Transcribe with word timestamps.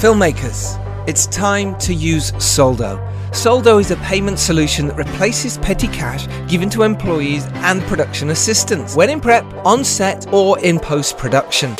Filmmakers, 0.00 0.78
it's 1.06 1.26
time 1.26 1.76
to 1.76 1.92
use 1.92 2.32
Soldo. 2.42 3.06
Soldo 3.34 3.76
is 3.76 3.90
a 3.90 3.96
payment 3.96 4.38
solution 4.38 4.86
that 4.86 4.96
replaces 4.96 5.58
petty 5.58 5.88
cash 5.88 6.26
given 6.50 6.70
to 6.70 6.84
employees 6.84 7.44
and 7.56 7.82
production 7.82 8.30
assistants 8.30 8.96
when 8.96 9.10
in 9.10 9.20
prep, 9.20 9.44
on 9.66 9.84
set, 9.84 10.26
or 10.32 10.58
in 10.60 10.80
post 10.80 11.18
production. 11.18 11.76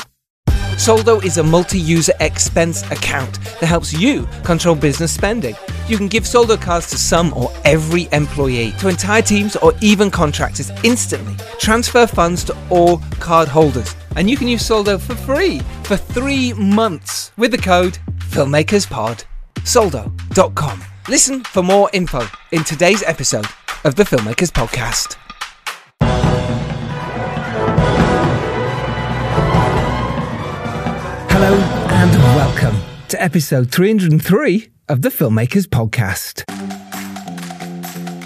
Soldo 0.76 1.20
is 1.20 1.38
a 1.38 1.42
multi 1.42 1.78
user 1.78 2.12
expense 2.20 2.82
account 2.90 3.40
that 3.58 3.68
helps 3.68 3.94
you 3.94 4.28
control 4.44 4.74
business 4.74 5.14
spending. 5.14 5.56
You 5.88 5.96
can 5.96 6.06
give 6.06 6.26
Soldo 6.26 6.58
cards 6.58 6.90
to 6.90 6.98
some 6.98 7.32
or 7.32 7.50
every 7.64 8.06
employee, 8.12 8.72
to 8.80 8.88
entire 8.88 9.22
teams, 9.22 9.56
or 9.56 9.72
even 9.80 10.10
contractors 10.10 10.70
instantly. 10.84 11.36
Transfer 11.58 12.06
funds 12.06 12.44
to 12.44 12.56
all 12.68 12.98
card 13.18 13.48
holders. 13.48 13.96
And 14.16 14.28
you 14.28 14.36
can 14.36 14.48
use 14.48 14.64
Soldo 14.66 14.98
for 14.98 15.14
free 15.14 15.60
for 15.84 15.96
three 15.96 16.52
months 16.54 17.32
with 17.36 17.52
the 17.52 17.58
code 17.58 17.98
FilmmakersPod. 18.30 19.24
Soldo.com. 19.64 20.82
Listen 21.08 21.42
for 21.44 21.62
more 21.62 21.90
info 21.92 22.22
in 22.52 22.64
today's 22.64 23.02
episode 23.02 23.46
of 23.84 23.94
the 23.94 24.02
Filmmakers 24.04 24.50
Podcast. 24.50 25.16
Hello 31.30 31.54
and 31.54 32.12
welcome 32.36 32.76
to 33.08 33.22
episode 33.22 33.70
303 33.72 34.68
of 34.88 35.02
the 35.02 35.08
Filmmakers 35.08 35.66
Podcast. 35.66 36.44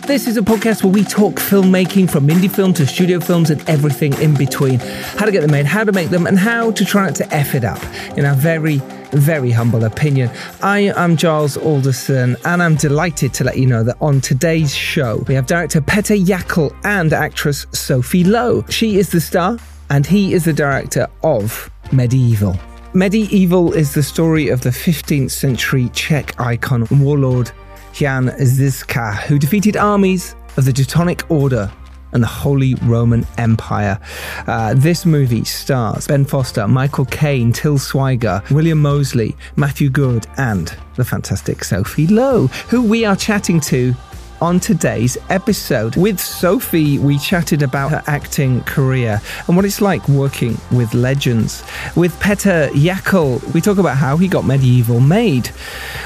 This 0.06 0.28
is 0.28 0.36
a 0.36 0.42
podcast 0.42 0.84
where 0.84 0.92
we 0.92 1.02
talk 1.02 1.36
filmmaking 1.36 2.10
from 2.10 2.28
indie 2.28 2.50
film 2.50 2.74
to 2.74 2.86
studio 2.86 3.20
films 3.20 3.48
and 3.48 3.66
everything 3.66 4.12
in 4.20 4.34
between. 4.34 4.78
How 4.78 5.24
to 5.24 5.33
get 5.33 5.41
them 5.41 5.50
made, 5.50 5.64
how 5.64 5.83
to 5.83 5.92
make 5.92 6.10
them, 6.10 6.27
and 6.27 6.38
how 6.38 6.72
to 6.72 6.84
try 6.84 7.06
not 7.06 7.14
to 7.16 7.34
F 7.34 7.55
it 7.55 7.64
up, 7.64 7.83
in 8.19 8.27
our 8.27 8.34
very, 8.34 8.82
very 9.12 9.50
humble 9.50 9.82
opinion. 9.84 10.30
I 10.62 10.92
am 10.94 11.16
Giles 11.16 11.56
Alderson, 11.56 12.36
and 12.44 12.62
I'm 12.62 12.75
delighted 12.75 13.32
to 13.32 13.44
let 13.44 13.56
you 13.56 13.64
know 13.64 13.82
that 13.82 13.97
on 14.02 14.20
today's 14.20 14.75
show, 14.75 15.25
we 15.27 15.34
have 15.36 15.47
director 15.47 15.80
Petr 15.80 16.22
Jákl 16.22 16.77
and 16.84 17.14
actress 17.14 17.66
Sophie 17.72 18.25
Lowe. 18.25 18.62
She 18.69 18.98
is 18.98 19.09
the 19.09 19.22
star, 19.22 19.56
and 19.88 20.04
he 20.04 20.34
is 20.34 20.44
the 20.44 20.53
director 20.53 21.06
of 21.22 21.70
Medieval. 21.93 22.59
Medieval 22.93 23.72
is 23.72 23.94
the 23.94 24.03
story 24.03 24.50
of 24.50 24.60
the 24.60 24.70
15th 24.70 25.31
century 25.31 25.88
Czech 25.94 26.38
icon 26.38 26.87
warlord 26.91 27.50
Jan 27.94 28.31
Žižka, 28.31 29.22
who 29.22 29.38
defeated 29.38 29.77
armies 29.77 30.34
of 30.56 30.65
the 30.65 30.72
Teutonic 30.72 31.31
Order 31.31 31.71
and 32.12 32.22
the 32.22 32.28
Holy 32.28 32.75
Roman 32.77 33.27
Empire. 33.38 33.99
Uh, 34.47 34.75
this 34.75 35.06
movie 35.06 35.44
stars 35.44 36.06
Ben 36.06 36.25
Foster, 36.25 36.66
Michael 36.66 37.05
Caine, 37.06 37.53
Til 37.53 37.78
Schweiger, 37.78 38.43
William 38.50 38.81
Moseley, 38.81 39.37
Matthew 39.56 39.91
Goode, 39.91 40.27
and 40.37 40.75
the 40.97 41.05
fantastic 41.05 41.62
Sophie 41.62 42.06
Lowe, 42.06 42.47
who 42.69 42.82
we 42.82 43.05
are 43.05 43.16
chatting 43.16 43.60
to 43.60 43.94
on 44.41 44.61
today's 44.61 45.17
episode. 45.31 45.97
With 45.97 46.21
Sophie, 46.21 46.99
we 46.99 47.19
chatted 47.19 47.62
about 47.62 47.91
her 47.91 48.03
acting 48.06 48.62
career 48.62 49.21
and 49.47 49.56
what 49.56 49.65
it's 49.65 49.81
like 49.81 50.06
working 50.09 50.59
with 50.71 50.95
legends. 50.95 51.62
With 51.97 52.19
Petr 52.21 52.69
Jákl, 52.71 53.43
we 53.55 53.61
talk 53.61 53.78
about 53.78 53.97
how 53.97 54.17
he 54.17 54.28
got 54.28 54.44
Medieval 54.44 55.00
made, 55.00 55.49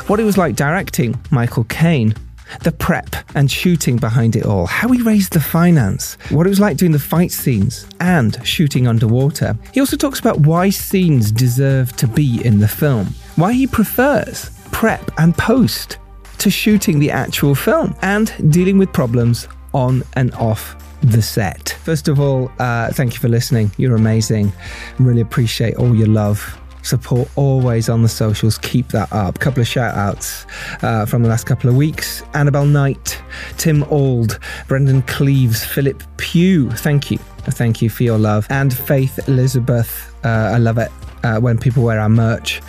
what 0.08 0.20
it 0.20 0.24
was 0.24 0.38
like 0.38 0.56
directing 0.56 1.18
Michael 1.30 1.64
Caine. 1.64 2.14
The 2.62 2.72
prep 2.72 3.14
and 3.34 3.50
shooting 3.50 3.98
behind 3.98 4.34
it 4.34 4.46
all, 4.46 4.64
how 4.64 4.88
he 4.88 5.02
raised 5.02 5.34
the 5.34 5.40
finance, 5.40 6.16
what 6.30 6.46
it 6.46 6.48
was 6.48 6.58
like 6.58 6.78
doing 6.78 6.92
the 6.92 6.98
fight 6.98 7.30
scenes 7.30 7.86
and 8.00 8.38
shooting 8.46 8.86
underwater. 8.86 9.54
He 9.74 9.80
also 9.80 9.98
talks 9.98 10.18
about 10.18 10.40
why 10.40 10.70
scenes 10.70 11.30
deserve 11.30 11.94
to 11.96 12.08
be 12.08 12.42
in 12.42 12.58
the 12.58 12.66
film, 12.66 13.08
why 13.36 13.52
he 13.52 13.66
prefers 13.66 14.50
prep 14.72 15.10
and 15.18 15.36
post 15.36 15.98
to 16.38 16.50
shooting 16.50 16.98
the 16.98 17.10
actual 17.10 17.54
film 17.54 17.94
and 18.02 18.32
dealing 18.52 18.78
with 18.78 18.92
problems 18.92 19.48
on 19.74 20.02
and 20.14 20.34
off 20.34 20.76
the 21.02 21.22
set. 21.22 21.76
First 21.84 22.08
of 22.08 22.20
all, 22.20 22.50
uh, 22.58 22.90
thank 22.92 23.14
you 23.14 23.20
for 23.20 23.28
listening. 23.28 23.70
You're 23.76 23.96
amazing. 23.96 24.52
Really 24.98 25.20
appreciate 25.20 25.76
all 25.76 25.94
your 25.94 26.08
love. 26.08 26.58
Support 26.82 27.28
always 27.36 27.88
on 27.88 28.02
the 28.02 28.08
socials. 28.08 28.58
Keep 28.58 28.88
that 28.88 29.12
up. 29.12 29.38
Couple 29.38 29.60
of 29.60 29.66
shout 29.66 29.94
outs 29.94 30.46
uh, 30.82 31.04
from 31.06 31.22
the 31.22 31.28
last 31.28 31.44
couple 31.44 31.68
of 31.68 31.76
weeks 31.76 32.22
Annabelle 32.34 32.66
Knight, 32.66 33.20
Tim 33.58 33.82
Ald, 33.84 34.38
Brendan 34.68 35.02
Cleves, 35.02 35.64
Philip 35.64 36.02
Pugh. 36.16 36.70
Thank 36.70 37.10
you. 37.10 37.18
Thank 37.50 37.82
you 37.82 37.90
for 37.90 38.04
your 38.04 38.18
love. 38.18 38.46
And 38.50 38.72
Faith 38.72 39.28
Elizabeth. 39.28 40.14
Uh, 40.24 40.52
I 40.54 40.58
love 40.58 40.78
it 40.78 40.90
uh, 41.24 41.40
when 41.40 41.58
people 41.58 41.82
wear 41.82 42.00
our 42.00 42.08
merch. 42.08 42.60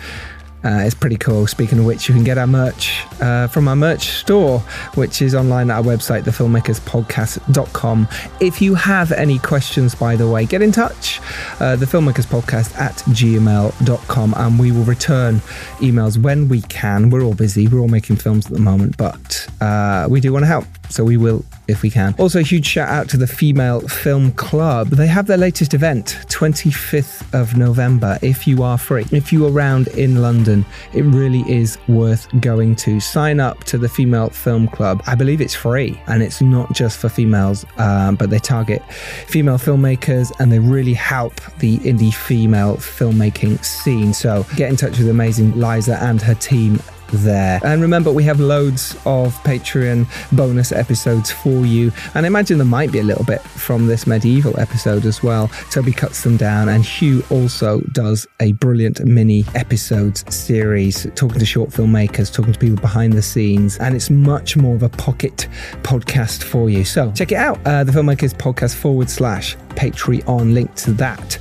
Uh, 0.64 0.82
it's 0.84 0.94
pretty 0.94 1.16
cool. 1.16 1.46
Speaking 1.46 1.78
of 1.78 1.86
which, 1.86 2.08
you 2.08 2.14
can 2.14 2.24
get 2.24 2.38
our 2.38 2.46
merch 2.46 3.04
uh, 3.20 3.46
from 3.48 3.68
our 3.68 3.76
merch 3.76 4.08
store, 4.10 4.60
which 4.94 5.22
is 5.22 5.34
online 5.34 5.70
at 5.70 5.78
our 5.78 5.82
website, 5.82 6.22
thefilmmakerspodcast.com. 6.22 8.08
If 8.40 8.60
you 8.60 8.74
have 8.74 9.12
any 9.12 9.38
questions, 9.38 9.94
by 9.94 10.16
the 10.16 10.28
way, 10.28 10.44
get 10.46 10.62
in 10.62 10.72
touch. 10.72 11.20
Uh, 11.60 11.76
thefilmmakerspodcast 11.76 12.76
at 12.78 12.96
gmail.com, 12.96 14.34
and 14.36 14.58
we 14.58 14.72
will 14.72 14.84
return 14.84 15.36
emails 15.78 16.18
when 16.18 16.48
we 16.48 16.60
can. 16.62 17.10
We're 17.10 17.22
all 17.22 17.34
busy, 17.34 17.66
we're 17.68 17.80
all 17.80 17.88
making 17.88 18.16
films 18.16 18.46
at 18.46 18.52
the 18.52 18.60
moment, 18.60 18.96
but 18.96 19.48
uh, 19.60 20.06
we 20.10 20.20
do 20.20 20.32
want 20.32 20.42
to 20.42 20.46
help, 20.46 20.66
so 20.90 21.04
we 21.04 21.16
will 21.16 21.44
if 21.68 21.82
we 21.82 21.90
can. 21.90 22.14
Also, 22.18 22.40
a 22.40 22.42
huge 22.42 22.66
shout 22.66 22.88
out 22.88 23.08
to 23.08 23.16
the 23.16 23.26
Female 23.26 23.80
Film 23.80 24.32
Club. 24.32 24.88
They 24.88 25.06
have 25.06 25.26
their 25.26 25.36
latest 25.36 25.72
event, 25.72 26.18
25th 26.28 27.32
of 27.32 27.56
November, 27.56 28.18
if 28.22 28.46
you 28.46 28.62
are 28.62 28.76
free. 28.76 29.06
If 29.12 29.32
you're 29.32 29.50
around 29.50 29.88
in 29.88 30.20
London, 30.20 30.66
it 30.92 31.02
really 31.02 31.44
is 31.50 31.78
worth 31.88 32.26
going 32.40 32.76
to. 32.76 33.00
Sign 33.00 33.40
up 33.40 33.64
to 33.64 33.78
the 33.78 33.88
Female 33.88 34.30
Film 34.30 34.68
Club. 34.68 35.02
I 35.06 35.14
believe 35.14 35.40
it's 35.40 35.54
free 35.54 36.00
and 36.06 36.22
it's 36.22 36.40
not 36.40 36.72
just 36.72 36.98
for 36.98 37.08
females, 37.08 37.64
um, 37.78 38.16
but 38.16 38.30
they 38.30 38.38
target 38.38 38.82
female 39.26 39.58
filmmakers 39.58 40.32
and 40.40 40.50
they 40.50 40.58
really 40.58 40.94
help 40.94 41.40
the 41.58 41.78
indie 41.78 42.12
female 42.12 42.76
filmmaking 42.76 43.64
scene. 43.64 44.12
So 44.12 44.44
get 44.56 44.70
in 44.70 44.76
touch 44.76 44.98
with 44.98 45.08
amazing 45.08 45.58
Liza 45.58 46.02
and 46.02 46.20
her 46.22 46.34
team 46.34 46.80
there. 47.12 47.60
And 47.64 47.82
remember, 47.82 48.12
we 48.12 48.24
have 48.24 48.40
loads 48.40 48.96
of 49.04 49.34
Patreon 49.42 50.06
bonus 50.36 50.72
episodes 50.72 51.30
for 51.30 51.64
you. 51.66 51.92
And 52.14 52.26
I 52.26 52.28
imagine 52.28 52.58
there 52.58 52.66
might 52.66 52.92
be 52.92 52.98
a 52.98 53.04
little 53.04 53.24
bit 53.24 53.40
from 53.42 53.86
this 53.86 54.06
medieval 54.06 54.58
episode 54.58 55.04
as 55.04 55.22
well. 55.22 55.48
Toby 55.70 55.92
cuts 55.92 56.22
them 56.22 56.36
down, 56.36 56.68
and 56.68 56.84
Hugh 56.84 57.24
also 57.30 57.80
does 57.92 58.26
a 58.40 58.52
brilliant 58.52 59.04
mini 59.04 59.44
episodes 59.54 60.24
series 60.34 61.06
talking 61.14 61.38
to 61.38 61.46
short 61.46 61.70
filmmakers, 61.70 62.32
talking 62.32 62.52
to 62.52 62.58
people 62.58 62.80
behind 62.80 63.12
the 63.12 63.22
scenes. 63.22 63.78
And 63.78 63.94
it's 63.94 64.10
much 64.10 64.56
more 64.56 64.74
of 64.74 64.82
a 64.82 64.88
pocket 64.88 65.48
podcast 65.82 66.42
for 66.42 66.70
you. 66.70 66.84
So 66.84 67.12
check 67.12 67.32
it 67.32 67.38
out. 67.38 67.58
Uh, 67.66 67.84
the 67.84 67.92
Filmmakers 67.92 68.34
Podcast 68.34 68.74
forward 68.74 69.10
slash 69.10 69.56
Patreon, 69.70 70.52
link 70.52 70.74
to 70.76 70.92
that. 70.92 71.38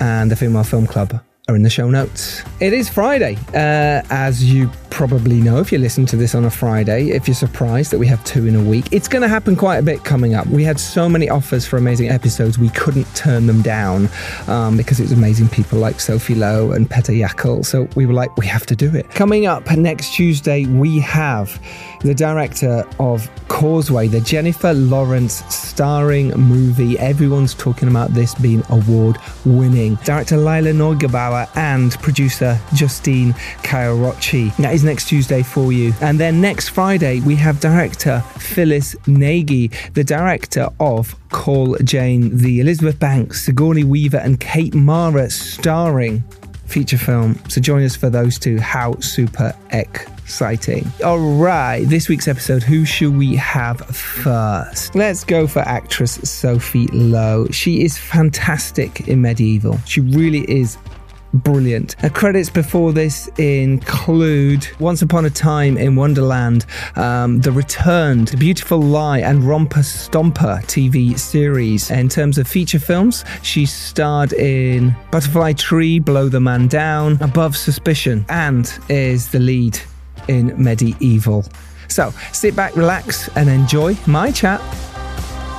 And 0.00 0.30
the 0.30 0.36
Female 0.36 0.64
Film 0.64 0.86
Club 0.86 1.20
are 1.48 1.56
in 1.56 1.62
the 1.62 1.70
show 1.70 1.88
notes. 1.88 2.42
It 2.60 2.74
is 2.74 2.90
Friday, 2.90 3.38
uh, 3.54 4.02
as 4.10 4.44
you 4.44 4.70
probably 4.90 5.40
know 5.40 5.58
if 5.58 5.70
you 5.70 5.78
listen 5.78 6.04
to 6.06 6.16
this 6.16 6.34
on 6.34 6.44
a 6.44 6.50
Friday. 6.50 7.10
If 7.10 7.26
you're 7.26 7.34
surprised 7.34 7.90
that 7.92 7.98
we 7.98 8.06
have 8.08 8.22
two 8.24 8.46
in 8.46 8.54
a 8.54 8.62
week, 8.62 8.92
it's 8.92 9.08
going 9.08 9.22
to 9.22 9.28
happen 9.28 9.56
quite 9.56 9.76
a 9.76 9.82
bit 9.82 10.04
coming 10.04 10.34
up. 10.34 10.46
We 10.48 10.64
had 10.64 10.78
so 10.78 11.08
many 11.08 11.30
offers 11.30 11.64
for 11.64 11.76
amazing 11.76 12.08
episodes, 12.08 12.58
we 12.58 12.68
couldn't 12.70 13.04
turn 13.14 13.46
them 13.46 13.62
down 13.62 14.08
um, 14.46 14.76
because 14.76 15.00
it 15.00 15.04
was 15.04 15.12
amazing 15.12 15.48
people 15.48 15.78
like 15.78 16.00
Sophie 16.00 16.34
Lowe 16.34 16.72
and 16.72 16.90
Peter 16.90 17.12
Jákl. 17.12 17.64
So 17.64 17.88
we 17.94 18.04
were 18.04 18.12
like, 18.12 18.36
we 18.36 18.46
have 18.46 18.66
to 18.66 18.76
do 18.76 18.94
it. 18.94 19.08
Coming 19.10 19.46
up 19.46 19.70
next 19.70 20.14
Tuesday, 20.14 20.66
we 20.66 20.98
have 20.98 21.62
the 22.00 22.14
director 22.14 22.84
of 22.98 23.30
Causeway, 23.48 24.08
the 24.08 24.20
Jennifer 24.20 24.74
Lawrence 24.74 25.44
starring 25.54 26.30
movie. 26.30 26.98
Everyone's 26.98 27.54
talking 27.54 27.88
about 27.88 28.14
this 28.14 28.34
being 28.34 28.62
award 28.68 29.16
winning. 29.44 29.94
Director 30.04 30.36
Lila 30.36 30.72
And 31.54 31.92
producer 32.00 32.58
Justine 32.74 33.32
Ciarrocchi. 33.62 34.54
That 34.56 34.74
is 34.74 34.84
next 34.84 35.08
Tuesday 35.08 35.42
for 35.42 35.72
you. 35.72 35.92
And 36.00 36.18
then 36.18 36.40
next 36.40 36.70
Friday, 36.70 37.20
we 37.20 37.36
have 37.36 37.60
director 37.60 38.20
Phyllis 38.38 38.96
Nagy, 39.06 39.70
the 39.94 40.04
director 40.04 40.68
of 40.80 41.14
Call 41.30 41.76
Jane, 41.84 42.36
the 42.36 42.60
Elizabeth 42.60 42.98
Banks, 42.98 43.44
Sigourney 43.44 43.84
Weaver, 43.84 44.18
and 44.18 44.40
Kate 44.40 44.74
Mara 44.74 45.30
starring 45.30 46.22
feature 46.66 46.98
film. 46.98 47.38
So 47.48 47.60
join 47.60 47.82
us 47.82 47.96
for 47.96 48.10
those 48.10 48.38
two. 48.38 48.58
How 48.58 48.98
super 49.00 49.54
exciting. 49.70 50.86
All 51.02 51.18
right, 51.18 51.84
this 51.88 52.08
week's 52.08 52.28
episode, 52.28 52.62
who 52.62 52.84
should 52.84 53.16
we 53.16 53.36
have 53.36 53.80
first? 53.80 54.94
Let's 54.94 55.24
go 55.24 55.46
for 55.46 55.60
actress 55.60 56.12
Sophie 56.30 56.86
Lowe. 56.88 57.46
She 57.50 57.82
is 57.82 57.96
fantastic 57.96 59.08
in 59.08 59.22
Medieval. 59.22 59.78
She 59.86 60.02
really 60.02 60.40
is 60.50 60.76
brilliant. 61.32 61.92
Her 62.00 62.10
credits 62.10 62.50
before 62.50 62.92
this 62.92 63.28
include 63.38 64.68
Once 64.78 65.02
Upon 65.02 65.24
a 65.24 65.30
Time 65.30 65.76
in 65.76 65.96
Wonderland, 65.96 66.66
um, 66.96 67.40
The 67.40 67.52
Returned, 67.52 68.28
The 68.28 68.36
Beautiful 68.36 68.80
Lie, 68.80 69.20
and 69.20 69.44
Romper 69.44 69.80
Stomper 69.80 70.62
TV 70.64 71.18
series. 71.18 71.90
In 71.90 72.08
terms 72.08 72.38
of 72.38 72.48
feature 72.48 72.78
films, 72.78 73.24
she 73.42 73.66
starred 73.66 74.32
in 74.32 74.94
Butterfly 75.10 75.52
Tree, 75.54 75.98
Blow 75.98 76.28
the 76.28 76.40
Man 76.40 76.68
Down, 76.68 77.18
Above 77.20 77.56
Suspicion, 77.56 78.24
and 78.28 78.78
is 78.88 79.28
the 79.30 79.38
lead 79.38 79.78
in 80.28 80.54
Medieval. 80.62 81.44
So 81.88 82.12
sit 82.32 82.54
back, 82.54 82.76
relax, 82.76 83.28
and 83.36 83.48
enjoy 83.48 83.96
my 84.06 84.30
chat 84.30 84.60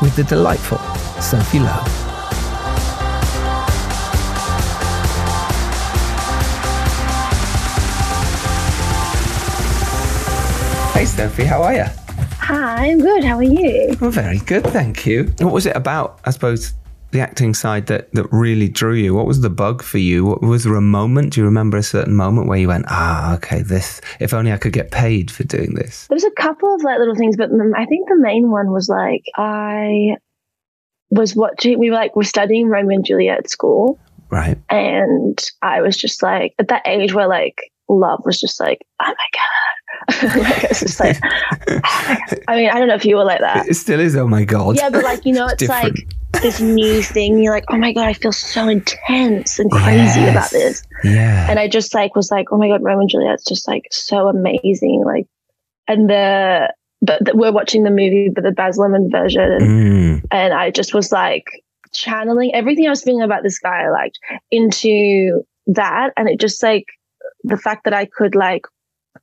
with 0.02 0.16
the 0.16 0.24
delightful 0.24 0.78
Sophie 1.22 1.60
Lowe. 1.60 2.09
Sophie, 11.16 11.44
how 11.44 11.62
are 11.64 11.74
you? 11.74 11.84
Hi, 12.40 12.92
I'm 12.92 13.00
good. 13.00 13.24
How 13.26 13.36
are 13.38 13.44
you? 13.44 13.96
Well, 14.00 14.10
very 14.12 14.40
good, 14.40 14.64
thank 14.68 15.06
you. 15.06 15.26
What 15.40 15.54
was 15.54 15.66
it 15.66 15.76
about, 15.76 16.20
I 16.26 16.32
suppose, 16.32 16.74
the 17.12 17.20
acting 17.20 17.54
side 17.54 17.88
that, 17.88 18.12
that 18.14 18.26
really 18.32 18.70
drew 18.70 18.94
you? 18.94 19.14
What 19.14 19.26
was 19.26 19.42
the 19.42 19.50
bug 19.50 19.84
for 19.84 19.98
you? 19.98 20.24
What, 20.26 20.42
was 20.42 20.64
there 20.64 20.76
a 20.76 20.82
moment? 20.82 21.34
Do 21.34 21.42
you 21.42 21.46
remember 21.46 21.76
a 21.78 21.84
certain 21.84 22.16
moment 22.16 22.48
where 22.48 22.58
you 22.58 22.70
went, 22.70 22.86
ah, 22.88 23.36
okay, 23.36 23.62
this, 23.62 24.00
if 24.22 24.34
only 24.34 24.54
I 24.54 24.58
could 24.58 24.72
get 24.72 24.92
paid 24.92 25.30
for 25.30 25.44
doing 25.44 25.74
this? 25.76 26.08
There 26.08 26.16
was 26.16 26.24
a 26.24 26.32
couple 26.32 26.74
of 26.74 26.84
like 26.84 27.00
little 27.00 27.16
things, 27.16 27.36
but 27.36 27.50
I 27.76 27.86
think 27.86 28.08
the 28.08 28.18
main 28.18 28.50
one 28.50 28.72
was 28.72 28.88
like 28.88 29.24
I 29.36 30.16
was 31.10 31.36
watching. 31.36 31.78
We 31.80 31.90
were 31.90 31.96
like 31.98 32.16
we're 32.16 32.24
studying 32.24 32.70
Romeo 32.70 32.96
and 32.96 33.06
Juliet 33.06 33.40
at 33.40 33.50
school, 33.50 34.00
Right. 34.30 34.58
and 34.70 35.38
I 35.62 35.82
was 35.82 35.98
just 35.98 36.24
like 36.24 36.54
at 36.60 36.70
that 36.70 36.84
age 36.88 37.14
where 37.14 37.28
like 37.28 37.58
love 37.90 38.22
was 38.26 38.40
just 38.40 38.60
like 38.60 38.80
oh 39.02 39.08
my 39.08 39.14
god. 39.34 40.38
like, 40.38 40.64
it's 40.66 40.80
just 40.80 41.00
like, 41.00 41.18
oh. 41.24 41.80
I 42.48 42.56
mean, 42.56 42.70
I 42.70 42.80
don't 42.80 42.88
know 42.88 42.96
if 42.96 43.04
you 43.06 43.18
were 43.18 43.26
like 43.26 43.42
that. 43.42 43.68
It 43.68 43.74
still 43.74 44.00
is, 44.00 44.16
oh 44.16 44.28
my 44.28 44.46
God. 44.46 44.76
Yeah, 44.78 44.90
but 44.90 45.04
like, 45.04 45.26
you 45.26 45.34
know, 45.34 45.48
it's 45.50 45.58
different. 45.58 46.00
like 46.34 46.42
this 46.42 46.62
new 46.62 47.02
thing. 47.02 47.40
You're 47.40 47.54
like, 47.54 47.66
oh 47.70 47.78
my 47.78 47.92
God, 47.92 48.08
I 48.08 48.14
feel 48.14 48.32
so 48.32 48.68
intense 48.70 49.60
and 49.60 49.70
crazy 49.72 50.22
Yes. 50.22 50.32
about 50.32 50.52
this. 50.52 50.84
Yeah. 51.04 51.48
and 51.50 51.60
I 51.60 51.68
just 51.68 51.94
like 51.94 52.16
was 52.16 52.32
like, 52.32 52.48
oh 52.52 52.58
my 52.58 52.68
god, 52.70 52.82
Romeo 52.84 53.02
and 53.02 53.10
Juliet's 53.10 53.44
just 53.46 53.68
like 53.68 53.84
so 53.92 54.28
amazing. 54.30 55.04
Like, 55.06 55.28
and 55.88 56.10
the 56.10 56.74
but 57.02 57.26
the, 57.26 57.36
we're 57.36 57.52
watching 57.52 57.84
the 57.84 57.90
movie, 57.92 58.30
but 58.34 58.44
the 58.44 58.52
Baz 58.52 58.78
Luhrmann 58.78 59.12
version, 59.12 59.42
and, 59.52 59.62
Mm. 59.62 60.26
and 60.32 60.54
I 60.54 60.70
just 60.72 60.94
was 60.94 61.12
like 61.12 61.46
channeling 61.94 62.54
everything 62.54 62.86
I 62.88 62.90
was 62.92 63.04
feeling 63.04 63.22
about 63.24 63.44
this 63.44 63.60
guy, 63.60 63.84
I 63.86 63.90
liked 63.90 64.20
into 64.52 65.42
that, 65.68 66.12
and 66.16 66.30
it 66.30 66.40
just 66.40 66.62
like 66.64 66.86
the 67.44 67.58
fact 67.58 67.84
that 67.86 67.94
I 67.94 68.06
could 68.06 68.36
like 68.36 68.66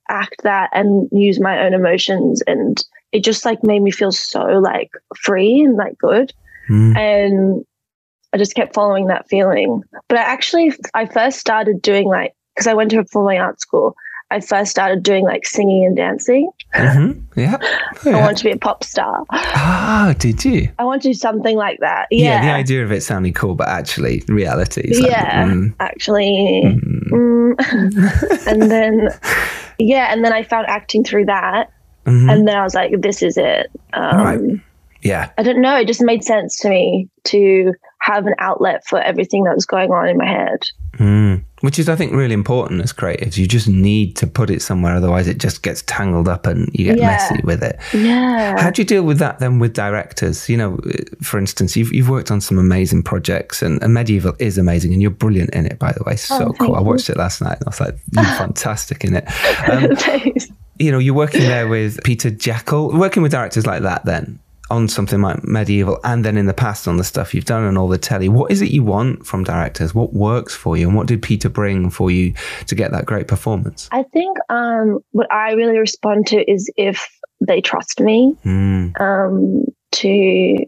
act 0.09 0.43
that 0.43 0.69
and 0.73 1.09
use 1.11 1.39
my 1.39 1.65
own 1.65 1.73
emotions, 1.73 2.41
and 2.47 2.83
it 3.11 3.23
just 3.23 3.45
like 3.45 3.63
made 3.63 3.81
me 3.81 3.91
feel 3.91 4.11
so 4.11 4.43
like 4.43 4.91
free 5.15 5.61
and 5.61 5.75
like 5.75 5.97
good 5.97 6.33
Mm. 6.69 6.97
and 6.97 7.65
I 8.33 8.37
just 8.37 8.55
kept 8.55 8.73
following 8.73 9.07
that 9.07 9.29
feeling. 9.29 9.83
But 10.09 10.17
I 10.17 10.21
actually, 10.21 10.73
I 10.93 11.05
first 11.05 11.39
started 11.39 11.81
doing 11.81 12.07
like, 12.07 12.33
because 12.55 12.67
I 12.67 12.73
went 12.73 12.91
to 12.91 12.99
a 12.99 13.03
performing 13.03 13.39
arts 13.39 13.61
school, 13.61 13.95
I 14.29 14.41
first 14.41 14.71
started 14.71 15.03
doing 15.03 15.23
like 15.23 15.45
singing 15.45 15.85
and 15.85 15.95
dancing. 15.95 16.51
Mhm. 16.75 17.21
Yeah. 17.37 17.57
Oh, 18.05 18.11
I 18.11 18.19
wanted 18.21 18.37
to 18.37 18.43
be 18.43 18.51
a 18.51 18.57
pop 18.57 18.83
star. 18.83 19.23
Ah, 19.31 20.13
did 20.19 20.43
you? 20.43 20.69
I 20.77 20.83
want 20.83 21.01
to 21.03 21.09
do 21.09 21.13
something 21.13 21.55
like 21.55 21.79
that. 21.79 22.07
Yeah. 22.11 22.35
Yeah. 22.35 22.41
the 22.41 22.51
idea 22.51 22.83
of 22.83 22.91
it 22.91 23.01
sounding 23.01 23.33
cool, 23.33 23.55
but 23.55 23.69
actually, 23.69 24.23
reality. 24.27 24.93
like, 24.99 25.09
yeah. 25.11 25.45
mm, 25.45 25.73
Actually. 25.79 26.61
mm, 26.65 27.55
mm. 27.55 28.47
and 28.47 28.69
then, 28.69 29.09
yeah. 29.79 30.11
And 30.11 30.25
then 30.25 30.33
I 30.33 30.43
found 30.43 30.67
acting 30.67 31.03
through 31.05 31.25
that. 31.27 31.69
mhm. 32.05 32.29
And 32.31 32.47
then 32.47 32.55
I 32.57 32.63
was 32.63 32.75
like, 32.75 32.91
this 33.01 33.21
is 33.23 33.37
it. 33.37 33.67
Um, 33.93 34.17
Right. 34.17 34.39
yeah. 35.03 35.29
I 35.37 35.43
don't 35.43 35.61
know. 35.61 35.77
It 35.77 35.87
just 35.87 36.01
made 36.01 36.23
sense 36.23 36.57
to 36.59 36.69
me 36.69 37.07
to 37.25 37.73
have 37.99 38.25
an 38.27 38.35
outlet 38.39 38.83
for 38.87 38.99
everything 39.01 39.43
that 39.45 39.55
was 39.55 39.65
going 39.65 39.91
on 39.91 40.07
in 40.09 40.17
my 40.17 40.25
head. 40.27 40.59
Mm. 40.97 41.43
Which 41.61 41.79
is, 41.79 41.89
I 41.89 41.95
think, 41.95 42.13
really 42.13 42.35
important 42.35 42.81
as 42.83 42.93
creatives. 42.93 43.35
You 43.35 43.47
just 43.47 43.67
need 43.67 44.15
to 44.17 44.27
put 44.27 44.51
it 44.51 44.61
somewhere, 44.61 44.93
otherwise, 44.95 45.27
it 45.27 45.39
just 45.39 45.63
gets 45.63 45.81
tangled 45.87 46.27
up 46.27 46.45
and 46.45 46.69
you 46.71 46.85
get 46.85 46.99
Yeah. 46.99 47.07
messy 47.07 47.41
with 47.43 47.63
it. 47.63 47.79
Yeah. 47.95 48.61
How 48.61 48.69
do 48.69 48.79
you 48.81 48.85
deal 48.85 49.01
with 49.01 49.17
that 49.19 49.39
then 49.39 49.57
with 49.57 49.73
directors? 49.73 50.47
You 50.49 50.57
know, 50.57 50.77
for 51.23 51.39
instance, 51.39 51.75
you've, 51.75 51.91
you've 51.91 52.09
worked 52.09 52.29
on 52.29 52.41
some 52.41 52.59
amazing 52.59 53.01
projects, 53.01 53.63
and, 53.63 53.81
and 53.81 53.91
Medieval 53.91 54.35
is 54.37 54.59
amazing, 54.59 54.93
and 54.93 55.01
you're 55.01 55.09
brilliant 55.09 55.49
in 55.55 55.65
it, 55.65 55.79
by 55.79 55.93
the 55.93 56.03
way. 56.03 56.15
So 56.15 56.35
Oh, 56.35 56.53
cool. 56.53 56.67
thank 56.67 56.77
I 56.77 56.81
watched 56.81 57.09
it 57.09 57.17
last 57.17 57.41
night, 57.41 57.57
and 57.57 57.63
I 57.65 57.69
was 57.69 57.79
like, 57.79 57.97
you're 58.11 58.23
fantastic 58.37 59.03
in 59.03 59.15
it. 59.15 59.27
Um, 59.67 60.31
you 60.79 60.91
know, 60.91 60.99
you're 60.99 61.15
working 61.15 61.41
there 61.41 61.67
with 61.67 62.03
Peter 62.03 62.29
Jákl, 62.29 62.95
working 62.99 63.23
with 63.23 63.31
directors 63.31 63.65
like 63.65 63.81
that 63.81 64.05
then 64.05 64.37
on 64.69 64.87
something 64.87 65.21
like 65.21 65.43
Medieval 65.43 65.99
and 66.03 66.25
then 66.25 66.37
in 66.37 66.45
the 66.45 66.53
past 66.53 66.87
on 66.87 66.97
the 66.97 67.03
stuff 67.03 67.33
you've 67.33 67.45
done 67.45 67.63
and 67.63 67.77
all 67.77 67.87
the 67.87 67.97
telly. 67.97 68.29
What 68.29 68.51
is 68.51 68.61
it 68.61 68.71
you 68.71 68.83
want 68.83 69.25
from 69.25 69.43
directors? 69.43 69.95
What 69.95 70.13
works 70.13 70.53
for 70.53 70.75
you? 70.77 70.87
And 70.87 70.95
what 70.95 71.07
did 71.07 71.21
Peter 71.21 71.49
bring 71.49 71.89
for 71.89 72.11
you 72.11 72.33
to 72.67 72.75
get 72.75 72.91
that 72.91 73.05
great 73.05 73.27
performance? 73.27 73.87
I 73.91 74.03
think 74.03 74.37
um, 74.49 74.99
what 75.11 75.31
I 75.31 75.51
really 75.53 75.77
respond 75.77 76.27
to 76.27 76.49
is 76.49 76.71
if 76.77 77.07
they 77.45 77.61
trust 77.61 77.99
me 77.99 78.35
Mm, 78.45 78.99
um, 78.99 79.65
to 79.93 80.65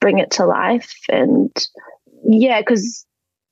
bring 0.00 0.18
it 0.18 0.30
to 0.32 0.46
life. 0.46 0.92
And 1.08 1.50
yeah, 2.24 2.60
because 2.60 3.06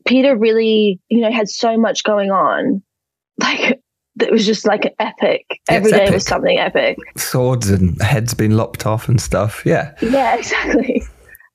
Peter 0.07 0.37
really, 0.37 1.01
you 1.09 1.21
know, 1.21 1.31
had 1.31 1.49
so 1.49 1.79
much 1.79 2.05
going 2.05 2.31
on. 2.31 2.83
Like, 3.41 3.81
it 4.21 4.31
was 4.31 4.47
just 4.47 4.67
like 4.67 4.85
an 4.85 4.93
epic. 4.99 5.45
Yeah, 5.69 5.77
Every 5.77 5.91
day 5.91 6.03
epic. 6.05 6.15
was 6.15 6.27
something 6.27 6.59
epic. 6.59 6.99
swords 7.17 7.69
and 7.71 8.01
heads 8.03 8.35
being 8.35 8.53
lopped 8.53 8.87
off 8.87 9.09
and 9.09 9.21
stuff. 9.21 9.65
Yeah. 9.67 9.95
Yeah, 10.03 10.35
exactly. 10.39 11.03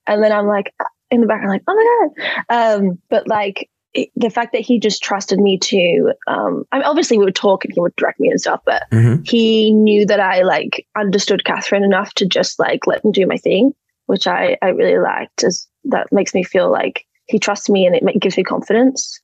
And 0.07 0.23
then 0.23 0.31
I'm 0.31 0.47
like, 0.47 0.73
in 1.11 1.21
the 1.21 1.27
back, 1.27 1.41
I'm 1.43 1.49
like, 1.49 1.63
oh 1.67 1.75
my 1.75 2.23
God. 2.49 2.79
Um, 2.81 2.99
but 3.09 3.27
like, 3.27 3.69
it- 3.93 4.09
the 4.15 4.29
fact 4.29 4.51
that 4.53 4.61
he 4.61 4.79
just 4.79 5.01
trusted 5.01 5.39
me 5.39 5.57
to, 5.57 6.13
um, 6.27 6.63
I 6.71 6.77
mean, 6.77 6.85
obviously 6.85 7.17
we 7.17 7.25
would 7.25 7.35
talk 7.35 7.63
and 7.65 7.73
he 7.73 7.79
would 7.81 7.95
direct 7.95 8.19
me 8.19 8.29
and 8.29 8.39
stuff, 8.39 8.61
but 8.65 8.83
hmm 8.91 9.15
he 9.25 9.71
knew 9.73 10.05
that 10.05 10.19
I 10.19 10.41
like 10.43 10.85
understood 10.97 11.45
Catherine 11.45 11.83
enough 11.83 12.13
to 12.15 12.25
just 12.25 12.59
like 12.59 12.85
let 12.87 13.03
me 13.05 13.11
do 13.11 13.25
my 13.27 13.37
thing, 13.37 13.73
which 14.07 14.27
I, 14.27 14.57
I 14.61 14.67
really 14.69 14.99
liked. 14.99 15.43
As 15.43 15.65
that 15.85 16.07
makes 16.11 16.33
me 16.33 16.43
feel 16.43 16.71
like 16.71 17.05
he 17.25 17.39
trusts 17.39 17.69
me 17.69 17.85
and 17.85 17.95
it 17.95 18.19
gives 18.19 18.35
me 18.37 18.43
confidence 18.43 19.19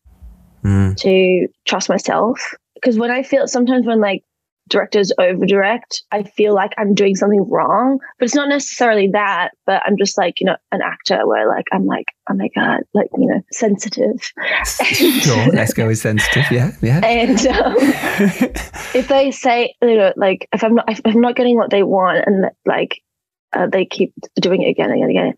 Mm. 0.63 0.97
to 0.97 1.47
trust 1.65 1.89
myself. 1.89 2.39
Because 2.85 2.99
when 2.99 3.09
I 3.09 3.23
feel 3.23 3.47
sometimes 3.47 3.87
when 3.87 3.99
like 3.99 4.23
directors 4.69 5.11
over 5.17 5.43
direct, 5.47 6.03
I 6.11 6.21
feel 6.21 6.53
like 6.53 6.71
I'm 6.77 6.93
doing 6.93 7.15
something 7.15 7.43
wrong, 7.49 7.97
but 8.19 8.25
it's 8.25 8.35
not 8.35 8.47
necessarily 8.47 9.09
that. 9.11 9.49
But 9.65 9.81
I'm 9.87 9.97
just 9.97 10.19
like 10.19 10.39
you 10.39 10.45
know 10.45 10.55
an 10.71 10.81
actor 10.83 11.27
where 11.27 11.47
like 11.47 11.65
I'm 11.73 11.87
like 11.87 12.05
oh 12.29 12.35
my 12.35 12.47
god, 12.55 12.81
like 12.93 13.07
you 13.17 13.25
know 13.25 13.41
sensitive. 13.51 14.21
Sure. 14.65 15.47
Let's 15.53 15.73
go 15.73 15.87
with 15.87 15.97
sensitive. 15.97 16.45
Yeah. 16.51 16.73
Yeah. 16.83 17.01
And 17.03 17.47
um, 17.47 17.75
if 18.93 19.07
they 19.07 19.31
say 19.31 19.73
you 19.81 19.97
know 19.97 20.13
like 20.15 20.47
if 20.53 20.63
i'm 20.63 20.75
not 20.75 20.89
if 20.89 21.01
i'm 21.05 21.21
not 21.21 21.35
getting 21.35 21.55
what 21.55 21.71
they 21.71 21.81
want 21.81 22.23
and 22.27 22.45
like 22.65 23.01
uh, 23.53 23.67
they 23.67 23.85
keep 23.85 24.13
doing 24.39 24.61
it 24.61 24.69
again 24.69 24.91
and 24.91 25.03
again 25.03 25.09
and 25.09 25.17
again 25.17 25.33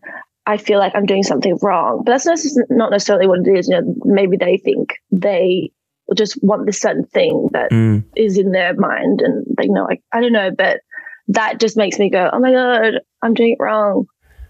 i 0.46 0.56
feel 0.56 0.78
like 0.78 0.92
i'm 0.94 1.06
doing 1.06 1.22
something 1.22 1.58
wrong 1.62 2.02
but 2.04 2.12
that's 2.12 2.56
not 2.70 2.90
necessarily 2.90 3.26
what 3.26 3.40
it 3.40 3.50
is 3.50 3.68
you 3.68 3.74
know 3.74 3.94
maybe 4.04 4.36
they 4.36 4.56
think 4.58 4.94
they 5.10 5.70
just 6.14 6.38
want 6.42 6.66
this 6.66 6.80
certain 6.80 7.04
thing 7.04 7.48
that 7.52 7.70
Mm. 7.70 8.04
is 8.16 8.38
in 8.38 8.52
their 8.52 8.74
mind 8.74 9.20
and 9.22 9.44
they 9.56 9.66
know 9.68 9.84
like 9.84 10.02
I 10.12 10.20
don't 10.20 10.32
know, 10.32 10.50
but 10.56 10.80
that 11.28 11.60
just 11.60 11.76
makes 11.76 11.98
me 11.98 12.08
go, 12.10 12.30
Oh 12.32 12.38
my 12.40 12.52
god, 12.52 13.00
I'm 13.22 13.34
doing 13.34 13.52
it 13.58 13.62
wrong. 13.62 14.06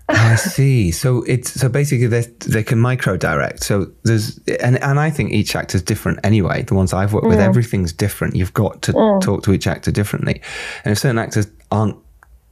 I 0.09 0.35
see. 0.57 0.91
So 0.91 1.23
it's 1.25 1.53
so 1.61 1.69
basically 1.69 2.07
they 2.07 2.23
they 2.47 2.62
can 2.62 2.79
micro 2.79 3.17
direct. 3.17 3.62
So 3.65 3.91
there's 4.05 4.38
and 4.61 4.83
and 4.83 4.99
I 4.99 5.11
think 5.11 5.33
each 5.33 5.55
actor's 5.55 5.83
different 5.83 6.21
anyway. 6.25 6.62
The 6.62 6.75
ones 6.75 6.93
I've 6.93 7.12
worked 7.12 7.27
with, 7.27 7.41
everything's 7.41 7.93
different. 7.93 8.35
You've 8.37 8.55
got 8.55 8.81
to 8.83 8.93
talk 9.21 9.43
to 9.45 9.53
each 9.53 9.67
actor 9.67 9.91
differently. 9.91 10.41
And 10.85 10.93
if 10.93 10.99
certain 10.99 11.19
actors 11.19 11.47
aren't 11.71 11.97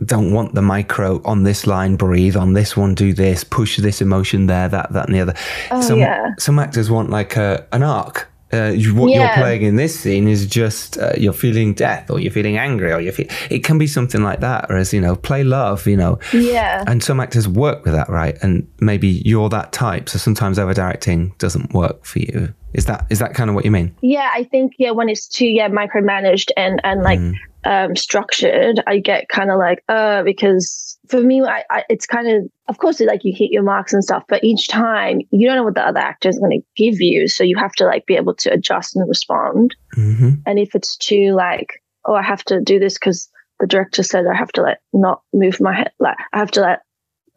don't 0.04 0.30
want 0.32 0.54
the 0.54 0.60
micro 0.60 1.22
on 1.24 1.44
this 1.44 1.66
line, 1.66 1.96
breathe 1.96 2.36
on 2.36 2.52
this 2.52 2.76
one, 2.76 2.94
do 2.94 3.14
this, 3.14 3.42
push 3.44 3.78
this 3.78 4.02
emotion 4.02 4.46
there, 4.46 4.68
that, 4.68 4.92
that, 4.92 5.06
and 5.06 5.14
the 5.14 5.20
other. 5.20 5.34
some 5.80 5.98
yeah. 5.98 6.32
some 6.38 6.58
actors 6.58 6.90
want 6.90 7.08
like 7.08 7.36
a 7.36 7.66
an 7.72 7.82
arc. 7.82 8.28
Uh, 8.52 8.66
you, 8.76 8.94
what 8.94 9.10
you're 9.12 9.28
playing 9.34 9.62
in 9.62 9.74
this 9.76 9.98
scene 9.98 10.28
is 10.28 10.46
just 10.46 10.98
uh, 10.98 11.12
you're 11.18 11.32
feeling 11.32 11.74
death, 11.74 12.10
or 12.10 12.20
you're 12.20 12.30
feeling 12.32 12.56
angry, 12.58 12.92
or 12.92 13.00
you 13.00 13.10
feel. 13.10 13.26
It 13.50 13.64
can 13.64 13.76
be 13.78 13.86
something 13.88 14.22
like 14.22 14.40
that. 14.40 14.68
Whereas 14.68 14.92
you 14.92 15.00
know, 15.00 15.16
play 15.16 15.42
love. 15.42 15.86
You 15.86 15.96
know, 15.96 16.18
Yeah. 16.32 16.84
and 16.86 17.02
some 17.02 17.18
actors 17.18 17.48
work 17.48 17.84
with 17.84 17.94
that, 17.94 18.08
right? 18.08 18.38
And 18.42 18.66
maybe 18.80 19.08
you're 19.24 19.48
that 19.48 19.72
type, 19.72 20.08
so 20.08 20.18
sometimes 20.18 20.58
over 20.58 20.74
directing 20.74 21.34
doesn't 21.38 21.72
work 21.72 22.04
for 22.04 22.20
you. 22.20 22.54
Is 22.72 22.84
that 22.86 23.06
is 23.10 23.18
that 23.18 23.34
kind 23.34 23.50
of 23.50 23.56
what 23.56 23.64
you 23.64 23.70
mean? 23.70 23.94
Yeah, 24.00 24.30
I 24.32 24.44
think 24.44 24.74
yeah, 24.78 24.92
when 24.92 25.08
it's 25.08 25.26
too 25.26 25.46
yeah 25.46 25.68
micromanaged 25.68 26.50
and 26.56 26.80
and 26.84 27.02
like 27.02 27.18
um 27.66 27.96
structured, 27.96 28.80
I 28.86 28.98
get 28.98 29.28
kind 29.28 29.50
of 29.50 29.58
like 29.58 29.82
uh 29.88 30.22
because 30.22 30.98
for 31.08 31.20
me, 31.20 31.42
I, 31.42 31.62
I 31.70 31.84
it's 31.88 32.06
kind 32.06 32.28
of 32.28 32.50
of 32.68 32.78
course 32.78 33.00
like 33.00 33.20
you 33.24 33.34
hit 33.36 33.50
your 33.52 33.62
marks 33.62 33.92
and 33.92 34.02
stuff, 34.02 34.24
but 34.28 34.42
each 34.44 34.68
time 34.68 35.20
you 35.30 35.46
don't 35.46 35.56
know 35.56 35.64
what 35.64 35.74
the 35.74 35.86
other 35.86 36.00
actor 36.00 36.28
is 36.28 36.38
going 36.38 36.60
to 36.60 36.66
give 36.82 37.00
you, 37.00 37.28
so 37.28 37.44
you 37.44 37.56
have 37.56 37.72
to 37.72 37.84
like 37.84 38.06
be 38.06 38.16
able 38.16 38.34
to 38.34 38.52
adjust 38.52 38.96
and 38.96 39.08
respond. 39.08 39.74
hmm 39.94 40.34
And 40.46 40.58
if 40.58 40.74
it's 40.74 40.96
too 40.96 41.34
like 41.34 41.82
oh 42.06 42.14
I 42.14 42.22
have 42.22 42.44
to 42.44 42.60
do 42.60 42.78
this 42.78 42.94
because 42.94 43.28
the 43.60 43.66
director 43.66 44.02
said 44.02 44.24
I 44.26 44.36
have 44.36 44.52
to 44.52 44.62
like 44.62 44.78
not 44.92 45.22
move 45.32 45.60
my 45.60 45.74
head, 45.74 45.92
like 45.98 46.16
I 46.32 46.38
have 46.38 46.50
to 46.52 46.60
like 46.60 46.78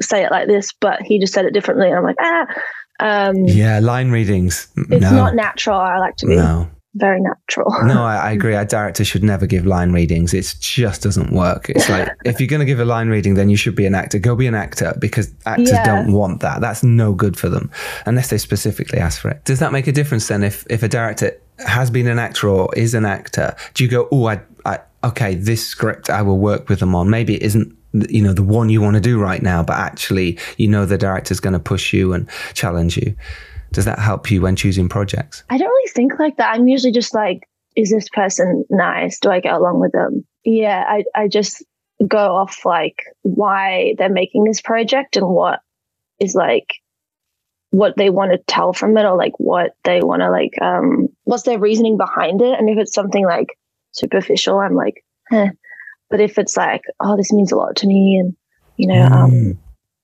say 0.02 0.24
it 0.24 0.32
like 0.32 0.48
this, 0.48 0.72
but 0.80 1.02
he 1.02 1.20
just 1.20 1.34
said 1.34 1.46
it 1.46 1.54
differently, 1.54 1.88
and 1.88 1.98
I'm 1.98 2.04
like 2.04 2.18
ah. 2.22 2.46
Um, 3.02 3.46
Yeah, 3.46 3.80
line 3.80 4.12
readings. 4.12 4.68
it's 4.76 5.02
no, 5.02 5.16
not 5.16 5.34
natural. 5.34 5.80
I 5.80 6.00
like 6.00 6.18
to 6.18 6.26
be 6.26 6.36
no, 6.36 6.70
very 6.96 7.22
natural. 7.22 7.72
no. 7.86 8.03
I, 8.03 8.15
I 8.17 8.31
agree. 8.38 8.55
A 8.55 8.65
director 8.65 9.03
should 9.05 9.24
never 9.24 9.46
give 9.46 9.65
line 9.65 9.91
readings. 9.91 10.34
It 10.34 10.55
just 10.60 11.01
doesn't 11.03 11.31
work. 11.31 11.69
It's 11.69 11.88
like 11.96 12.10
if 12.25 12.39
you're 12.39 12.48
going 12.50 12.60
to 12.62 12.65
give 12.65 12.79
a 12.79 12.86
line 12.86 13.10
reading, 13.10 13.36
then 13.36 13.50
you 13.50 13.58
should 13.58 13.75
be 13.75 13.86
an 13.86 13.96
actor. 13.96 14.17
Go 14.19 14.36
be 14.36 14.48
an 14.48 14.55
actor 14.55 14.96
because 15.00 15.34
actors 15.46 15.72
Yeah. 15.72 15.86
don't 15.86 16.12
want 16.13 16.41
that. 16.41 16.62
That's 16.62 16.84
no 16.84 17.13
good 17.13 17.38
for 17.38 17.50
them 17.50 17.69
unless 18.05 18.29
they 18.29 18.38
specifically 18.38 19.00
ask 19.00 19.22
for 19.22 19.29
it. 19.29 19.43
Does 19.46 19.60
that 19.60 19.72
make 19.72 19.88
a 19.88 19.91
difference 19.91 20.27
then? 20.27 20.43
If 20.43 20.65
if 20.69 20.81
a 20.84 20.88
director 20.88 21.39
has 21.67 21.89
been 21.91 22.08
an 22.08 22.19
actor 22.19 22.48
or 22.50 22.74
is 22.75 22.93
an 22.93 23.05
actor, 23.05 23.55
do 23.74 23.84
you 23.84 23.89
go, 23.89 24.08
oh, 24.12 24.25
I, 24.27 24.41
I 24.65 24.79
okay, 25.03 25.36
this 25.36 25.65
script 25.67 26.10
I 26.10 26.22
will 26.22 26.39
work 26.39 26.69
with 26.69 26.79
them 26.79 26.96
on. 26.96 27.10
Maybe 27.10 27.36
it 27.36 27.43
isn't 27.43 27.75
you 28.10 28.22
know 28.22 28.34
the 28.34 28.43
one 28.43 28.69
you 28.69 28.81
want 28.81 28.96
to 28.96 29.01
do 29.01 29.19
right 29.19 29.41
now, 29.41 29.63
but 29.63 29.75
actually 29.77 30.38
you 30.58 30.67
know 30.67 30.86
the 30.86 30.98
director's 30.98 31.39
going 31.39 31.53
to 31.53 31.60
push 31.60 31.93
you 31.93 32.13
and 32.13 32.27
challenge 32.53 32.98
you. 32.98 33.15
Does 33.72 33.86
that 33.86 34.00
help 34.00 34.32
you 34.32 34.42
when 34.42 34.56
choosing 34.56 34.90
projects? 34.90 35.44
I 35.50 35.58
don't 35.58 35.68
really 35.68 35.92
think 35.92 36.20
like 36.20 36.38
that. 36.38 36.54
I'm 36.54 36.68
usually 36.68 36.92
just 36.92 37.14
like, 37.14 37.48
is 37.76 37.92
this 37.92 38.10
person 38.10 38.66
nice? 38.70 39.20
Do 39.20 39.30
I 39.30 39.40
get 39.40 39.54
along 39.54 39.80
with 39.80 39.92
them? 39.92 40.26
Yeah, 40.44 40.84
I, 40.88 41.04
I 41.16 41.28
just 41.28 41.64
go 42.08 42.18
off 42.18 42.66
like 42.66 43.04
why 43.22 43.94
they're 43.98 44.10
making 44.10 44.46
this 44.46 44.62
project 44.62 45.18
and 45.18 45.28
what 45.28 45.60
is 46.20 46.34
like 46.34 46.76
what 47.72 47.96
they 47.98 48.10
want 48.10 48.32
to 48.32 48.38
tell 48.48 48.74
from 48.74 48.98
it 48.98 49.04
or 49.04 49.18
like 49.18 49.34
what 49.38 49.76
they 49.84 50.02
want 50.02 50.22
to 50.22 50.32
like 50.32 50.60
um 50.62 51.08
what's 51.26 51.44
their 51.44 51.60
reasoning 51.60 51.98
behind 51.98 52.42
it 52.42 52.58
and 52.58 52.70
if 52.70 52.78
it's 52.78 52.94
something 52.94 53.26
like 53.26 53.48
superficial 53.92 54.60
i'm 54.60 54.76
like 54.76 55.04
eh. 55.34 55.50
but 56.10 56.22
if 56.22 56.40
it's 56.40 56.56
like 56.56 56.82
oh 57.02 57.18
this 57.18 57.34
means 57.34 57.52
a 57.52 57.56
lot 57.56 57.76
to 57.76 57.86
me 57.86 58.18
and 58.18 58.36
you 58.78 58.88
know 58.88 59.02
um 59.04 59.32
Mm. 59.32 59.58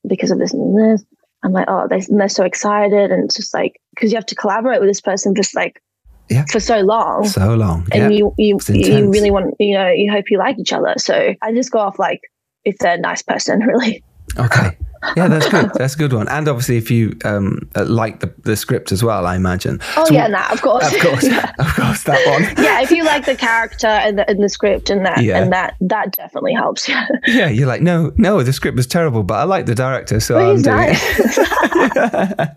because 0.06 0.32
of 0.32 0.38
this 0.38 0.54
and 0.54 0.78
this. 0.78 1.04
I'm 1.46 1.54
like, 1.54 1.66
oh, 1.68 1.88
they, 1.90 2.02
they're 2.10 2.30
so 2.30 2.44
excited. 2.44 3.12
And 3.12 3.26
it's 3.26 3.36
just 3.36 3.54
like, 3.54 3.80
because 3.94 4.12
you 4.12 4.18
have 4.18 4.26
to 4.28 4.36
collaborate 4.36 4.80
with 4.80 4.90
this 4.90 5.02
person 5.02 5.36
just 5.36 5.56
like 5.56 5.82
Yeah. 6.30 6.46
for 6.52 6.60
so 6.60 6.80
long. 6.80 7.28
So 7.28 7.54
long. 7.56 7.88
and 7.92 8.12
yeah. 8.12 8.18
you, 8.18 8.34
you, 8.38 8.60
you 8.70 9.10
really 9.12 9.32
want, 9.32 9.56
you 9.60 9.78
know, 9.78 9.90
you 9.90 10.12
hope 10.12 10.26
you 10.30 10.38
like 10.38 10.58
each 10.60 10.74
other. 10.74 10.94
So 10.98 11.34
I 11.42 11.54
just 11.54 11.72
go 11.72 11.80
off 11.80 12.00
like, 12.00 12.20
if 12.64 12.78
they're 12.80 12.96
a 12.96 13.00
nice 13.00 13.22
person, 13.22 13.60
really. 13.66 14.04
Okay. 14.38 14.76
Yeah, 15.16 15.28
that's 15.28 15.50
good. 15.50 15.72
That's 15.76 15.96
a 15.96 15.98
good 15.98 16.14
one. 16.14 16.28
And 16.28 16.48
obviously, 16.48 16.78
if 16.78 16.90
you 16.92 17.18
um, 17.26 17.70
uh, 17.76 17.86
like 17.86 18.20
the, 18.20 18.34
the 18.44 18.56
script 18.56 18.92
as 18.92 19.04
well, 19.04 19.26
I 19.26 19.36
imagine. 19.36 19.80
Oh, 19.98 20.06
So 20.06 20.14
yeah, 20.14 20.28
nah, 20.28 20.52
of 20.52 20.62
course. 20.62 20.94
Of 20.94 21.00
course. 21.02 21.24
yeah. 21.28 21.52
Of 21.60 21.74
course, 21.76 22.04
that 22.04 22.26
one. 22.28 22.64
yeah, 22.66 22.82
if 22.82 22.92
you 22.92 23.04
like 23.04 23.26
the 23.26 23.36
character 23.36 23.88
and 23.88 24.18
the, 24.20 24.30
and 24.30 24.44
the 24.44 24.50
script 24.50 24.90
and 24.90 25.06
that, 25.06 25.24
Yeah. 25.24 25.42
and 25.42 25.52
that, 25.54 25.76
that 25.82 26.12
definitely 26.16 26.54
helps. 26.54 26.88
Yeah. 26.90 27.08
Yeah, 27.28 27.50
you're 27.50 27.68
like, 27.68 27.82
no, 27.82 28.14
no, 28.18 28.42
the 28.44 28.54
script 28.54 28.78
was 28.78 28.88
terrible, 28.88 29.24
but 29.24 29.36
I 29.36 29.44
like 29.44 29.66
the 29.66 29.76
director, 29.76 30.20
so 30.20 30.36
But 30.36 30.50
I'm 30.50 30.62
doing 30.62 30.76
nice. 30.78 31.20
it. 31.20 32.50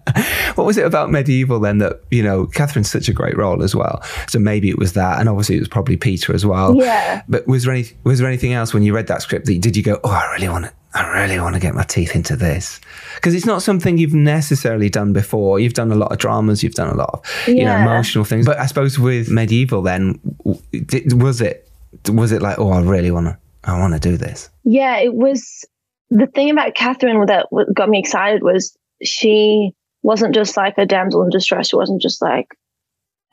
what 0.56 0.64
was 0.66 0.76
it 0.76 0.84
about 0.86 1.10
Medieval 1.10 1.58
then 1.60 1.78
that, 1.78 2.00
you 2.10 2.22
know, 2.22 2.46
Catherine's 2.46 2.90
such 2.90 3.08
a 3.08 3.12
great 3.12 3.36
role 3.36 3.62
as 3.62 3.74
well. 3.74 4.02
So 4.28 4.38
maybe 4.38 4.68
it 4.68 4.78
was 4.78 4.92
that. 4.92 5.18
And 5.20 5.28
obviously, 5.28 5.56
it 5.56 5.60
was 5.60 5.68
probably 5.68 5.96
Peter 5.96 6.34
as 6.34 6.44
well. 6.46 6.74
Yeah. 6.76 7.22
But 7.28 7.46
was 7.46 7.64
there, 7.64 7.74
any, 7.74 7.86
was 8.04 8.18
there 8.18 8.28
anything 8.28 8.52
else 8.52 8.72
when 8.72 8.82
you 8.82 8.94
read 8.94 9.06
that 9.08 9.22
script 9.22 9.46
that 9.46 9.60
did 9.60 9.76
you 9.76 9.82
go, 9.82 9.98
oh, 10.04 10.10
I 10.10 10.30
really 10.32 10.48
want 10.48 10.66
to? 10.66 10.72
I 10.94 11.20
really 11.20 11.38
want 11.38 11.54
to 11.54 11.60
get 11.60 11.74
my 11.74 11.82
teeth 11.82 12.14
into 12.14 12.34
this 12.34 12.80
because 13.16 13.34
it's 13.34 13.44
not 13.44 13.62
something 13.62 13.98
you've 13.98 14.14
necessarily 14.14 14.88
done 14.88 15.12
before. 15.12 15.60
You've 15.60 15.74
done 15.74 15.92
a 15.92 15.94
lot 15.94 16.12
of 16.12 16.18
dramas, 16.18 16.62
you've 16.62 16.74
done 16.74 16.88
a 16.88 16.96
lot 16.96 17.10
of 17.10 17.48
you 17.48 17.64
know 17.64 17.76
emotional 17.76 18.24
things. 18.24 18.46
But 18.46 18.58
I 18.58 18.66
suppose 18.66 18.98
with 18.98 19.30
medieval, 19.30 19.82
then 19.82 20.18
was 20.44 21.40
it 21.40 21.68
was 22.08 22.32
it 22.32 22.42
like, 22.42 22.58
oh, 22.58 22.70
I 22.70 22.80
really 22.80 23.10
want 23.10 23.26
to, 23.26 23.38
I 23.64 23.78
want 23.78 23.94
to 23.94 24.00
do 24.00 24.16
this. 24.16 24.50
Yeah, 24.64 24.98
it 24.98 25.14
was 25.14 25.64
the 26.10 26.26
thing 26.26 26.50
about 26.50 26.74
Catherine 26.74 27.24
that 27.26 27.46
got 27.74 27.88
me 27.88 27.98
excited 27.98 28.42
was 28.42 28.76
she 29.02 29.72
wasn't 30.02 30.34
just 30.34 30.56
like 30.56 30.78
a 30.78 30.86
damsel 30.86 31.22
in 31.22 31.30
distress. 31.30 31.68
She 31.68 31.76
wasn't 31.76 32.00
just 32.00 32.22
like, 32.22 32.48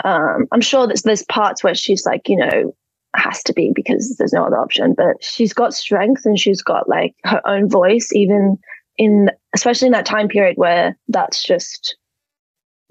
um, 0.03 0.47
I'm 0.51 0.61
sure 0.61 0.87
there's, 0.87 1.03
there's 1.03 1.23
parts 1.23 1.63
where 1.63 1.75
she's 1.75 2.05
like, 2.05 2.27
you 2.27 2.37
know, 2.37 2.75
has 3.17 3.43
to 3.43 3.53
be 3.53 3.71
because 3.73 4.15
there's 4.17 4.33
no 4.33 4.45
other 4.45 4.59
option, 4.59 4.93
but 4.95 5.23
she's 5.23 5.53
got 5.53 5.73
strength 5.73 6.25
and 6.25 6.39
she's 6.39 6.61
got 6.61 6.87
like 6.89 7.15
her 7.23 7.41
own 7.47 7.69
voice, 7.69 8.09
even 8.13 8.57
in, 8.97 9.29
especially 9.53 9.87
in 9.87 9.91
that 9.93 10.05
time 10.05 10.27
period 10.27 10.57
where 10.57 10.97
that's 11.07 11.43
just 11.43 11.95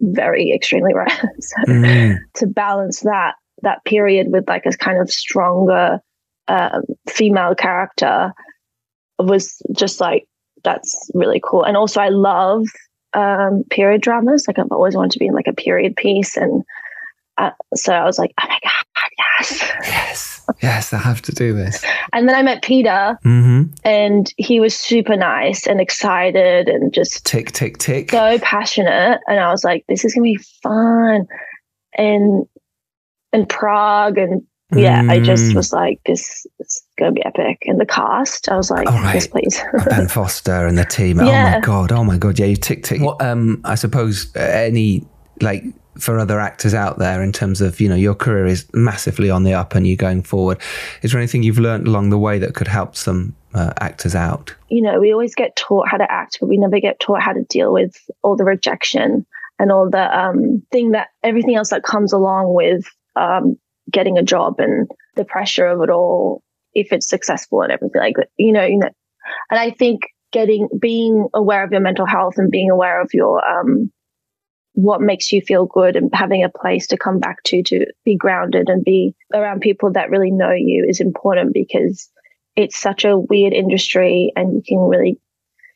very 0.00 0.52
extremely 0.52 0.94
rare. 0.94 1.08
so 1.40 1.56
Mm. 1.68 2.18
to 2.36 2.46
balance 2.46 3.00
that, 3.00 3.34
that 3.62 3.84
period 3.84 4.28
with 4.30 4.48
like 4.48 4.66
a 4.66 4.70
kind 4.72 5.00
of 5.00 5.10
stronger, 5.10 6.00
um, 6.48 6.82
female 7.08 7.54
character 7.54 8.32
was 9.18 9.62
just 9.74 10.00
like 10.00 10.26
that's 10.64 11.10
really 11.14 11.40
cool 11.42 11.62
and 11.62 11.76
also 11.76 12.00
i 12.00 12.08
love 12.08 12.66
um 13.12 13.62
period 13.70 14.00
dramas 14.00 14.44
like 14.48 14.58
i've 14.58 14.70
always 14.72 14.96
wanted 14.96 15.10
to 15.12 15.18
be 15.18 15.26
in 15.26 15.34
like 15.34 15.46
a 15.46 15.52
period 15.52 15.94
piece 15.96 16.36
and 16.36 16.62
uh, 17.38 17.50
so 17.74 17.92
i 17.92 18.04
was 18.04 18.18
like 18.18 18.32
oh 18.42 18.48
my 18.48 18.58
god 18.62 18.93
yes 19.18 19.72
Yes, 19.82 20.46
yes, 20.62 20.92
I 20.92 20.98
have 20.98 21.22
to 21.22 21.32
do 21.32 21.52
this. 21.52 21.84
and 22.12 22.28
then 22.28 22.34
i 22.36 22.42
met 22.42 22.62
peter 22.62 23.18
hmm 23.22 23.62
and 23.84 24.32
he 24.36 24.60
was 24.60 24.74
super 24.74 25.16
nice 25.16 25.66
and 25.66 25.80
excited 25.80 26.68
and 26.68 26.92
just 26.92 27.24
Tick, 27.24 27.52
tick, 27.52 27.78
tick. 27.78 28.10
so 28.10 28.38
passionate 28.40 29.20
and 29.28 29.40
i 29.40 29.50
was 29.50 29.64
like 29.64 29.84
this 29.88 30.04
is 30.04 30.14
gonna 30.14 30.24
be 30.24 30.38
fun 30.62 31.26
and 31.96 32.44
and 33.32 33.48
prague 33.48 34.18
and 34.18 34.42
yeah 34.74 35.02
i 35.08 35.20
just 35.20 35.52
Mm. 35.52 35.54
was 35.56 35.72
like 35.72 36.00
this 36.06 36.46
is 36.58 36.82
gonna 36.98 37.12
be 37.12 37.24
epic 37.24 37.58
and 37.66 37.80
the 37.80 37.86
cast 37.86 38.48
i 38.48 38.56
was 38.56 38.70
like 38.70 38.88
All 38.90 39.00
yes 39.14 39.26
please 39.26 39.62
ben 39.88 40.08
Foster 40.16 40.66
and 40.66 40.76
the 40.78 40.84
team. 40.84 41.20
Oh 41.20 41.24
my 41.26 41.60
god! 41.60 41.92
Oh 41.92 42.02
my 42.02 42.16
god! 42.18 42.38
Yeah, 42.38 42.46
you 42.46 42.56
tick 42.56 42.82
tick. 42.82 43.00
What? 43.00 43.20
Um, 43.22 43.60
I 43.64 43.74
suppose 43.76 44.34
uh, 44.36 44.40
any 44.40 45.04
like 45.40 45.62
for 45.98 46.18
other 46.18 46.40
actors 46.40 46.74
out 46.74 46.98
there 46.98 47.22
in 47.22 47.32
terms 47.32 47.60
of 47.60 47.80
you 47.80 47.88
know 47.88 47.94
your 47.94 48.14
career 48.14 48.46
is 48.46 48.66
massively 48.72 49.30
on 49.30 49.44
the 49.44 49.54
up 49.54 49.74
and 49.74 49.86
you're 49.86 49.96
going 49.96 50.22
forward. 50.22 50.58
Is 51.02 51.12
there 51.12 51.20
anything 51.20 51.42
you've 51.42 51.58
learned 51.58 51.86
along 51.86 52.10
the 52.10 52.18
way 52.18 52.38
that 52.38 52.54
could 52.54 52.68
help 52.68 52.96
some 52.96 53.34
uh, 53.54 53.72
actors 53.80 54.14
out? 54.14 54.54
you 54.74 54.82
know, 54.82 54.98
we 54.98 55.12
always 55.12 55.36
get 55.36 55.54
taught 55.54 55.88
how 55.88 55.96
to 55.96 56.10
act, 56.10 56.38
but 56.40 56.48
we 56.48 56.58
never 56.58 56.80
get 56.80 56.98
taught 56.98 57.22
how 57.22 57.32
to 57.32 57.44
deal 57.44 57.72
with 57.72 57.96
all 58.24 58.34
the 58.34 58.42
rejection 58.42 59.24
and 59.60 59.70
all 59.70 59.88
the 59.88 60.18
um, 60.18 60.66
thing 60.72 60.90
that 60.90 61.10
everything 61.22 61.54
else 61.54 61.70
that 61.70 61.84
comes 61.84 62.12
along 62.12 62.52
with 62.52 62.84
um, 63.14 63.56
getting 63.88 64.18
a 64.18 64.22
job 64.24 64.58
and 64.58 64.88
the 65.14 65.24
pressure 65.24 65.66
of 65.66 65.80
it 65.80 65.90
all, 65.90 66.42
if 66.72 66.92
it's 66.92 67.08
successful 67.08 67.62
and 67.62 67.70
everything 67.70 68.00
like 68.00 68.16
that, 68.16 68.30
you 68.36 68.52
know, 68.52 68.64
you 68.64 68.78
know. 68.78 68.90
And 69.48 69.60
I 69.60 69.70
think 69.70 70.00
getting 70.32 70.68
being 70.76 71.28
aware 71.32 71.62
of 71.62 71.70
your 71.70 71.80
mental 71.80 72.04
health 72.04 72.34
and 72.36 72.50
being 72.50 72.68
aware 72.68 73.00
of 73.00 73.10
your 73.14 73.46
um, 73.46 73.92
what 74.74 75.00
makes 75.00 75.32
you 75.32 75.40
feel 75.40 75.66
good 75.66 75.96
and 75.96 76.10
having 76.12 76.44
a 76.44 76.48
place 76.48 76.86
to 76.88 76.96
come 76.96 77.18
back 77.18 77.42
to 77.44 77.62
to 77.62 77.86
be 78.04 78.16
grounded 78.16 78.68
and 78.68 78.84
be 78.84 79.14
around 79.32 79.60
people 79.60 79.92
that 79.92 80.10
really 80.10 80.30
know 80.30 80.52
you 80.52 80.84
is 80.88 81.00
important 81.00 81.54
because 81.54 82.10
it's 82.56 82.76
such 82.76 83.04
a 83.04 83.18
weird 83.18 83.52
industry 83.52 84.32
and 84.36 84.54
you 84.54 84.62
can 84.66 84.78
really 84.78 85.18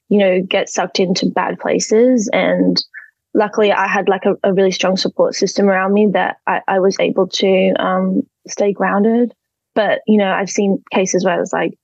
you 0.09 0.19
know 0.19 0.43
get 0.43 0.69
sucked 0.69 0.99
into 0.99 1.27
bad 1.27 1.59
places 1.59 2.29
and 2.33 2.85
luckily 3.35 3.73
I 3.73 3.87
had 3.87 4.09
like 4.09 4.25
a, 4.25 4.37
a, 4.43 4.53
really 4.53 4.73
strong 4.73 4.97
support 4.97 5.35
system 5.35 5.69
around 5.69 5.93
me 5.93 6.09
that 6.13 6.39
I, 6.47 6.61
I 6.67 6.81
was 6.81 6.97
able 6.99 7.29
to 7.29 7.73
um, 7.79 8.23
stay 8.47 8.73
grounded. 8.73 9.33
But 9.75 10.01
you 10.07 10.19
know, 10.19 10.31
I've 10.31 10.51
seen 10.51 10.83
cases 10.93 11.25
where 11.25 11.41
it's 11.41 11.53
like 11.53 11.79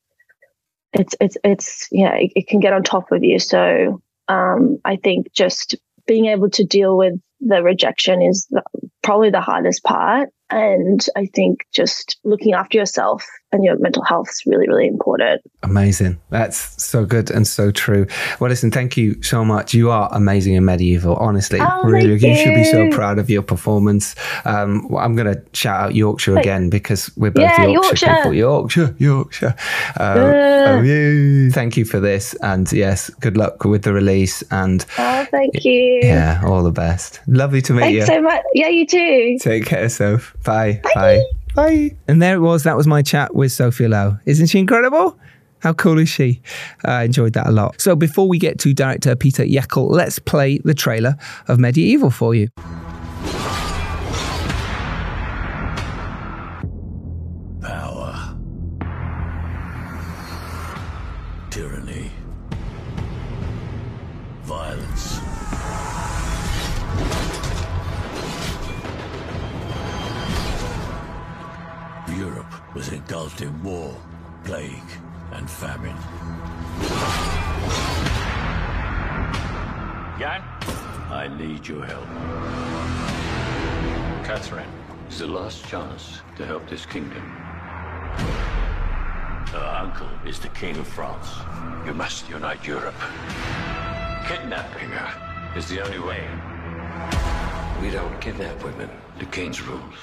it's 0.93 1.15
it's 1.21 1.37
it's 1.45 1.89
yeah, 1.93 2.15
it, 2.15 2.33
it 2.35 2.49
can 2.49 2.61
get 2.61 2.73
on 2.73 2.83
top 2.83 3.13
of 3.13 3.23
you. 3.23 3.39
So 3.39 4.03
um, 4.29 4.79
I 4.85 4.97
think 4.97 5.33
just 5.33 5.77
being 6.07 6.27
able 6.27 6.51
to 6.51 6.65
deal 6.65 6.97
with 6.97 7.15
the 7.41 7.63
rejection 7.63 8.23
is 8.23 8.47
the, 8.51 8.63
probably 9.03 9.31
the 9.31 9.41
hardest 9.41 9.83
part. 9.85 10.31
And 10.51 11.05
I 11.17 11.27
think 11.35 11.61
just 11.73 12.19
looking 12.25 12.55
after 12.55 12.79
yourself 12.79 13.25
and 13.55 13.65
your 13.65 13.79
mental 13.79 14.03
health 14.03 14.29
is 14.29 14.43
really, 14.47 14.69
really 14.69 14.89
important. 14.89 15.41
Amazing. 15.63 16.21
That's 16.31 16.83
so 16.83 17.07
good 17.07 17.31
and 17.31 17.47
so 17.47 17.71
true. 17.71 18.07
Well, 18.41 18.51
listen, 18.51 18.73
thank 18.73 18.97
you 18.97 19.23
so 19.23 19.45
much. 19.45 19.73
You 19.73 19.91
are 19.91 20.09
amazing 20.13 20.55
in 20.55 20.65
medieval, 20.65 21.15
honestly. 21.17 21.61
Oh, 21.63 21.85
really, 21.85 22.15
you. 22.15 22.29
you. 22.29 22.37
should 22.37 22.55
be 22.55 22.65
so 22.65 22.91
proud 22.91 23.19
of 23.21 23.31
your 23.31 23.43
performance. 23.43 24.17
Um, 24.45 24.93
I'm 24.97 25.15
going 25.15 25.33
to 25.33 25.41
shout 25.53 25.81
out 25.81 25.95
Yorkshire 25.95 26.37
again 26.37 26.69
because 26.69 27.17
we're 27.17 27.31
both 27.31 27.43
yeah, 27.43 27.65
Yorkshire, 27.67 28.07
Yorkshire, 28.07 28.15
people. 28.17 28.35
Yorkshire, 28.35 28.95
Yorkshire. 28.99 29.55
Um, 30.01 30.19
uh. 30.19 30.65
oh, 30.67 30.83
yeah. 30.83 31.51
Thank 31.51 31.77
you 31.77 31.85
for 31.85 32.01
this. 32.01 32.35
And 32.43 32.71
yes, 32.73 33.09
good 33.21 33.37
luck 33.37 33.65
with 33.65 33.85
the 33.85 33.93
release. 33.93 34.43
And 34.51 34.85
oh, 34.99 35.27
thank 35.31 35.65
you. 35.65 36.01
Yeah, 36.03 36.43
all 36.45 36.65
the 36.65 36.73
best. 36.73 37.21
Lovely 37.29 37.63
to 37.63 37.73
meet 37.73 37.83
Thanks 37.83 37.97
you. 38.01 38.07
so 38.07 38.21
much. 38.21 38.43
Yeah, 38.55 38.69
you 38.69 38.85
too. 38.85 39.39
Take 39.41 39.67
care, 39.67 39.89
Soph. 39.89 40.35
Bye. 40.43 40.81
Bye. 40.83 40.93
Bye. 40.95 41.44
Bye. 41.55 41.97
And 42.09 42.21
there 42.21 42.35
it 42.35 42.41
was. 42.41 42.65
That 42.65 42.77
was 42.77 42.87
my 42.87 43.03
chat 43.03 43.35
with 43.35 43.53
Sophie 43.53 43.89
Lowe. 43.89 44.19
Isn't 44.27 44.49
she 44.49 44.59
incredible? 44.59 45.19
How 45.61 45.73
cool 45.73 45.99
is 45.99 46.09
she? 46.09 46.43
I 46.85 47.05
enjoyed 47.05 47.33
that 47.35 47.47
a 47.47 47.51
lot. 47.51 47.81
So 47.81 47.97
before 47.97 48.29
we 48.29 48.39
get 48.39 48.59
to 48.61 48.75
director 48.75 49.17
Peter 49.17 49.45
Jákl, 49.45 49.91
let's 49.91 50.19
play 50.19 50.59
the 50.59 50.75
trailer 50.75 51.17
of 51.49 51.59
Medieval 51.59 52.11
for 52.11 52.35
you. 52.35 52.49
Need 81.65 81.75
your 81.75 81.85
help. 81.85 82.07
Catherine. 84.25 84.69
It's 85.07 85.19
the 85.19 85.27
last 85.27 85.67
chance 85.67 86.21
to 86.37 86.47
help 86.47 86.69
this 86.69 86.87
kingdom. 86.87 87.23
Her 89.53 89.79
uncle 89.81 90.09
is 90.27 90.39
the 90.39 90.49
King 90.49 90.77
of 90.79 90.87
France. 90.87 91.29
You 91.87 91.95
must 91.95 92.29
unite 92.29 92.67
Europe. 92.67 92.95
Kidnapping 94.27 94.91
her 94.91 95.57
is 95.57 95.69
the 95.69 95.85
only 95.85 96.01
way. 96.01 96.27
We 97.81 97.91
don't 97.91 98.21
kidnap 98.21 98.63
women. 98.65 98.91
The 99.19 99.27
King's 99.27 99.63
rules 99.63 99.95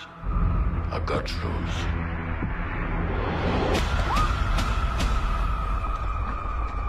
are 0.91 1.01
God's 1.01 1.34
rules. 1.34 1.75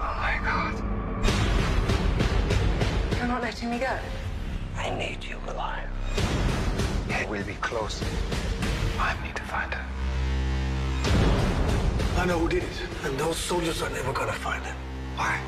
Oh 0.00 0.14
my 0.20 0.40
god. 0.44 0.74
You're 3.16 3.28
not 3.28 3.42
letting 3.42 3.70
me 3.70 3.78
go. 3.78 3.98
I 4.82 4.90
need 4.96 5.22
you 5.22 5.36
alive. 5.46 5.88
It 7.08 7.28
will 7.28 7.44
be 7.44 7.54
close. 7.54 8.02
I 8.98 9.14
need 9.24 9.36
to 9.36 9.42
find 9.42 9.72
her. 9.72 9.84
I 12.16 12.26
know 12.26 12.40
who 12.40 12.48
did 12.48 12.64
it, 12.64 12.82
and 13.04 13.16
those 13.16 13.36
soldiers 13.36 13.80
are 13.80 13.90
never 13.90 14.12
gonna 14.12 14.32
find 14.32 14.64
him. 14.64 14.74
Why? 15.14 15.40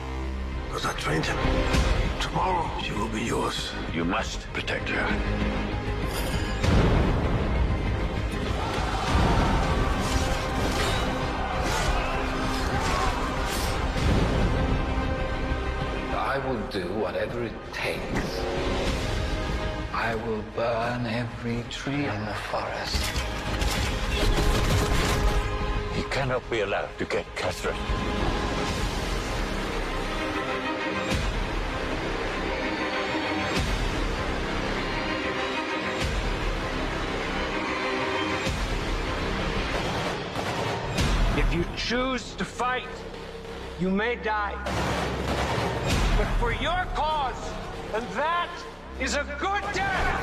Because 0.68 0.86
I 0.86 0.92
trained 0.92 1.26
him. 1.26 1.36
Tomorrow, 2.20 2.70
she 2.80 2.92
will 2.92 3.08
be 3.08 3.22
yours. 3.22 3.72
You 3.92 4.04
must 4.04 4.40
protect 4.52 4.88
her. 4.90 5.04
I 16.34 16.38
will 16.46 16.60
do 16.68 16.86
whatever 16.94 17.42
it 17.42 17.52
takes. 17.72 18.73
I 20.04 20.14
will 20.16 20.44
burn 20.54 21.06
every 21.06 21.64
tree 21.70 22.04
in 22.04 22.24
the 22.26 22.34
forest. 22.50 23.02
He 25.96 26.02
cannot 26.10 26.42
be 26.50 26.60
allowed 26.60 26.90
to 26.98 27.06
get 27.06 27.24
Catherine. 27.36 27.74
If 41.38 41.54
you 41.54 41.64
choose 41.78 42.34
to 42.34 42.44
fight, 42.44 42.94
you 43.80 43.88
may 43.88 44.16
die. 44.16 44.54
But 46.18 46.28
for 46.38 46.52
your 46.52 46.84
cause, 46.94 47.42
and 47.94 48.06
that 48.20 48.50
is 49.00 49.14
a 49.16 49.24
good 49.38 49.62
death! 49.72 50.20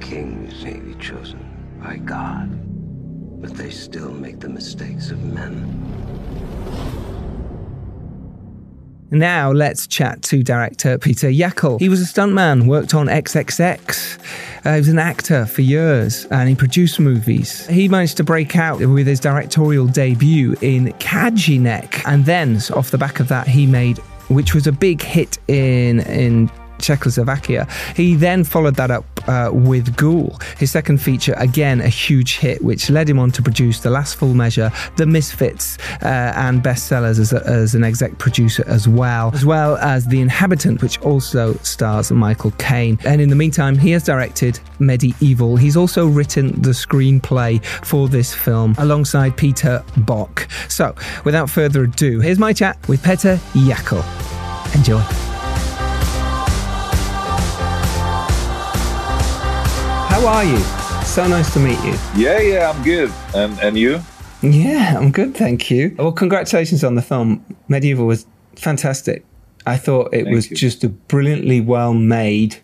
Kings 0.00 0.64
may 0.64 0.78
be 0.78 0.94
chosen 0.94 1.44
by 1.82 1.96
God, 1.96 2.50
but 3.40 3.54
they 3.54 3.70
still 3.70 4.12
make 4.12 4.40
the 4.40 4.48
mistakes 4.48 5.10
of 5.10 5.22
men. 5.22 6.19
Now 9.10 9.50
let's 9.50 9.86
chat 9.86 10.22
to 10.24 10.42
director 10.42 10.98
Peter 10.98 11.28
Jákl. 11.28 11.80
He 11.80 11.88
was 11.88 12.00
a 12.00 12.04
stuntman, 12.04 12.66
worked 12.66 12.94
on 12.94 13.06
XXX. 13.06 14.18
Uh, 14.64 14.72
he 14.74 14.78
was 14.78 14.88
an 14.88 14.98
actor 14.98 15.46
for 15.46 15.62
years 15.62 16.26
and 16.26 16.48
he 16.48 16.54
produced 16.54 17.00
movies. 17.00 17.66
He 17.66 17.88
managed 17.88 18.16
to 18.18 18.24
break 18.24 18.56
out 18.56 18.78
with 18.78 19.06
his 19.06 19.18
directorial 19.18 19.86
debut 19.86 20.54
in 20.60 20.86
Kajinek. 20.94 22.02
And 22.06 22.24
then, 22.24 22.60
off 22.74 22.90
the 22.90 22.98
back 22.98 23.20
of 23.20 23.28
that, 23.28 23.46
he 23.48 23.66
made, 23.66 23.98
which 24.28 24.54
was 24.54 24.66
a 24.66 24.72
big 24.72 25.02
hit 25.02 25.38
in, 25.48 26.00
in 26.00 26.50
Czechoslovakia. 26.80 27.66
He 27.94 28.14
then 28.14 28.44
followed 28.44 28.76
that 28.76 28.90
up 28.90 29.04
uh, 29.28 29.50
with 29.52 29.96
Ghoul, 29.96 30.38
his 30.58 30.70
second 30.70 30.98
feature, 30.98 31.34
again 31.36 31.80
a 31.80 31.88
huge 31.88 32.38
hit, 32.38 32.62
which 32.62 32.90
led 32.90 33.08
him 33.08 33.18
on 33.18 33.30
to 33.32 33.42
produce 33.42 33.80
The 33.80 33.90
Last 33.90 34.16
Full 34.16 34.34
Measure, 34.34 34.70
The 34.96 35.06
Misfits, 35.06 35.78
uh, 36.02 36.32
and 36.36 36.62
bestsellers 36.62 37.18
as, 37.18 37.32
a, 37.32 37.46
as 37.46 37.74
an 37.74 37.84
exec 37.84 38.18
producer 38.18 38.64
as 38.66 38.88
well, 38.88 39.30
as 39.34 39.44
well 39.44 39.76
as 39.76 40.06
The 40.06 40.20
Inhabitant, 40.20 40.82
which 40.82 41.00
also 41.02 41.54
stars 41.62 42.10
Michael 42.10 42.52
Caine. 42.58 42.98
And 43.04 43.20
in 43.20 43.28
the 43.28 43.36
meantime, 43.36 43.78
he 43.78 43.90
has 43.92 44.02
directed 44.04 44.60
Medieval. 44.78 45.56
He's 45.56 45.76
also 45.76 46.06
written 46.06 46.60
the 46.62 46.70
screenplay 46.70 47.64
for 47.84 48.08
this 48.08 48.34
film 48.34 48.74
alongside 48.78 49.36
Peter 49.36 49.84
Bock. 49.98 50.48
So, 50.68 50.94
without 51.24 51.50
further 51.50 51.84
ado, 51.84 52.20
here's 52.20 52.38
my 52.38 52.52
chat 52.52 52.76
with 52.88 53.02
Peter 53.02 53.36
Jákl. 53.54 54.04
Enjoy. 54.74 55.29
How 60.20 60.26
are 60.26 60.44
you? 60.44 60.58
So 61.06 61.26
nice 61.26 61.50
to 61.54 61.58
meet 61.58 61.82
you. 61.82 61.94
Yeah, 62.14 62.40
yeah, 62.40 62.70
I'm 62.70 62.82
good. 62.82 63.10
And 63.34 63.58
and 63.60 63.78
you? 63.78 64.02
Yeah, 64.42 64.98
I'm 64.98 65.12
good, 65.12 65.34
thank 65.34 65.70
you. 65.70 65.94
Well, 65.98 66.12
congratulations 66.12 66.84
on 66.84 66.94
the 66.94 67.00
film. 67.00 67.42
Medieval 67.68 68.04
was 68.04 68.26
fantastic. 68.54 69.24
I 69.64 69.78
thought 69.78 70.12
it 70.12 70.24
Thank 70.24 70.34
was 70.34 70.50
you. 70.50 70.56
just 70.58 70.84
a 70.84 70.90
brilliantly 70.90 71.62
well 71.62 71.94
made 71.94 72.58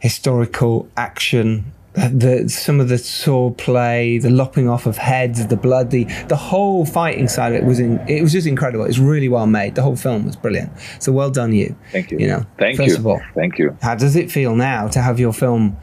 historical 0.00 0.88
action. 0.96 1.72
Uh, 1.96 2.08
the 2.12 2.48
some 2.48 2.80
of 2.80 2.88
the 2.88 2.98
sword 2.98 3.56
play, 3.56 4.18
the 4.18 4.30
lopping 4.30 4.68
off 4.68 4.84
of 4.86 4.96
heads, 4.96 5.46
the 5.46 5.56
blood, 5.56 5.92
the 5.92 6.04
the 6.26 6.34
whole 6.36 6.84
fighting 6.84 7.28
side 7.28 7.52
of 7.54 7.62
it 7.62 7.64
was 7.64 7.78
in. 7.78 8.00
It 8.08 8.20
was 8.20 8.32
just 8.32 8.48
incredible. 8.48 8.84
It 8.84 8.88
was 8.88 8.98
really 8.98 9.28
well 9.28 9.46
made. 9.46 9.76
The 9.76 9.82
whole 9.82 9.94
film 9.96 10.26
was 10.26 10.34
brilliant. 10.34 10.72
So 10.98 11.12
well 11.12 11.30
done, 11.30 11.52
you. 11.52 11.76
Thank 11.92 12.10
you. 12.10 12.18
You 12.18 12.26
know, 12.26 12.46
Thank 12.58 12.78
first 12.78 12.90
you. 12.90 12.96
of 12.96 13.06
all, 13.06 13.20
Thank 13.36 13.58
you. 13.60 13.76
how 13.80 13.94
does 13.94 14.16
it 14.16 14.28
feel 14.32 14.56
now 14.56 14.88
to 14.88 15.00
have 15.00 15.20
your 15.20 15.32
film, 15.32 15.76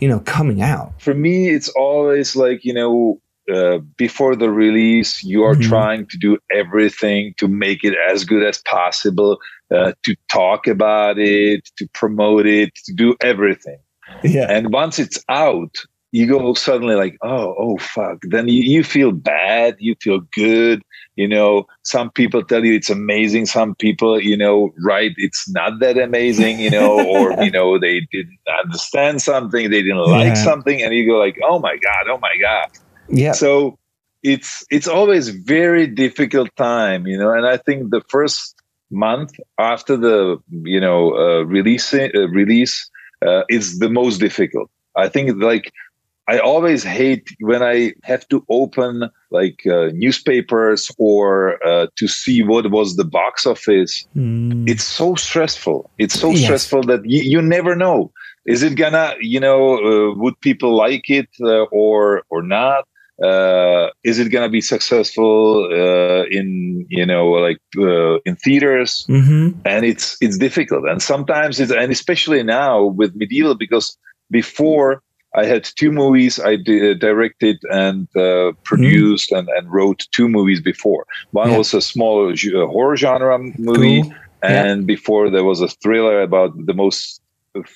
you 0.00 0.08
know, 0.08 0.20
coming 0.20 0.62
out? 0.62 0.92
For 1.00 1.14
me, 1.14 1.48
it's 1.48 1.68
always 1.70 2.36
like, 2.36 2.64
you 2.64 2.72
know, 2.72 3.20
uh, 3.52 3.78
before 3.96 4.34
the 4.34 4.50
release, 4.50 5.22
you 5.22 5.44
are 5.44 5.54
Mhm. 5.54 5.62
trying 5.62 6.06
to 6.06 6.18
do 6.18 6.38
everything 6.52 7.34
to 7.38 7.46
make 7.46 7.84
it 7.84 7.94
as 8.10 8.24
good 8.24 8.42
as 8.42 8.60
possible, 8.68 9.38
uh, 9.74 9.92
to 10.02 10.16
talk 10.28 10.66
about 10.66 11.18
it, 11.18 11.68
to 11.76 11.88
promote 11.94 12.46
it, 12.46 12.74
to 12.86 12.92
do 12.92 13.14
everything. 13.22 13.78
Yeah. 14.24 14.46
And 14.50 14.72
once 14.72 14.98
it's 14.98 15.22
out, 15.28 15.76
you 16.12 16.26
go 16.26 16.54
suddenly 16.54 16.94
like, 16.94 17.16
oh, 17.22 17.54
oh, 17.58 17.76
fuck. 17.78 18.18
Then 18.22 18.48
you, 18.48 18.62
you 18.62 18.82
feel 18.82 19.12
bad. 19.12 19.76
You 19.78 19.94
feel 20.00 20.20
good. 20.34 20.82
You 21.16 21.26
know, 21.28 21.66
some 21.82 22.10
people 22.10 22.44
tell 22.44 22.64
you 22.64 22.74
it's 22.74 22.90
amazing. 22.90 23.46
Some 23.46 23.74
people, 23.74 24.20
you 24.20 24.36
know, 24.36 24.72
right, 24.84 25.12
it's 25.16 25.48
not 25.50 25.80
that 25.80 25.98
amazing, 25.98 26.60
you 26.60 26.70
know, 26.70 26.92
or, 27.06 27.34
you 27.42 27.50
know, 27.50 27.78
they 27.78 28.00
didn't 28.12 28.38
understand 28.62 29.22
something. 29.22 29.70
They 29.70 29.82
didn't 29.82 29.98
like 29.98 30.28
Yeah. 30.28 30.44
something. 30.44 30.82
And 30.82 30.92
you 30.94 31.06
go 31.06 31.18
like, 31.18 31.36
oh 31.42 31.58
my 31.58 31.76
God, 31.76 32.10
oh 32.10 32.18
my 32.18 32.36
God. 32.40 32.68
Yeah. 33.08 33.32
So 33.32 33.78
it's 34.22 34.64
it's 34.70 34.88
always 34.88 35.28
very 35.30 35.86
difficult 35.86 36.54
time, 36.56 37.06
you 37.06 37.18
know. 37.18 37.32
And 37.32 37.46
I 37.46 37.56
think 37.56 37.90
the 37.90 38.02
first 38.08 38.54
month 38.90 39.32
after 39.58 39.96
the 39.96 40.38
you 40.62 40.80
know 40.80 41.14
uh, 41.16 41.42
release 41.44 41.92
uh, 41.94 42.08
release 42.30 42.90
uh, 43.26 43.42
is 43.48 43.78
the 43.78 43.88
most 43.88 44.18
difficult. 44.18 44.70
I 44.96 45.08
think 45.08 45.42
like 45.42 45.72
I 46.28 46.38
always 46.38 46.82
hate 46.82 47.28
when 47.40 47.62
I 47.62 47.92
have 48.02 48.26
to 48.28 48.44
open 48.48 49.08
like 49.30 49.60
uh, 49.66 49.90
newspapers 49.92 50.90
or 50.98 51.64
uh, 51.66 51.86
to 51.96 52.08
see 52.08 52.42
what 52.42 52.70
was 52.70 52.96
the 52.96 53.04
box 53.04 53.46
office. 53.46 54.04
It's 54.66 54.84
so 54.84 55.14
stressful. 55.14 55.90
It's 55.98 56.18
so 56.18 56.30
Yes. 56.30 56.42
stressful 56.44 56.82
that 56.84 57.02
you, 57.04 57.22
you 57.22 57.42
never 57.42 57.76
know. 57.76 58.10
Is 58.46 58.62
it 58.62 58.74
gonna, 58.76 59.14
you 59.20 59.40
know, 59.40 59.78
uh, 59.78 60.14
would 60.16 60.40
people 60.40 60.76
like 60.76 61.08
it 61.08 61.28
uh, 61.42 61.64
or 61.72 62.22
or 62.30 62.42
not? 62.42 62.84
Uh, 63.22 63.88
is 64.04 64.18
it 64.18 64.30
gonna 64.30 64.48
be 64.50 64.60
successful 64.60 65.68
uh, 65.72 66.24
in, 66.30 66.84
you 66.90 67.06
know, 67.06 67.28
like 67.30 67.58
uh, 67.78 68.18
in 68.26 68.36
theaters? 68.36 69.06
Mm-hmm. 69.08 69.58
and 69.64 69.84
it's 69.86 70.16
it's 70.20 70.38
difficult 70.38 70.84
and 70.90 71.00
sometimes 71.02 71.58
it's 71.60 71.72
and 71.72 71.90
especially 71.92 72.42
now 72.42 72.84
with 72.84 73.14
medieval 73.14 73.54
because 73.54 73.96
before 74.30 75.02
i 75.36 75.44
had 75.52 75.62
two 75.80 75.90
movies 75.92 76.38
i 76.40 76.56
di- 76.56 76.94
directed 76.94 77.56
and 77.70 78.08
uh, 78.16 78.52
produced 78.70 79.32
and, 79.32 79.48
and 79.56 79.64
wrote 79.72 80.00
two 80.16 80.28
movies 80.28 80.60
before 80.60 81.04
one 81.32 81.50
Yeah. 81.50 81.58
was 81.58 81.74
a 81.74 81.80
small 81.80 82.16
uh, 82.32 82.66
horror 82.74 82.96
genre 82.96 83.38
movie 83.58 84.02
Cool. 84.02 84.12
Yeah. 84.42 84.64
and 84.64 84.86
before 84.86 85.30
there 85.30 85.44
was 85.44 85.60
a 85.60 85.68
thriller 85.82 86.20
about 86.28 86.50
the 86.66 86.74
most 86.74 87.20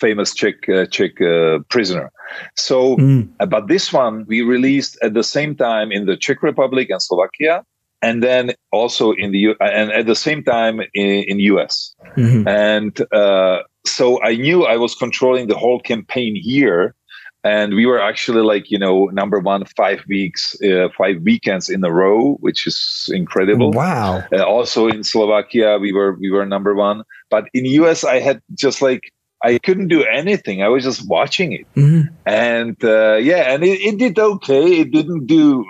famous 0.02 0.34
czech 0.34 0.56
uh, 0.68 0.84
czech 0.96 1.12
uh, 1.20 1.58
prisoner 1.68 2.10
so 2.54 2.96
Mm. 2.96 3.22
uh, 3.40 3.46
but 3.54 3.66
this 3.68 3.92
one 3.92 4.24
we 4.28 4.38
released 4.42 4.94
at 5.06 5.12
the 5.14 5.22
same 5.24 5.52
time 5.54 5.88
in 5.96 6.06
the 6.06 6.16
czech 6.24 6.42
republic 6.42 6.86
and 6.90 7.00
slovakia 7.02 7.64
and 8.02 8.22
then 8.22 8.44
also 8.72 9.12
in 9.22 9.32
the 9.32 9.38
U- 9.48 9.56
and 9.60 9.90
at 10.00 10.06
the 10.06 10.14
same 10.14 10.42
time 10.42 10.76
in, 10.94 11.24
in 11.32 11.38
us 11.64 11.94
Mhm. 12.16 12.46
and 12.46 12.92
uh, 13.12 13.58
so 13.96 14.20
I 14.22 14.36
knew 14.36 14.64
I 14.74 14.76
was 14.76 14.94
controlling 14.94 15.48
the 15.48 15.56
whole 15.56 15.80
campaign 15.80 16.34
here, 16.36 16.94
and 17.44 17.74
we 17.74 17.86
were 17.86 18.00
actually 18.00 18.42
like 18.42 18.70
you 18.70 18.78
know 18.78 19.06
number 19.12 19.38
one 19.38 19.64
five 19.76 20.04
weeks, 20.08 20.56
uh, 20.62 20.88
five 20.96 21.22
weekends 21.22 21.68
in 21.68 21.84
a 21.84 21.92
row, 21.92 22.34
which 22.40 22.66
is 22.66 23.10
incredible. 23.12 23.70
Wow. 23.72 24.24
Uh, 24.32 24.44
also 24.44 24.88
in 24.88 25.04
Slovakia, 25.04 25.78
we 25.78 25.92
were 25.92 26.14
we 26.20 26.30
were 26.30 26.44
number 26.46 26.74
one, 26.74 27.02
but 27.30 27.48
in 27.54 27.64
US 27.82 28.04
I 28.04 28.20
had 28.20 28.42
just 28.54 28.82
like 28.82 29.12
I 29.42 29.56
couldn't 29.58 29.88
do 29.88 30.04
anything. 30.04 30.62
I 30.62 30.68
was 30.68 30.84
just 30.84 31.08
watching 31.08 31.52
it, 31.52 31.66
Mhm. 31.74 32.08
and 32.26 32.76
uh, 32.84 33.16
yeah, 33.16 33.52
and 33.54 33.64
it, 33.64 33.80
it 33.80 33.96
did 33.98 34.18
okay. 34.18 34.80
It 34.84 34.92
didn't 34.92 35.26
do 35.26 35.64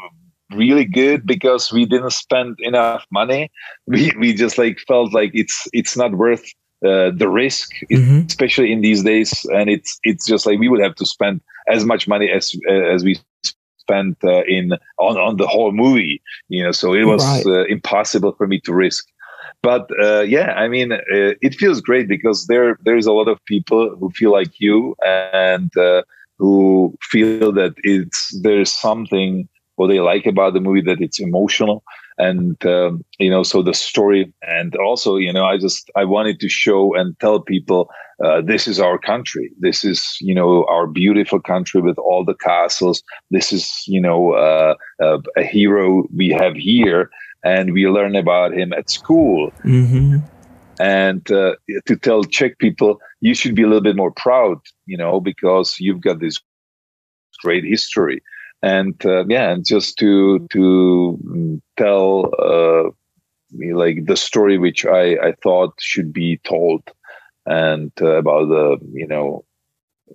really 0.50 0.85
good 0.85 1.24
because 1.24 1.70
we 1.70 1.87
didn't 1.87 2.11
spend 2.11 2.56
enough 2.59 3.06
money. 3.12 3.50
We 3.87 4.11
we 4.18 4.35
just 4.35 4.59
like 4.59 4.78
felt 4.88 5.14
like 5.14 5.30
it's 5.35 5.68
it's 5.72 5.96
not 5.96 6.18
worth 6.18 6.42
uh, 6.85 7.11
the 7.14 7.29
risk, 7.29 7.71
Mhm. 7.90 8.27
especially 8.29 8.73
in 8.73 8.81
these 8.81 9.03
days. 9.03 9.33
And 9.53 9.69
it's 9.71 9.99
it's 10.05 10.27
just 10.27 10.47
like 10.47 10.59
we 10.59 10.69
would 10.69 10.81
have 10.81 10.95
to 10.97 11.07
spend 11.07 11.40
as 11.69 11.85
much 11.85 12.09
money 12.09 12.31
as 12.31 12.55
as 12.71 13.05
we 13.05 13.16
spent 13.79 14.16
uh, 14.25 14.43
in 14.47 14.73
on 14.99 15.16
on 15.16 15.37
the 15.37 15.47
whole 15.47 15.73
movie. 15.73 16.21
You 16.49 16.64
know, 16.64 16.73
so 16.73 16.95
it 16.95 17.05
was 17.05 17.23
Right. 17.23 17.47
uh, 17.47 17.64
impossible 17.64 18.33
for 18.37 18.47
me 18.47 18.61
to 18.64 18.73
risk. 18.73 19.05
But 19.62 19.88
uh, 20.03 20.21
yeah, 20.21 20.53
I 20.55 20.69
mean, 20.69 20.93
uh, 20.93 20.97
it 21.43 21.55
feels 21.55 21.81
great 21.81 22.09
because 22.09 22.47
there 22.47 22.79
there's 22.85 23.07
a 23.07 23.12
lot 23.12 23.29
of 23.29 23.38
people 23.47 23.95
who 23.99 24.11
feel 24.11 24.33
like 24.33 24.59
you 24.61 24.95
and 25.03 25.71
uh, 25.77 26.03
who 26.38 26.95
feel 27.03 27.53
that 27.53 27.75
it's 27.85 28.19
there's 28.43 28.73
something 28.73 29.49
what 29.77 29.88
they 29.88 30.01
like 30.01 30.27
about 30.27 30.53
the 30.55 30.61
movie 30.61 30.83
that 30.83 31.01
it's 31.01 31.19
emotional 31.21 31.83
and 32.20 32.64
um, 32.66 33.04
you 33.18 33.30
know 33.30 33.42
so 33.42 33.62
the 33.62 33.74
story 33.74 34.33
and 34.42 34.76
also 34.76 35.16
you 35.16 35.33
know 35.33 35.44
i 35.44 35.56
just 35.56 35.90
i 35.96 36.04
wanted 36.04 36.38
to 36.40 36.48
show 36.48 36.94
and 36.94 37.18
tell 37.18 37.40
people 37.40 37.90
uh, 38.22 38.42
this 38.42 38.68
is 38.68 38.78
our 38.78 38.98
country. 38.98 39.50
This 39.59 39.83
is 39.83 40.18
you 40.20 40.35
know 40.35 40.66
our 40.66 40.87
beautiful 40.87 41.40
country 41.40 41.80
with 41.80 41.98
all 41.98 42.22
the 42.22 42.35
castles. 42.35 43.02
This 43.30 43.50
is 43.50 43.64
you 43.87 44.00
know 44.00 44.33
uh, 44.33 44.74
uh, 45.02 45.18
a 45.37 45.42
hero 45.42 46.04
we 46.14 46.28
have 46.28 46.54
here 46.54 47.11
and 47.42 47.72
we 47.72 47.88
learn 47.88 48.14
about 48.16 48.52
him 48.52 48.72
at 48.74 48.90
school. 48.90 49.50
Mm-hmm. 49.64 50.18
and 50.78 51.30
uh, 51.30 51.54
to 51.87 51.96
tell 51.96 52.24
Czech 52.24 52.59
people 52.59 53.00
you 53.20 53.35
should 53.35 53.54
be 53.54 53.62
a 53.62 53.66
little 53.66 53.83
bit 53.83 53.96
more 53.96 54.12
proud, 54.12 54.59
you 54.87 54.96
know, 54.96 55.20
because 55.20 55.78
you've 55.78 56.00
got 56.00 56.20
this 56.20 56.38
great 57.42 57.64
history, 57.64 58.22
and 58.62 58.94
uh, 59.07 59.25
yeah, 59.29 59.51
and 59.51 59.64
just 59.64 59.99
to 59.99 60.46
to 60.51 61.18
mm, 61.25 61.61
tell 61.77 62.31
uh, 62.38 62.90
like 63.75 64.05
the 64.07 64.16
story 64.16 64.59
which 64.59 64.85
I 64.85 65.16
I 65.16 65.33
thought 65.42 65.75
should 65.81 66.12
be 66.12 66.38
told, 66.44 66.83
and 67.46 67.92
uh, 68.01 68.16
about 68.16 68.49
the 68.49 68.79
you 68.92 69.07
know 69.07 69.44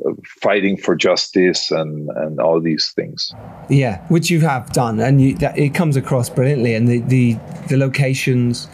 uh, 0.06 0.12
fighting 0.42 0.78
for 0.78 0.96
justice 0.96 1.72
and 1.72 2.10
and 2.12 2.40
all 2.40 2.62
these 2.62 2.92
things. 2.96 3.34
Yeah, 3.70 4.06
which 4.10 4.30
you 4.30 4.42
have 4.42 4.72
done, 4.74 5.00
and 5.00 5.22
you, 5.22 5.36
that, 5.38 5.58
it 5.58 5.74
comes 5.74 5.96
across 5.96 6.30
brilliantly. 6.30 6.76
And 6.76 6.88
the 6.88 7.00
the, 7.00 7.38
the 7.70 7.78
locations, 7.78 8.68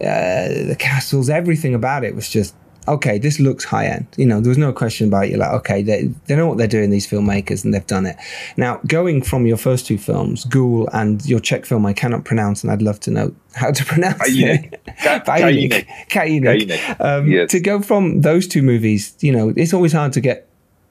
uh, 0.00 0.48
the 0.48 0.76
castles, 0.78 1.30
everything 1.30 1.74
about 1.74 2.04
it 2.04 2.14
was 2.14 2.28
just 2.28 2.54
okay. 2.88 3.18
This 3.18 3.38
looks 3.40 3.64
high 3.64 3.86
end. 3.86 4.06
You 4.16 4.26
know, 4.26 4.40
there 4.40 4.48
was 4.50 4.58
no 4.58 4.72
question 4.72 5.08
about 5.08 5.24
it. 5.24 5.30
You're 5.30 5.38
like, 5.40 5.52
okay, 5.60 5.82
they 5.82 6.10
they 6.26 6.36
know 6.36 6.46
what 6.46 6.58
they're 6.58 6.66
doing. 6.66 6.90
These 6.90 7.06
filmmakers, 7.06 7.64
and 7.64 7.72
they've 7.74 7.86
done 7.86 8.06
it. 8.06 8.16
Now, 8.56 8.80
going 8.86 9.22
from 9.22 9.46
your 9.46 9.56
first 9.56 9.86
two 9.86 9.98
films, 9.98 10.44
Ghoul, 10.44 10.88
and 10.92 11.24
your 11.26 11.40
Czech 11.40 11.66
film, 11.66 11.86
I 11.86 11.92
cannot 11.92 12.24
pronounce, 12.24 12.62
and 12.62 12.72
I'd 12.72 12.82
love 12.82 13.00
to 13.00 13.10
know 13.10 13.34
how 13.54 13.70
to 13.72 13.84
pronounce 13.92 14.18
Kajinek. 14.18 14.72
it. 14.72 14.80
Ka- 15.02 15.20
Kajinek. 15.26 15.86
Kajinek. 16.10 16.68
Kajinek. 16.68 17.00
Um, 17.00 17.30
Yes. 17.30 17.50
To 17.52 17.60
go 17.60 17.80
from 17.82 18.20
those 18.22 18.46
two 18.46 18.62
movies, 18.62 19.14
you 19.20 19.32
know, 19.32 19.52
it's 19.56 19.74
always 19.74 19.92
hard 19.92 20.12
to 20.14 20.20
get 20.20 20.45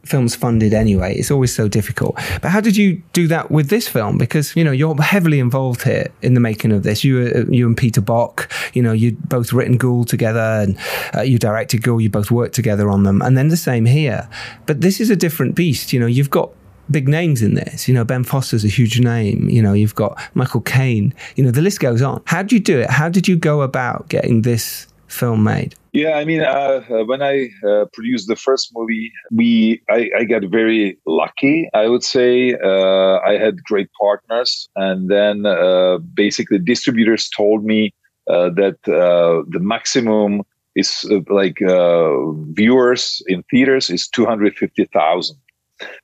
films 0.05 0.35
funded 0.35 0.73
anyway. 0.73 1.15
It's 1.15 1.31
always 1.31 1.53
so 1.53 1.67
difficult. 1.67 2.15
But 2.41 2.49
how 2.49 2.61
did 2.61 2.77
you 2.77 3.01
do 3.13 3.27
that 3.27 3.51
with 3.51 3.69
this 3.69 3.87
film? 3.87 4.17
Because 4.17 4.55
you 4.55 4.63
know 4.63 4.71
you're 4.71 4.95
heavily 5.01 5.39
involved 5.39 5.83
here 5.83 6.07
in 6.21 6.33
the 6.33 6.39
making 6.39 6.71
of 6.71 6.83
this. 6.83 7.03
You, 7.03 7.31
uh, 7.35 7.51
you 7.51 7.67
and 7.67 7.75
Peter 7.75 8.01
Bock, 8.01 8.51
you 8.73 8.81
know, 8.81 8.93
you 8.93 9.13
both 9.27 9.53
written 9.53 9.77
Ghoul 9.77 10.05
together, 10.05 10.39
and 10.39 10.77
uh, 11.15 11.21
you 11.21 11.37
directed 11.37 11.83
Ghoul. 11.83 12.01
You 12.01 12.09
both 12.09 12.31
worked 12.31 12.55
together 12.55 12.89
on 12.89 13.03
them, 13.03 13.21
and 13.21 13.37
then 13.37 13.49
the 13.49 13.57
same 13.57 13.85
here. 13.85 14.29
But 14.65 14.81
this 14.81 14.99
is 14.99 15.09
a 15.09 15.15
different 15.15 15.55
beast. 15.55 15.93
You 15.93 15.99
know, 15.99 16.07
you've 16.07 16.29
got 16.29 16.51
big 16.89 17.07
names 17.07 17.41
in 17.41 17.55
this. 17.55 17.87
You 17.87 17.93
know, 17.93 18.03
Ben 18.03 18.23
Foster's 18.23 18.63
a 18.63 18.69
huge 18.69 18.99
name. 18.99 19.49
You 19.49 19.61
know, 19.61 19.73
you've 19.73 19.95
got 19.95 20.21
Michael 20.33 20.61
Caine. 20.61 21.13
You 21.35 21.43
know, 21.43 21.51
the 21.51 21.61
list 21.61 21.79
goes 21.79 22.01
on. 22.01 22.21
How 22.25 22.41
did 22.41 22.51
you 22.51 22.59
do 22.59 22.79
it? 22.79 22.89
How 22.89 23.09
did 23.09 23.27
you 23.27 23.35
go 23.35 23.61
about 23.61 24.09
getting 24.09 24.43
this 24.43 24.87
film 25.07 25.43
made? 25.43 25.75
Yeah, 25.95 26.17
I 26.17 26.25
mean, 26.25 26.41
uh, 26.41 26.83
uh, 26.89 27.05
when 27.05 27.21
I 27.21 27.51
uh, 27.65 27.85
produced 27.93 28.27
the 28.27 28.35
first 28.35 28.71
movie, 28.75 29.13
we 29.31 29.81
I, 29.89 30.09
I 30.19 30.23
got 30.25 30.43
very 30.51 30.97
lucky. 31.05 31.69
I 31.73 31.87
would 31.87 32.03
say 32.03 32.53
uh, 32.61 33.19
I 33.19 33.37
had 33.37 33.63
great 33.63 33.87
partners, 33.97 34.67
and 34.75 35.09
then 35.09 35.45
uh, 35.45 35.99
basically 36.13 36.59
distributors 36.59 37.29
told 37.29 37.63
me 37.63 37.93
uh, 38.29 38.49
that 38.61 38.77
uh, 38.89 39.47
the 39.47 39.61
maximum 39.61 40.41
is 40.75 41.09
uh, 41.09 41.21
like 41.29 41.61
uh, 41.61 42.31
viewers 42.51 43.23
in 43.27 43.43
theaters 43.49 43.89
is 43.89 44.09
two 44.09 44.25
hundred 44.25 44.57
fifty 44.57 44.83
thousand, 44.91 45.37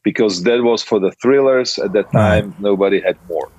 because 0.06 0.43
that 0.43 0.63
was 0.63 0.82
for 0.82 0.99
the 1.01 1.12
thrillers 1.21 1.77
at 1.80 1.91
that 1.91 2.10
time. 2.13 2.56
Nobody 2.60 3.01
had 3.01 3.17
more 3.27 3.51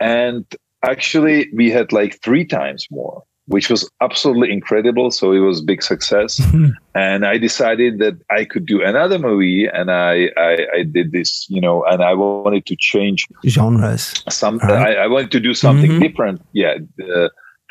and 0.00 0.44
actually 0.82 1.48
we 1.54 1.70
had 1.70 1.92
like 1.92 2.20
three 2.20 2.44
times 2.44 2.88
more 2.90 3.22
which 3.52 3.68
was 3.70 3.82
absolutely 4.00 4.50
incredible. 4.58 5.10
So 5.10 5.32
it 5.32 5.38
was 5.48 5.60
big 5.72 5.82
success. 5.82 6.32
And 6.94 7.20
i 7.24 7.38
decided 7.48 7.92
that 8.02 8.16
i 8.38 8.42
could 8.50 8.66
do 8.74 8.78
another 8.92 9.18
movie 9.28 9.62
and 9.78 9.86
I, 9.90 10.14
I 10.48 10.52
i 10.78 10.80
did 10.96 11.06
this 11.18 11.30
you 11.54 11.60
know 11.64 11.76
and 11.90 12.00
i 12.10 12.12
wanted 12.22 12.64
to 12.70 12.76
change 12.90 13.20
Genres. 13.56 14.04
some 14.28 14.56
Right. 14.58 14.98
I, 14.98 15.04
I 15.04 15.06
wanted 15.14 15.30
to 15.36 15.40
do 15.48 15.54
something 15.64 15.92
Mhm. 15.92 16.02
different. 16.06 16.38
Yeah 16.62 16.74
uh, 17.16 17.28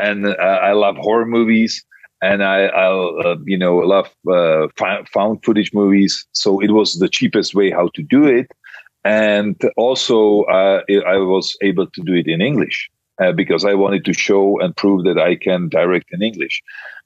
and 0.08 0.20
uh, 0.26 0.60
i 0.70 0.72
love 0.84 0.96
horror 1.06 1.28
movies 1.38 1.74
and 2.30 2.40
i 2.56 2.58
i'll 2.84 3.08
uh, 3.28 3.36
you 3.54 3.60
know 3.64 3.76
love 3.96 4.10
uh, 4.38 4.62
found 5.16 5.34
footage 5.46 5.72
movies. 5.82 6.14
So 6.42 6.50
it 6.66 6.72
was 6.80 6.90
the 7.04 7.10
cheapest 7.18 7.50
way 7.60 7.68
how 7.80 7.88
to 7.98 8.02
do 8.16 8.22
it. 8.40 8.48
And 9.26 9.56
also 9.86 10.18
uh, 10.58 10.78
i 11.16 11.18
was 11.34 11.46
able 11.70 11.88
to 11.96 12.00
do 12.10 12.14
it 12.22 12.28
in 12.34 12.40
english 12.52 12.78
uh, 13.22 13.32
because 13.32 13.64
i 13.66 13.74
wanted 13.74 14.04
to 14.06 14.14
show 14.14 14.60
and 14.60 14.76
prove 14.76 15.04
that 15.04 15.18
i 15.18 15.36
can 15.36 15.70
direct 15.70 16.08
in 16.12 16.22
english 16.22 16.62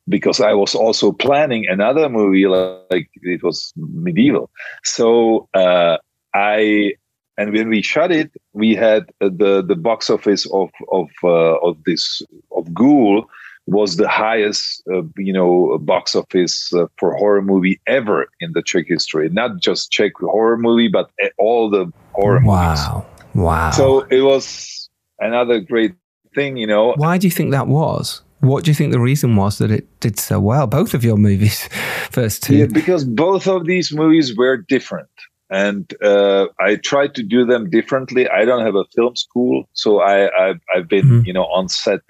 because 0.07 0.39
I 0.39 0.53
was 0.53 0.75
also 0.75 1.11
planning 1.11 1.65
another 1.67 2.09
movie 2.09 2.47
like 2.47 3.09
it 3.21 3.43
was 3.43 3.73
medieval. 3.75 4.49
So 4.83 5.47
uh, 5.53 5.97
I 6.33 6.93
and 7.37 7.51
when 7.51 7.69
we 7.69 7.81
shot 7.81 8.11
it, 8.11 8.31
we 8.53 8.75
had 8.75 9.09
the 9.19 9.63
the 9.65 9.75
box 9.75 10.09
office 10.09 10.45
of 10.51 10.69
of 10.91 11.09
uh, 11.23 11.57
of 11.59 11.77
this 11.85 12.21
of 12.55 12.73
Ghoul 12.73 13.25
was 13.67 13.97
the 13.97 14.07
highest 14.07 14.83
uh, 14.93 15.01
you 15.17 15.33
know 15.33 15.77
box 15.79 16.15
office 16.15 16.71
uh, 16.73 16.85
for 16.97 17.15
horror 17.15 17.41
movie 17.41 17.79
ever 17.87 18.27
in 18.39 18.53
the 18.53 18.61
Czech 18.61 18.85
history. 18.87 19.29
Not 19.29 19.59
just 19.59 19.91
Czech 19.91 20.13
horror 20.19 20.57
movie, 20.57 20.87
but 20.87 21.09
all 21.37 21.69
the 21.69 21.91
horror 22.13 22.41
wow. 22.43 22.69
movies. 22.69 23.43
Wow! 23.43 23.71
So 23.71 24.01
it 24.09 24.21
was 24.21 24.89
another 25.19 25.59
great 25.59 25.93
thing, 26.35 26.57
you 26.57 26.67
know. 26.67 26.93
Why 26.97 27.17
do 27.17 27.25
you 27.25 27.31
think 27.31 27.51
that 27.51 27.67
was? 27.67 28.21
What 28.41 28.63
do 28.63 28.69
you 28.69 28.75
think 28.75 28.91
the 28.91 28.99
reason 28.99 29.35
was 29.35 29.57
that 29.57 29.71
it 29.71 29.87
did 30.01 30.19
so 30.19 30.39
well? 30.39 30.67
Both 30.67 30.93
of 30.93 31.03
your 31.03 31.17
movies, 31.17 31.67
first 32.11 32.43
two. 32.43 32.57
Yeah, 32.57 32.65
because 32.67 33.05
both 33.05 33.47
of 33.47 33.65
these 33.65 33.91
movies 33.93 34.35
were 34.35 34.57
different 34.57 35.09
and 35.49 35.93
uh, 36.03 36.47
I 36.59 36.75
tried 36.75 37.15
to 37.15 37.23
do 37.23 37.45
them 37.45 37.69
differently. 37.69 38.27
I 38.29 38.45
don't 38.45 38.65
have 38.65 38.75
a 38.75 38.85
film 38.95 39.15
school, 39.15 39.69
so 39.73 40.01
I, 40.01 40.29
I've, 40.37 40.59
I've 40.75 40.87
been 40.87 41.05
mm-hmm. 41.05 41.25
you 41.25 41.33
know 41.33 41.45
on 41.45 41.69
set 41.69 42.01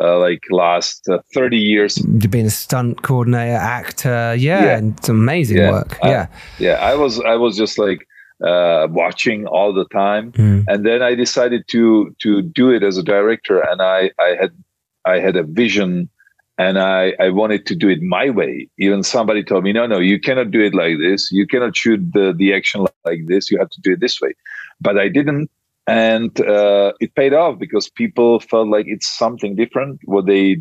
uh, 0.00 0.18
like 0.18 0.42
last 0.50 1.08
uh, 1.08 1.18
30 1.34 1.56
years. 1.56 1.98
You've 1.98 2.30
been 2.30 2.46
a 2.46 2.50
stunt 2.50 3.02
coordinator, 3.02 3.56
actor, 3.56 4.34
yeah, 4.36 4.64
yeah. 4.64 4.76
and 4.76 4.98
it's 4.98 5.08
amazing 5.08 5.58
yeah. 5.58 5.70
work. 5.70 5.98
I, 6.02 6.10
yeah, 6.10 6.26
yeah. 6.58 6.74
I 6.74 6.94
was 6.94 7.20
I 7.20 7.36
was 7.36 7.56
just 7.56 7.78
like 7.78 8.06
uh, 8.44 8.88
watching 8.90 9.46
all 9.46 9.72
the 9.72 9.86
time, 9.86 10.32
mm. 10.32 10.64
and 10.68 10.84
then 10.86 11.02
I 11.02 11.14
decided 11.14 11.64
to 11.68 12.14
to 12.20 12.42
do 12.42 12.70
it 12.70 12.82
as 12.82 12.98
a 12.98 13.02
director, 13.02 13.60
and 13.60 13.82
I 13.82 14.10
I 14.18 14.36
had 14.40 14.52
I 15.04 15.18
had 15.18 15.36
a 15.36 15.42
vision 15.42 16.10
and 16.60 16.78
I, 16.78 17.14
I 17.18 17.30
wanted 17.30 17.64
to 17.66 17.74
do 17.74 17.88
it 17.88 18.02
my 18.02 18.28
way. 18.28 18.68
Even 18.76 19.02
somebody 19.02 19.42
told 19.42 19.64
me, 19.64 19.72
no, 19.72 19.86
no, 19.86 19.98
you 19.98 20.20
cannot 20.20 20.50
do 20.50 20.60
it 20.60 20.74
like 20.74 20.98
this. 20.98 21.32
You 21.32 21.46
cannot 21.46 21.74
shoot 21.74 22.12
the, 22.12 22.34
the 22.36 22.52
action 22.52 22.84
like 23.06 23.26
this. 23.28 23.50
You 23.50 23.58
have 23.58 23.70
to 23.70 23.80
do 23.80 23.94
it 23.94 24.00
this 24.00 24.20
way. 24.20 24.34
But 24.78 24.98
I 24.98 25.08
didn't. 25.08 25.50
And 25.86 26.38
uh, 26.42 26.92
it 27.00 27.14
paid 27.14 27.32
off 27.32 27.58
because 27.58 27.88
people 27.88 28.40
felt 28.40 28.68
like 28.68 28.84
it's 28.88 29.08
something 29.08 29.56
different, 29.56 30.00
what 30.04 30.26
they 30.26 30.60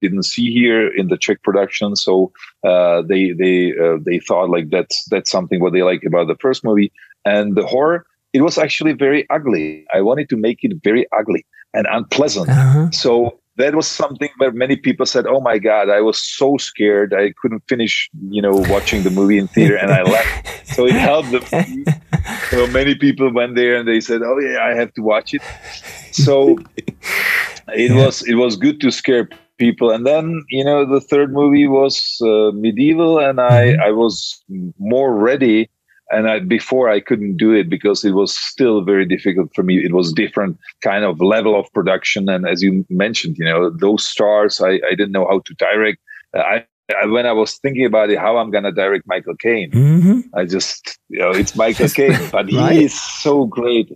didn't 0.00 0.24
see 0.24 0.52
here 0.52 0.88
in 0.88 1.08
the 1.08 1.16
Czech 1.16 1.42
production. 1.42 1.96
So 1.96 2.32
uh, 2.64 3.02
they 3.02 3.32
they 3.32 3.72
uh, 3.76 3.98
they 4.04 4.18
thought 4.18 4.50
like 4.50 4.70
that's 4.70 5.04
that's 5.10 5.30
something 5.30 5.60
what 5.60 5.72
they 5.72 5.82
like 5.82 6.02
about 6.04 6.28
the 6.28 6.36
first 6.36 6.64
movie. 6.64 6.92
And 7.24 7.56
the 7.56 7.66
horror, 7.66 8.06
it 8.32 8.42
was 8.42 8.58
actually 8.58 8.92
very 8.92 9.28
ugly. 9.30 9.84
I 9.92 10.00
wanted 10.00 10.28
to 10.30 10.36
make 10.36 10.58
it 10.62 10.72
very 10.84 11.06
ugly 11.18 11.44
and 11.74 11.86
unpleasant. 11.90 12.48
Uh-huh. 12.48 12.90
So 12.90 13.40
that 13.56 13.74
was 13.74 13.86
something 13.86 14.28
where 14.36 14.52
many 14.52 14.76
people 14.76 15.06
said, 15.06 15.26
"Oh 15.26 15.40
my 15.40 15.58
God, 15.58 15.88
I 15.88 16.00
was 16.00 16.20
so 16.20 16.56
scared. 16.58 17.14
I 17.14 17.32
couldn't 17.40 17.62
finish, 17.68 18.10
you 18.28 18.42
know, 18.42 18.56
watching 18.68 19.02
the 19.02 19.10
movie 19.10 19.38
in 19.38 19.48
theater, 19.48 19.76
and 19.76 19.90
I 19.90 20.02
left." 20.16 20.68
so 20.68 20.86
it 20.86 20.92
helped 20.92 21.30
the 21.30 21.40
movie. 21.52 21.84
So 22.50 22.66
many 22.68 22.94
people 22.94 23.32
went 23.32 23.56
there 23.56 23.76
and 23.76 23.88
they 23.88 24.00
said, 24.00 24.22
"Oh 24.22 24.38
yeah, 24.38 24.62
I 24.62 24.74
have 24.74 24.92
to 24.94 25.02
watch 25.02 25.34
it." 25.34 25.42
So 26.12 26.58
it 26.76 27.90
yeah. 27.90 28.04
was 28.04 28.22
it 28.22 28.34
was 28.34 28.56
good 28.56 28.80
to 28.82 28.90
scare 28.90 29.28
people. 29.58 29.90
And 29.90 30.06
then 30.06 30.44
you 30.48 30.64
know, 30.64 30.84
the 30.84 31.00
third 31.00 31.32
movie 31.32 31.66
was 31.66 32.18
uh, 32.22 32.52
medieval, 32.52 33.18
and 33.18 33.40
I 33.40 33.72
mm-hmm. 33.72 33.82
I 33.82 33.90
was 33.90 34.42
more 34.78 35.14
ready 35.14 35.68
and 36.10 36.28
I, 36.28 36.38
before 36.38 36.88
I 36.88 37.00
couldn't 37.00 37.36
do 37.36 37.52
it 37.52 37.68
because 37.68 38.04
it 38.04 38.12
was 38.12 38.36
still 38.36 38.82
very 38.82 39.04
difficult 39.04 39.52
for 39.54 39.62
me. 39.62 39.84
It 39.84 39.92
was 39.92 40.12
different 40.12 40.58
kind 40.80 41.04
of 41.04 41.20
level 41.20 41.58
of 41.58 41.72
production, 41.72 42.28
and 42.28 42.46
as 42.46 42.62
you 42.62 42.86
mentioned, 42.88 43.36
you 43.38 43.44
know, 43.44 43.70
those 43.70 44.04
stars, 44.04 44.60
I, 44.60 44.80
I 44.88 44.90
didn't 44.90 45.12
know 45.12 45.26
how 45.26 45.40
to 45.40 45.54
direct. 45.54 45.98
I, 46.34 46.64
I, 46.96 47.06
when 47.06 47.26
I 47.26 47.32
was 47.32 47.56
thinking 47.56 47.84
about 47.84 48.10
it, 48.10 48.18
how 48.18 48.36
I'm 48.36 48.50
gonna 48.50 48.72
direct 48.72 49.06
Michael 49.06 49.36
Caine, 49.36 49.70
mm-hmm. 49.72 50.20
I 50.34 50.44
just, 50.44 50.98
you 51.08 51.18
know, 51.18 51.30
it's 51.30 51.56
Michael 51.56 51.88
Caine, 51.94 52.18
but 52.30 52.52
right? 52.52 52.76
he 52.76 52.84
is 52.84 53.00
so 53.00 53.46
great. 53.46 53.90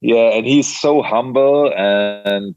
Yeah, 0.00 0.34
and 0.34 0.46
he's 0.46 0.68
so 0.80 1.02
humble 1.02 1.72
and 1.74 2.54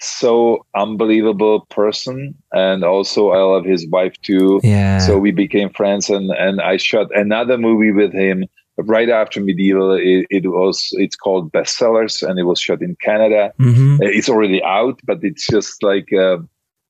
so 0.00 0.64
unbelievable 0.74 1.66
person 1.70 2.34
and 2.52 2.84
also 2.84 3.30
i 3.30 3.38
love 3.38 3.64
his 3.64 3.86
wife 3.88 4.14
too. 4.22 4.60
Yeah. 4.62 4.98
So 4.98 5.18
we 5.18 5.32
became 5.32 5.70
friends 5.70 6.08
and 6.08 6.30
and 6.30 6.60
i 6.60 6.76
shot 6.76 7.08
another 7.14 7.58
movie 7.58 7.92
with 7.92 8.12
him 8.12 8.44
right 8.76 9.08
after 9.08 9.40
medieval. 9.40 9.92
It, 9.94 10.26
it 10.30 10.46
was 10.46 10.88
it's 10.92 11.16
called 11.16 11.50
bestsellers 11.50 12.22
and 12.22 12.38
it 12.38 12.44
was 12.44 12.60
shot 12.60 12.80
in 12.80 12.96
canada. 13.02 13.52
Mm-hmm. 13.58 13.96
it's 14.02 14.28
already 14.28 14.62
out 14.62 15.00
but 15.04 15.18
it's 15.22 15.46
just 15.46 15.82
like 15.82 16.12
uh, 16.12 16.38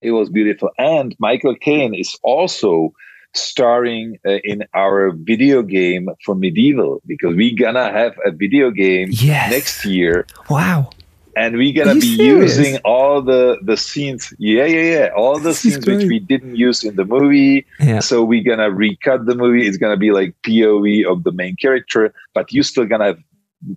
it 0.03 0.13
was 0.13 0.29
beautiful. 0.29 0.71
And 0.79 1.17
michael 1.19 1.57
caine 1.57 1.95
is 1.95 2.15
also 2.23 2.93
starring 3.35 4.19
uh, 4.27 4.39
in 4.43 4.65
our 4.75 5.13
video 5.13 5.63
game 5.63 6.09
for 6.25 6.35
medieval 6.35 7.01
because 7.07 7.35
we're 7.37 7.57
gonna 7.57 7.91
have 7.91 8.15
a 8.25 8.31
video 8.33 8.71
game 8.71 9.09
yes. 9.13 9.51
next 9.51 9.85
year. 9.87 10.27
Wow 10.51 10.91
and 11.39 11.57
we're 11.57 11.73
gonna 11.73 11.95
be 11.95 12.17
serious? 12.17 12.59
using 12.59 12.77
all 12.85 13.23
the 13.23 13.59
the 13.63 13.77
scenes. 13.77 14.35
Yeah 14.39 14.65
yeah 14.65 14.87
yeah. 14.95 15.09
All 15.17 15.39
the 15.39 15.55
scenes 15.55 15.87
which 15.87 16.05
we 16.05 16.19
didn't 16.19 16.57
use 16.57 16.83
in 16.83 16.97
the 16.97 17.05
movie. 17.05 17.65
Yeah. 17.79 18.01
so 18.01 18.25
we're 18.25 18.43
gonna 18.43 18.71
recut 18.71 19.27
the 19.27 19.37
movie. 19.37 19.67
It's 19.67 19.77
gonna 19.77 19.97
be 19.97 20.11
like 20.11 20.35
pov 20.45 21.13
of 21.13 21.25
the 21.25 21.33
main 21.33 21.57
character 21.57 22.13
but 22.35 22.53
you're 22.53 22.65
still 22.65 22.87
gonna 22.87 23.07
have 23.13 23.23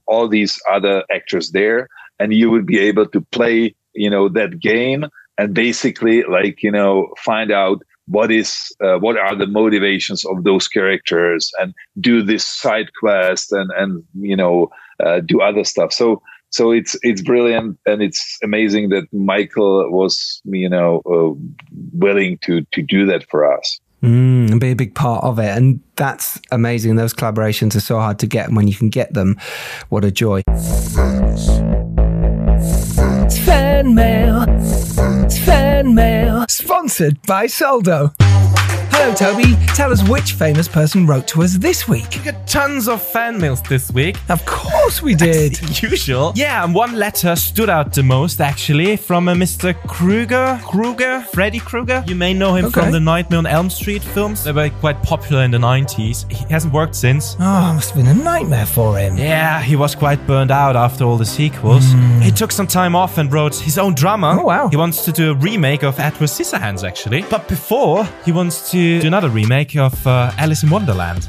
all 0.07 0.27
these 0.27 0.59
other 0.69 1.03
actors 1.11 1.51
there. 1.51 1.87
And 2.19 2.33
you 2.33 2.51
would 2.51 2.65
be 2.65 2.79
able 2.79 3.07
to 3.07 3.21
play 3.21 3.75
you 3.93 4.09
know 4.09 4.27
that 4.29 4.59
game 4.59 5.05
and 5.37 5.53
basically 5.53 6.23
like 6.23 6.63
you 6.63 6.71
know 6.71 7.13
find 7.17 7.51
out 7.51 7.81
what 8.07 8.31
is 8.31 8.75
uh, 8.83 8.97
what 8.97 9.17
are 9.17 9.35
the 9.35 9.47
motivations 9.47 10.25
of 10.25 10.43
those 10.43 10.67
characters 10.67 11.51
and 11.59 11.73
do 11.99 12.21
this 12.23 12.45
side 12.45 12.89
quest 12.99 13.51
and 13.51 13.69
and 13.77 14.03
you 14.19 14.35
know 14.35 14.69
uh, 15.03 15.19
do 15.19 15.41
other 15.41 15.63
stuff. 15.63 15.93
So 15.93 16.21
so 16.51 16.71
it's 16.71 16.97
it's 17.01 17.21
brilliant 17.21 17.77
and 17.85 18.01
it's 18.01 18.37
amazing 18.43 18.89
that 18.89 19.07
Michael 19.11 19.89
was 19.89 20.41
you 20.45 20.69
know 20.69 21.01
uh, 21.05 21.33
willing 21.93 22.37
to 22.39 22.61
to 22.71 22.81
do 22.81 23.05
that 23.07 23.29
for 23.29 23.51
us. 23.51 23.79
Mm, 24.03 24.51
and 24.51 24.59
be 24.59 24.71
a 24.71 24.75
big 24.75 24.95
part 24.95 25.23
of 25.23 25.37
it. 25.37 25.55
And 25.55 25.79
that's 25.95 26.41
amazing. 26.51 26.95
Those 26.95 27.13
collaborations 27.13 27.75
are 27.75 27.81
so 27.81 27.99
hard 27.99 28.17
to 28.19 28.25
get 28.25 28.47
and 28.47 28.55
when 28.55 28.67
you 28.67 28.73
can 28.73 28.89
get 28.89 29.13
them 29.13 29.37
what 29.89 30.03
a 30.03 30.09
joy. 30.09 30.41
It's 30.47 30.97
fan 33.37 33.93
mail. 33.93 34.45
It's 35.23 35.37
fan 35.37 35.93
mail. 35.93 36.45
Sponsored 36.49 37.21
by 37.27 37.45
Soldo 37.45 38.11
Hello, 39.03 39.15
Toby. 39.15 39.55
Tell 39.73 39.91
us 39.91 40.07
which 40.07 40.33
famous 40.33 40.67
person 40.67 41.07
wrote 41.07 41.27
to 41.29 41.41
us 41.41 41.57
this 41.57 41.87
week. 41.87 42.05
We 42.17 42.31
got 42.31 42.45
tons 42.45 42.87
of 42.87 43.01
fan 43.01 43.41
mails 43.41 43.63
this 43.63 43.91
week. 43.91 44.15
Of 44.29 44.45
course 44.45 45.01
we 45.01 45.15
did. 45.15 45.53
As 45.63 45.81
usual. 45.81 46.33
Yeah, 46.35 46.63
and 46.63 46.75
one 46.75 46.93
letter 46.93 47.35
stood 47.35 47.67
out 47.67 47.93
the 47.93 48.03
most, 48.03 48.39
actually, 48.39 48.97
from 48.97 49.27
a 49.27 49.33
Mr. 49.33 49.73
Krueger. 49.87 50.61
Krueger? 50.63 51.21
Freddy 51.33 51.57
Krueger? 51.57 52.03
You 52.05 52.13
may 52.13 52.35
know 52.35 52.53
him 52.53 52.65
okay. 52.65 52.79
from 52.79 52.91
the 52.91 52.99
Nightmare 52.99 53.39
on 53.39 53.47
Elm 53.47 53.71
Street 53.71 54.03
films. 54.03 54.43
They 54.43 54.51
were 54.51 54.69
quite 54.69 55.01
popular 55.01 55.41
in 55.41 55.49
the 55.49 55.57
90s. 55.57 56.31
He 56.31 56.45
hasn't 56.53 56.71
worked 56.71 56.93
since. 56.93 57.35
Oh, 57.39 57.73
must 57.73 57.95
have 57.95 58.05
been 58.05 58.15
a 58.15 58.23
nightmare 58.23 58.67
for 58.67 58.99
him. 58.99 59.17
Yeah, 59.17 59.63
he 59.63 59.75
was 59.75 59.95
quite 59.95 60.27
burned 60.27 60.51
out 60.51 60.75
after 60.75 61.05
all 61.05 61.17
the 61.17 61.25
sequels. 61.25 61.85
Mm. 61.85 62.21
He 62.21 62.29
took 62.29 62.51
some 62.51 62.67
time 62.67 62.95
off 62.95 63.17
and 63.17 63.33
wrote 63.33 63.55
his 63.55 63.79
own 63.79 63.95
drama. 63.95 64.37
Oh, 64.39 64.45
wow. 64.45 64.67
He 64.67 64.77
wants 64.77 65.03
to 65.05 65.11
do 65.11 65.31
a 65.31 65.33
remake 65.33 65.81
of 65.81 65.99
Edward 65.99 66.27
Scissorhands, 66.27 66.87
actually. 66.87 67.23
But 67.23 67.47
before, 67.47 68.07
he 68.25 68.31
wants 68.31 68.69
to 68.69 68.90
do 68.99 69.07
another 69.07 69.29
remake 69.29 69.75
of 69.75 70.05
uh, 70.05 70.31
Alice 70.37 70.63
in 70.63 70.69
Wonderland. 70.69 71.27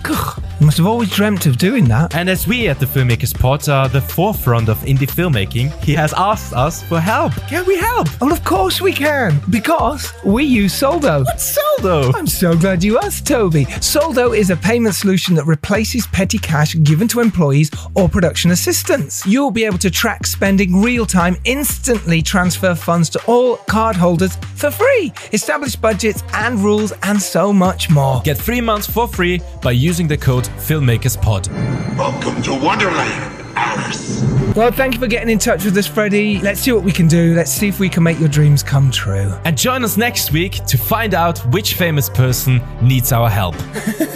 You 0.63 0.67
must 0.67 0.79
have 0.79 0.87
always 0.87 1.11
dreamt 1.11 1.47
of 1.47 1.59
doing 1.59 1.87
that. 1.87 2.15
And 2.15 2.31
as 2.31 2.47
we 2.47 2.69
at 2.69 2.79
the 2.79 2.87
Filmmakers 2.87 3.37
Pod 3.37 3.69
are 3.69 3.89
the 3.89 4.01
forefront 4.01 4.69
of 4.69 4.79
indie 4.83 5.11
filmmaking, 5.11 5.73
he 5.83 5.93
has 5.95 6.13
asked 6.13 6.53
us 6.53 6.85
for 6.85 7.01
help. 7.01 7.33
Can 7.49 7.67
we 7.67 7.77
help? 7.77 8.07
Well, 8.21 8.31
of 8.31 8.45
course 8.45 8.81
we 8.81 8.93
can, 8.93 9.41
because 9.51 10.13
we 10.25 10.45
use 10.45 10.73
Soldo. 10.73 11.25
What's 11.25 11.57
Soldo? 11.57 12.13
I'm 12.13 12.29
so 12.29 12.57
glad 12.57 12.85
you 12.85 13.01
asked, 13.01 13.27
Toby. 13.27 13.65
Soldo 13.81 14.35
is 14.35 14.51
a 14.51 14.57
payment 14.57 14.95
solution 14.95 15.35
that 15.35 15.47
replaces 15.47 16.07
petty 16.07 16.39
cash 16.39 16.77
given 16.85 17.09
to 17.09 17.19
employees 17.19 17.69
or 17.97 18.09
production 18.09 18.53
assistants. 18.53 19.27
You'll 19.27 19.51
be 19.51 19.65
able 19.65 19.79
to 19.79 19.91
track 19.91 20.27
spending 20.27 20.81
real 20.81 21.07
time, 21.07 21.39
instantly 21.45 22.23
transfer 22.23 22.77
funds 22.77 23.11
to 23.11 23.25
all 23.27 23.57
cardholders 23.57 24.41
for 24.57 24.71
free, 24.71 25.13
establish 25.33 25.75
budgets 25.75 26.23
and 26.35 26.61
rules, 26.61 26.93
and 27.03 27.21
so 27.21 27.53
much 27.53 27.91
more. 27.91 28.23
Get 28.23 28.39
three 28.39 28.61
months 28.61 28.89
for 28.89 29.09
free 29.09 29.41
by 29.61 29.73
using 29.73 30.07
the 30.07 30.17
code 30.17 30.49
FilmmakersPod. 30.57 31.49
Welcome 31.97 32.43
to 32.43 32.55
Wonderland, 32.55 33.47
Alice. 33.57 34.23
Well, 34.57 34.71
thank 34.71 34.95
you 34.95 35.01
for 35.01 35.07
getting 35.07 35.29
in 35.29 35.39
touch 35.39 35.65
with 35.65 35.77
us, 35.77 35.87
Freddy. 35.87 36.39
Let's 36.41 36.61
see 36.61 36.73
what 36.73 36.85
we 36.85 36.93
can 36.93 37.09
do. 37.09 37.35
Let's 37.35 37.51
see 37.51 37.69
if 37.69 37.81
we 37.81 37.89
can 37.89 38.03
make 38.03 38.19
your 38.19 38.29
dreams 38.29 38.63
come 38.63 38.91
true. 38.91 39.33
And 39.45 39.57
join 39.57 39.85
us 39.85 39.97
next 39.97 40.33
week 40.33 40.65
to 40.67 40.77
find 40.77 41.15
out 41.15 41.39
which 41.53 41.75
famous 41.75 42.09
person 42.09 42.61
needs 42.81 43.13
our 43.13 43.31
help. 43.31 43.55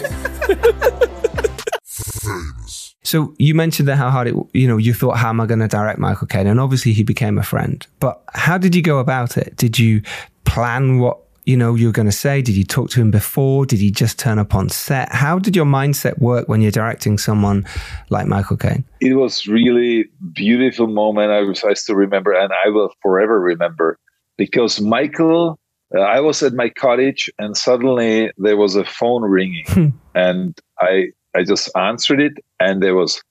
So 3.06 3.34
you 3.38 3.54
mentioned 3.54 3.86
that 3.86 3.96
how 3.96 4.10
hard 4.10 4.26
it, 4.26 4.34
you 4.52 4.66
know, 4.66 4.78
you 4.78 4.92
thought, 4.92 5.16
how 5.16 5.28
am 5.28 5.40
I 5.40 5.46
going 5.46 5.60
to 5.60 5.68
direct 5.68 6.00
Michael 6.00 6.26
Caine? 6.26 6.48
And 6.48 6.58
obviously 6.58 6.92
he 6.92 7.04
became 7.04 7.38
a 7.38 7.42
friend. 7.44 7.86
But 8.00 8.20
how 8.34 8.58
did 8.58 8.74
you 8.74 8.82
go 8.82 8.98
about 8.98 9.36
it? 9.36 9.54
Did 9.56 9.78
you 9.78 10.02
plan 10.44 10.98
what 10.98 11.18
you 11.46 11.56
know 11.56 11.76
you're 11.76 11.92
going 11.92 12.06
to 12.06 12.12
say? 12.12 12.42
Did 12.42 12.56
you 12.56 12.64
talk 12.64 12.90
to 12.90 13.00
him 13.00 13.12
before? 13.12 13.64
Did 13.64 13.78
he 13.78 13.90
just 13.90 14.18
turn 14.18 14.38
up 14.38 14.54
on 14.54 14.68
set? 14.68 15.12
How 15.12 15.38
did 15.38 15.54
your 15.54 15.64
mindset 15.64 16.18
work 16.18 16.48
when 16.48 16.60
you're 16.60 16.72
directing 16.72 17.18
someone 17.18 17.64
like 18.10 18.26
Michael 18.26 18.56
Caine? 18.56 18.84
It 19.00 19.14
was 19.14 19.46
really 19.46 20.06
beautiful 20.32 20.88
moment. 20.88 21.30
I 21.30 21.42
was 21.42 21.62
I 21.62 21.74
still 21.74 21.94
remember, 21.94 22.32
and 22.32 22.52
I 22.64 22.68
will 22.68 22.92
forever 23.00 23.40
remember 23.40 23.98
because 24.36 24.80
Michael. 24.80 25.58
Uh, 25.96 26.00
I 26.00 26.18
was 26.18 26.42
at 26.42 26.52
my 26.52 26.68
cottage, 26.68 27.30
and 27.38 27.56
suddenly 27.56 28.32
there 28.38 28.56
was 28.56 28.74
a 28.74 28.84
phone 28.84 29.22
ringing, 29.22 29.94
and 30.16 30.58
I 30.80 31.12
I 31.32 31.44
just 31.44 31.70
answered 31.76 32.20
it, 32.20 32.32
and 32.58 32.82
there 32.82 32.96
was, 32.96 33.22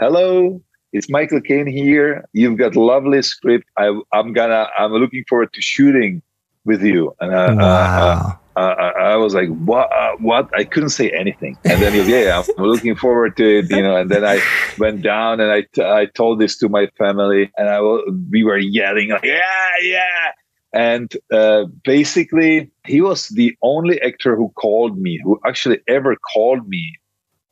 "Hello, 0.00 0.62
it's 0.94 1.10
Michael 1.10 1.42
Caine 1.42 1.66
here. 1.66 2.24
You've 2.32 2.56
got 2.56 2.76
lovely 2.76 3.20
script. 3.20 3.66
I, 3.76 3.88
am 4.14 4.32
gonna. 4.32 4.68
I'm 4.78 4.92
looking 4.92 5.24
forward 5.28 5.52
to 5.52 5.60
shooting 5.60 6.22
with 6.66 6.82
you." 6.82 7.14
And 7.20 7.32
uh, 7.32 7.54
wow. 7.58 8.40
uh, 8.56 8.60
uh, 8.60 8.92
I 8.98 9.16
was 9.16 9.34
like, 9.34 9.48
"What? 9.48 9.90
Uh, 9.92 10.16
what?" 10.18 10.50
I 10.54 10.64
couldn't 10.64 10.90
say 10.90 11.10
anything. 11.10 11.56
And 11.64 11.80
then 11.80 11.92
he 11.92 12.00
was, 12.00 12.08
"Yeah, 12.08 12.42
I'm 12.58 12.64
looking 12.64 12.96
forward 12.96 13.36
to 13.38 13.58
it," 13.58 13.70
you 13.70 13.82
know. 13.82 13.96
And 13.96 14.10
then 14.10 14.24
I 14.24 14.42
went 14.78 15.02
down 15.02 15.40
and 15.40 15.50
I, 15.50 15.62
t- 15.72 15.82
I 15.82 16.06
told 16.06 16.40
this 16.40 16.58
to 16.58 16.68
my 16.68 16.88
family, 16.98 17.50
and 17.56 17.68
I 17.68 17.80
we 18.30 18.44
were 18.44 18.58
yelling 18.58 19.10
like, 19.10 19.24
"Yeah, 19.24 19.72
yeah!" 19.82 20.32
And 20.72 21.16
uh, 21.32 21.64
basically, 21.84 22.70
he 22.84 23.00
was 23.00 23.28
the 23.28 23.56
only 23.62 24.00
actor 24.02 24.36
who 24.36 24.50
called 24.50 24.98
me, 24.98 25.20
who 25.24 25.40
actually 25.46 25.80
ever 25.88 26.16
called 26.34 26.68
me 26.68 26.98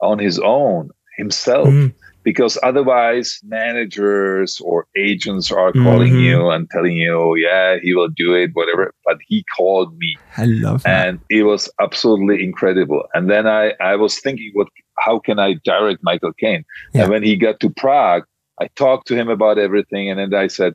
on 0.00 0.18
his 0.18 0.38
own 0.38 0.90
himself. 1.16 1.68
Mm 1.68 1.94
because 2.24 2.58
otherwise 2.62 3.38
managers 3.44 4.60
or 4.60 4.86
agents 4.96 5.52
are 5.52 5.72
calling 5.72 6.14
mm-hmm. 6.14 6.24
you 6.24 6.50
and 6.50 6.68
telling 6.70 6.96
you 6.96 7.36
yeah 7.36 7.76
he 7.80 7.94
will 7.94 8.08
do 8.08 8.34
it 8.34 8.50
whatever. 8.54 8.92
But 9.04 9.18
he 9.28 9.44
called 9.56 9.96
me. 9.98 10.16
I 10.36 10.46
love 10.46 10.82
that. 10.82 11.06
and 11.08 11.20
it 11.30 11.44
was 11.44 11.70
absolutely 11.80 12.42
incredible. 12.42 13.04
And 13.14 13.30
then 13.30 13.46
i 13.46 13.74
i 13.80 13.94
was 13.94 14.18
thinking 14.18 14.50
what 14.54 14.68
how 14.98 15.18
can 15.18 15.38
i 15.38 15.54
direct 15.64 16.00
michael 16.02 16.32
caine? 16.32 16.64
Yeah. 16.92 17.02
and 17.02 17.10
when 17.10 17.22
he 17.22 17.36
got 17.36 17.60
to 17.60 17.70
prague 17.70 18.24
i 18.60 18.66
talked 18.68 19.06
to 19.08 19.14
him 19.14 19.28
about 19.28 19.58
everything. 19.58 20.10
And 20.10 20.18
then 20.18 20.34
i 20.34 20.48
said 20.48 20.72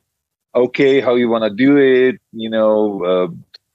okay 0.54 1.00
how 1.00 1.16
you 1.16 1.28
want 1.28 1.44
to 1.44 1.50
do 1.50 1.76
it? 1.76 2.16
You 2.32 2.50
know 2.50 3.04
uh, 3.04 3.28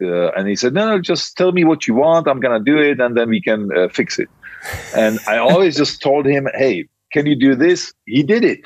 uh, 0.04 0.32
and 0.32 0.48
he 0.48 0.56
said 0.56 0.74
no 0.74 0.88
no 0.90 1.00
just 1.00 1.36
tell 1.38 1.52
me 1.52 1.66
what 1.66 1.88
you 1.88 1.94
want. 1.94 2.28
I'm 2.28 2.40
gonna 2.40 2.64
do 2.64 2.78
it 2.78 3.00
and 3.02 3.18
then 3.18 3.30
we 3.30 3.42
can 3.42 3.70
uh, 3.78 3.90
fix 3.90 4.18
it. 4.18 4.30
And 4.96 5.20
i 5.28 5.38
always 5.38 5.76
just 5.76 6.02
told 6.02 6.26
him 6.26 6.48
hey 6.56 6.88
can 7.16 7.26
you 7.26 7.36
do 7.36 7.56
this? 7.56 7.94
He 8.06 8.24
did 8.24 8.44
it. 8.44 8.60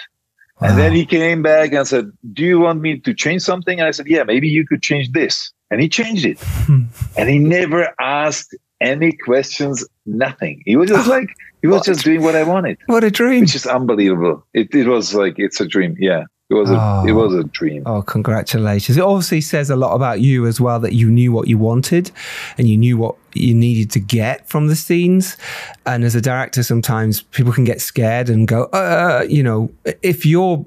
Wow. 0.59 0.69
And 0.69 0.77
then 0.79 0.91
he 0.91 1.05
came 1.05 1.41
back 1.43 1.71
and 1.71 1.87
said, 1.87 2.11
Do 2.33 2.43
you 2.43 2.59
want 2.59 2.81
me 2.81 2.99
to 2.99 3.13
change 3.13 3.43
something? 3.43 3.79
And 3.79 3.87
I 3.87 3.91
said, 3.91 4.07
Yeah, 4.07 4.23
maybe 4.23 4.49
you 4.49 4.65
could 4.65 4.81
change 4.81 5.11
this. 5.11 5.53
And 5.71 5.79
he 5.79 5.87
changed 5.87 6.25
it. 6.25 6.39
Hmm. 6.39 6.85
and 7.15 7.29
he 7.29 7.37
never 7.37 7.93
asked 8.01 8.57
any 8.81 9.11
questions, 9.11 9.85
nothing. 10.05 10.63
He 10.65 10.75
was 10.75 10.89
just 10.89 11.07
like, 11.07 11.29
he 11.61 11.67
was 11.67 11.85
just 11.85 12.03
doing 12.03 12.23
what 12.23 12.35
I 12.35 12.43
wanted. 12.43 12.77
What 12.87 13.03
a 13.03 13.11
dream. 13.11 13.41
Which 13.41 13.55
is 13.55 13.67
unbelievable. 13.67 14.43
It, 14.53 14.73
it 14.73 14.87
was 14.87 15.13
like, 15.13 15.35
it's 15.37 15.61
a 15.61 15.67
dream. 15.67 15.95
Yeah. 15.99 16.23
It 16.49 16.55
was, 16.55 16.71
a, 16.71 16.77
oh. 16.79 17.05
it 17.07 17.11
was 17.11 17.35
a 17.35 17.43
dream. 17.43 17.83
Oh, 17.85 18.01
congratulations. 18.01 18.97
It 18.97 19.03
obviously 19.03 19.39
says 19.39 19.69
a 19.69 19.75
lot 19.75 19.93
about 19.93 20.19
you 20.19 20.47
as 20.47 20.59
well 20.59 20.79
that 20.79 20.93
you 20.93 21.11
knew 21.11 21.31
what 21.31 21.47
you 21.47 21.59
wanted 21.59 22.09
and 22.57 22.67
you 22.67 22.75
knew 22.75 22.97
what 22.97 23.15
you 23.33 23.53
needed 23.53 23.91
to 23.91 23.99
get 23.99 24.49
from 24.49 24.65
the 24.65 24.75
scenes. 24.75 25.37
And 25.85 26.03
as 26.03 26.15
a 26.15 26.21
director, 26.21 26.63
sometimes 26.63 27.21
people 27.21 27.53
can 27.53 27.65
get 27.65 27.81
scared 27.81 28.29
and 28.29 28.47
go, 28.47 28.63
uh, 28.73 29.27
you 29.29 29.43
know, 29.43 29.71
if 30.01 30.25
you're 30.25 30.65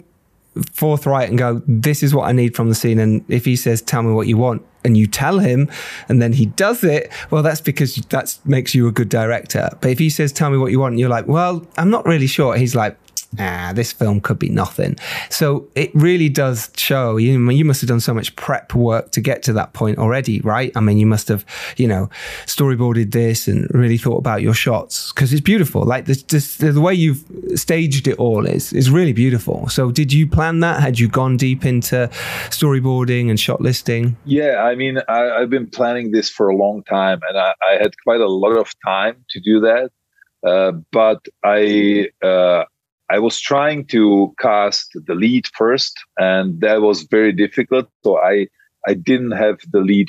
forthright 0.70 1.30
and 1.30 1.36
go, 1.36 1.60
this 1.66 2.04
is 2.04 2.14
what 2.14 2.28
I 2.28 2.32
need 2.32 2.54
from 2.54 2.68
the 2.68 2.76
scene. 2.76 3.00
And 3.00 3.24
if 3.28 3.44
he 3.44 3.56
says, 3.56 3.82
tell 3.82 4.04
me 4.04 4.12
what 4.12 4.28
you 4.28 4.36
want, 4.36 4.64
and 4.84 4.96
you 4.96 5.06
tell 5.06 5.38
him, 5.38 5.70
and 6.08 6.20
then 6.20 6.32
he 6.32 6.46
does 6.46 6.82
it, 6.82 7.10
well, 7.30 7.42
that's 7.42 7.60
because 7.60 7.94
that 7.96 8.38
makes 8.44 8.74
you 8.74 8.88
a 8.88 8.92
good 8.92 9.08
director. 9.08 9.70
But 9.80 9.90
if 9.92 9.98
he 9.98 10.10
says, 10.10 10.32
tell 10.32 10.50
me 10.50 10.58
what 10.58 10.72
you 10.72 10.80
want, 10.80 10.92
and 10.92 11.00
you're 11.00 11.08
like, 11.08 11.28
well, 11.28 11.66
I'm 11.76 11.90
not 11.90 12.04
really 12.04 12.26
sure. 12.26 12.56
He's 12.56 12.74
like, 12.74 12.96
ah, 13.38 13.72
this 13.74 13.92
film 13.92 14.20
could 14.20 14.38
be 14.38 14.48
nothing. 14.48 14.96
So 15.30 15.68
it 15.74 15.90
really 15.94 16.28
does 16.28 16.70
show. 16.76 17.16
You, 17.16 17.50
you 17.50 17.64
must 17.64 17.80
have 17.80 17.88
done 17.88 18.00
so 18.00 18.14
much 18.14 18.34
prep 18.36 18.74
work 18.74 19.10
to 19.12 19.20
get 19.20 19.42
to 19.44 19.52
that 19.54 19.72
point 19.72 19.98
already, 19.98 20.40
right? 20.40 20.72
I 20.76 20.80
mean, 20.80 20.98
you 20.98 21.06
must 21.06 21.28
have, 21.28 21.44
you 21.76 21.88
know, 21.88 22.10
storyboarded 22.46 23.12
this 23.12 23.48
and 23.48 23.68
really 23.74 23.98
thought 23.98 24.18
about 24.18 24.42
your 24.42 24.54
shots 24.54 25.12
because 25.12 25.32
it's 25.32 25.40
beautiful. 25.40 25.84
Like 25.84 26.04
the 26.06 26.80
way 26.82 26.94
you've 26.94 27.24
staged 27.54 28.08
it 28.08 28.18
all 28.18 28.46
is 28.46 28.72
is 28.72 28.90
really 28.90 29.12
beautiful. 29.12 29.68
So 29.68 29.90
did 29.90 30.12
you 30.12 30.26
plan 30.26 30.60
that? 30.60 30.80
Had 30.80 30.98
you 30.98 31.08
gone 31.08 31.36
deep 31.36 31.64
into 31.64 32.08
storyboarding 32.50 33.30
and 33.30 33.38
shot 33.38 33.60
listing? 33.60 34.16
Yeah, 34.24 34.62
I 34.62 34.74
mean, 34.74 34.98
I, 35.08 35.40
have 35.40 35.50
been 35.50 35.68
planning 35.68 36.12
this 36.12 36.30
for 36.30 36.48
a 36.48 36.56
long 36.56 36.82
time, 36.84 37.20
and 37.28 37.38
I, 37.38 37.54
I, 37.62 37.72
had 37.80 37.92
quite 38.02 38.20
a 38.20 38.28
lot 38.28 38.56
of 38.56 38.72
time 38.84 39.24
to 39.30 39.40
do 39.40 39.60
that. 39.60 39.90
Uh, 40.46 40.72
but 40.90 41.24
I 41.44 42.08
uh, 42.22 42.64
I 43.12 43.18
was 43.18 43.38
trying 43.38 43.84
to 43.88 44.34
cast 44.38 44.92
the 44.94 45.14
lead 45.14 45.46
first, 45.54 45.94
and 46.18 46.58
that 46.62 46.80
was 46.80 47.02
very 47.02 47.32
difficult. 47.32 47.86
So 48.02 48.18
I 48.18 48.48
I 48.86 48.94
didn't 48.94 49.32
have 49.32 49.58
the 49.70 49.80
lead, 49.80 50.08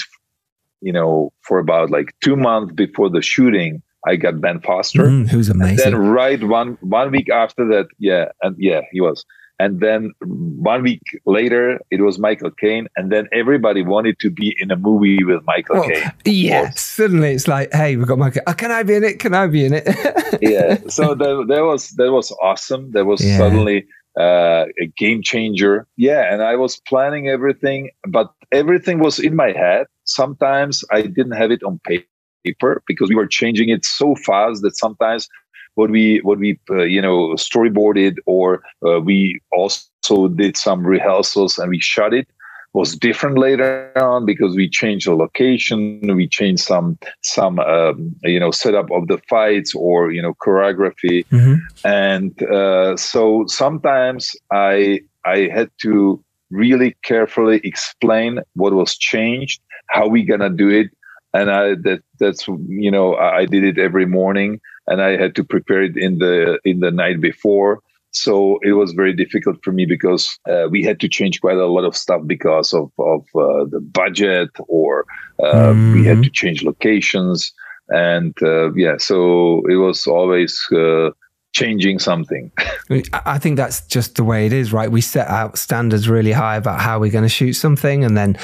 you 0.82 0.94
know, 0.94 1.34
for 1.42 1.60
about 1.60 1.92
like 1.92 2.16
two 2.24 2.38
months 2.38 2.74
before 2.74 3.10
the 3.10 3.22
shooting. 3.22 3.82
I 4.08 4.16
got 4.16 4.40
Ben 4.40 4.60
Foster, 4.62 5.04
mm, 5.04 5.28
who's 5.30 5.50
amazing. 5.50 5.86
And 5.86 5.94
then 5.94 5.96
right 5.98 6.42
one 6.44 6.78
one 6.82 7.12
week 7.12 7.30
after 7.30 7.68
that, 7.68 7.88
yeah, 8.00 8.26
and 8.42 8.56
yeah, 8.58 8.82
he 8.92 9.02
was. 9.02 9.26
And 9.64 9.80
then 9.80 10.12
one 10.20 10.84
week 10.84 11.02
later, 11.26 11.80
it 11.90 12.02
was 12.02 12.20
Michael 12.20 12.52
Caine. 12.52 12.90
And 12.98 13.10
then 13.14 13.30
everybody 13.32 13.82
wanted 13.82 14.20
to 14.20 14.30
be 14.30 14.54
in 14.60 14.72
a 14.72 14.76
movie 14.76 15.24
with 15.24 15.42
Michael 15.46 15.78
well, 15.78 15.88
Caine. 15.88 16.12
Yeah. 16.26 16.72
Suddenly 16.72 17.32
it's 17.32 17.48
like, 17.48 17.72
hey, 17.72 17.96
we've 17.96 18.06
got 18.06 18.18
Michael. 18.18 18.42
Oh, 18.46 18.54
can 18.54 18.72
I 18.72 18.84
be 18.84 18.96
in 18.96 19.06
it? 19.06 19.20
Can 19.20 19.34
I 19.34 19.48
be 19.48 19.64
in 19.64 19.72
it? 19.74 19.88
yeah. 20.42 20.80
So 20.90 21.16
that, 21.16 21.46
that 21.48 21.62
was 21.64 21.92
that 21.92 22.12
was 22.12 22.36
awesome. 22.42 22.92
That 22.92 23.06
was 23.06 23.24
yeah. 23.24 23.38
suddenly 23.38 23.86
uh, 24.20 24.66
a 24.82 24.88
game 24.98 25.22
changer. 25.24 25.88
Yeah. 25.96 26.34
And 26.34 26.44
I 26.44 26.58
was 26.58 26.82
planning 26.86 27.30
everything, 27.30 27.90
but 28.06 28.34
everything 28.52 29.00
was 29.00 29.18
in 29.18 29.34
my 29.34 29.54
head. 29.54 29.88
Sometimes 30.04 30.84
I 30.92 31.04
didn't 31.04 31.38
have 31.38 31.52
it 31.52 31.64
on 31.64 31.80
paper 31.86 32.84
because 32.86 33.08
we 33.08 33.16
were 33.16 33.28
changing 33.28 33.70
it 33.70 33.86
so 33.86 34.16
fast 34.16 34.62
that 34.64 34.76
sometimes 34.76 35.30
what 35.76 35.90
we 35.90 36.20
what 36.20 36.40
we 36.40 36.60
uh, 36.70 36.84
you 36.84 37.02
know 37.02 37.30
storyboarded 37.36 38.18
or 38.26 38.64
uh, 38.86 39.00
we 39.00 39.40
also 39.52 40.28
did 40.28 40.58
some 40.58 40.86
rehearsals 40.86 41.58
and 41.58 41.70
we 41.70 41.80
shot 41.80 42.14
it. 42.14 42.28
Was 42.74 42.96
different 42.96 43.38
later 43.38 43.92
on 43.96 44.26
because 44.26 44.56
we 44.56 44.68
changed 44.68 45.06
the 45.06 45.14
location 45.14 46.02
we 46.16 46.28
changed 46.28 46.64
some 46.64 46.98
some 47.22 47.60
um, 47.60 48.16
you 48.24 48.40
know 48.40 48.50
setup 48.50 48.90
of 48.92 49.08
the 49.08 49.20
fights 49.30 49.76
or 49.76 50.12
you 50.12 50.22
know 50.22 50.34
choreography. 50.34 51.24
Mm-hmm. 51.28 51.56
and 51.86 52.44
uh, 52.44 52.98
so 52.98 53.46
sometimes 53.48 54.36
i 54.52 55.02
i 55.26 55.50
had 55.54 55.70
to 55.84 56.24
really 56.50 56.96
carefully 57.04 57.62
explain 57.64 58.40
what 58.56 58.74
was 58.74 58.98
changed 58.98 59.62
how 59.90 60.08
we 60.08 60.24
gonna 60.24 60.50
do 60.50 60.70
it. 60.70 60.90
And 61.36 61.52
i 61.52 61.76
that 61.86 62.02
that's 62.20 62.48
you 62.48 62.90
know 62.90 63.16
i 63.18 63.46
did 63.46 63.64
it 63.64 63.78
every 63.78 64.08
morning 64.08 64.60
and 64.88 65.02
I 65.02 65.18
had 65.18 65.36
to 65.36 65.44
prepare 65.44 65.84
it 65.84 65.98
in 65.98 66.20
the 66.20 66.60
in 66.66 66.80
the 66.80 66.92
night 66.92 67.22
before. 67.22 67.80
So 68.12 68.60
it 68.62 68.74
was 68.74 68.92
very 68.92 69.14
difficult 69.14 69.58
for 69.64 69.72
me 69.72 69.86
because 69.86 70.38
uh, 70.48 70.68
we 70.70 70.84
had 70.84 71.00
to 71.00 71.10
change 71.10 71.42
quite 71.42 71.58
a 71.58 71.66
lot 71.66 71.84
of 71.84 71.96
stuff 71.96 72.22
because 72.28 72.74
of 72.74 72.92
of 73.00 73.22
uh, 73.36 73.66
the 73.70 73.82
budget, 73.82 74.50
or 74.68 75.06
uh, 75.40 75.54
mm-hmm. 75.54 75.94
we 75.94 76.06
had 76.06 76.18
mm-hmm. 76.18 76.24
to 76.24 76.30
change 76.30 76.64
locations, 76.64 77.52
and 77.90 78.36
uh, 78.44 78.72
yeah, 78.74 78.98
so 78.98 79.64
it 79.68 79.78
was 79.78 80.06
always 80.06 80.64
uh, 80.72 81.10
changing 81.54 81.98
something. 81.98 82.52
I 83.26 83.40
think 83.40 83.58
that's 83.58 83.82
just 83.88 84.16
the 84.16 84.24
way 84.24 84.46
it 84.46 84.54
is, 84.54 84.72
right? 84.72 84.92
We 84.92 85.02
set 85.02 85.28
out 85.28 85.58
standards 85.58 86.08
really 86.08 86.34
high 86.34 86.58
about 86.58 86.82
how 86.82 87.00
we're 87.00 87.12
going 87.12 87.24
to 87.24 87.30
shoot 87.30 87.54
something, 87.54 88.04
and 88.04 88.16
then 88.16 88.38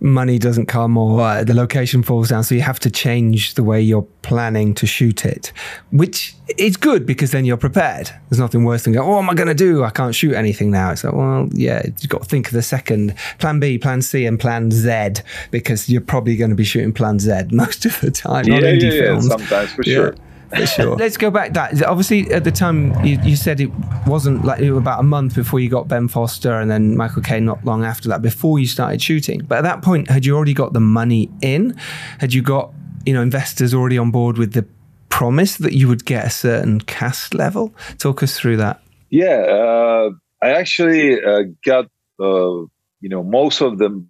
money 0.00 0.38
doesn't 0.38 0.66
come 0.66 0.96
or 0.96 1.20
uh, 1.20 1.44
the 1.44 1.54
location 1.54 2.02
falls 2.02 2.28
down. 2.30 2.42
So 2.42 2.54
you 2.54 2.62
have 2.62 2.80
to 2.80 2.90
change 2.90 3.54
the 3.54 3.62
way 3.62 3.80
you're 3.80 4.06
planning 4.22 4.74
to 4.74 4.86
shoot 4.86 5.24
it, 5.24 5.52
which 5.90 6.34
is 6.56 6.76
good 6.76 7.06
because 7.06 7.32
then 7.32 7.44
you're 7.44 7.56
prepared. 7.56 8.10
There's 8.28 8.40
nothing 8.40 8.64
worse 8.64 8.84
than 8.84 8.94
going, 8.94 9.06
oh, 9.06 9.12
what 9.12 9.22
am 9.22 9.30
I 9.30 9.34
going 9.34 9.48
to 9.48 9.54
do? 9.54 9.84
I 9.84 9.90
can't 9.90 10.14
shoot 10.14 10.34
anything 10.34 10.70
now. 10.70 10.90
It's 10.92 11.04
like, 11.04 11.14
well, 11.14 11.48
yeah, 11.52 11.82
you've 11.84 12.08
got 12.08 12.22
to 12.22 12.28
think 12.28 12.46
of 12.46 12.52
the 12.52 12.62
second 12.62 13.14
plan 13.38 13.60
B, 13.60 13.78
plan 13.78 14.02
C, 14.02 14.26
and 14.26 14.40
plan 14.40 14.70
Z 14.70 15.22
because 15.50 15.88
you're 15.88 16.00
probably 16.00 16.36
going 16.36 16.50
to 16.50 16.56
be 16.56 16.64
shooting 16.64 16.92
plan 16.92 17.18
Z 17.18 17.42
most 17.52 17.84
of 17.84 18.00
the 18.00 18.10
time. 18.10 18.46
Yeah, 18.46 18.60
yeah, 18.60 18.92
yeah, 18.92 19.20
sometimes 19.20 19.72
for 19.72 19.82
sure 19.84 20.14
for 20.50 20.66
sure. 20.66 20.96
Let's 20.96 21.16
go 21.16 21.30
back. 21.30 21.52
That 21.54 21.82
obviously 21.84 22.30
at 22.32 22.44
the 22.44 22.50
time 22.50 22.92
you, 23.04 23.18
you 23.22 23.36
said 23.36 23.60
it 23.60 23.70
wasn't 24.06 24.44
like 24.44 24.60
it 24.60 24.70
was 24.70 24.78
about 24.78 25.00
a 25.00 25.04
month 25.04 25.34
before 25.34 25.60
you 25.60 25.68
got 25.68 25.88
Ben 25.88 26.08
Foster 26.08 26.58
and 26.58 26.70
then 26.70 26.96
Michael 26.96 27.22
Caine 27.22 27.44
not 27.44 27.64
long 27.64 27.84
after 27.84 28.08
that 28.08 28.22
before 28.22 28.58
you 28.58 28.66
started 28.66 29.00
shooting. 29.00 29.42
But 29.42 29.58
at 29.58 29.62
that 29.62 29.82
point, 29.82 30.10
had 30.10 30.26
you 30.26 30.36
already 30.36 30.54
got 30.54 30.72
the 30.72 30.80
money 30.80 31.30
in? 31.40 31.76
Had 32.18 32.34
you 32.34 32.42
got 32.42 32.72
you 33.06 33.14
know 33.14 33.22
investors 33.22 33.74
already 33.74 33.98
on 33.98 34.10
board 34.10 34.38
with 34.38 34.52
the 34.52 34.66
promise 35.08 35.56
that 35.56 35.72
you 35.72 35.88
would 35.88 36.04
get 36.04 36.26
a 36.26 36.30
certain 36.30 36.80
cast 36.80 37.34
level? 37.34 37.74
Talk 37.98 38.22
us 38.22 38.38
through 38.38 38.58
that. 38.58 38.82
Yeah, 39.10 39.26
uh, 39.28 40.10
I 40.42 40.50
actually 40.50 41.22
uh, 41.22 41.42
got 41.64 41.86
uh, 42.20 42.66
you 43.00 43.08
know 43.08 43.22
most 43.22 43.60
of 43.60 43.78
the 43.78 44.04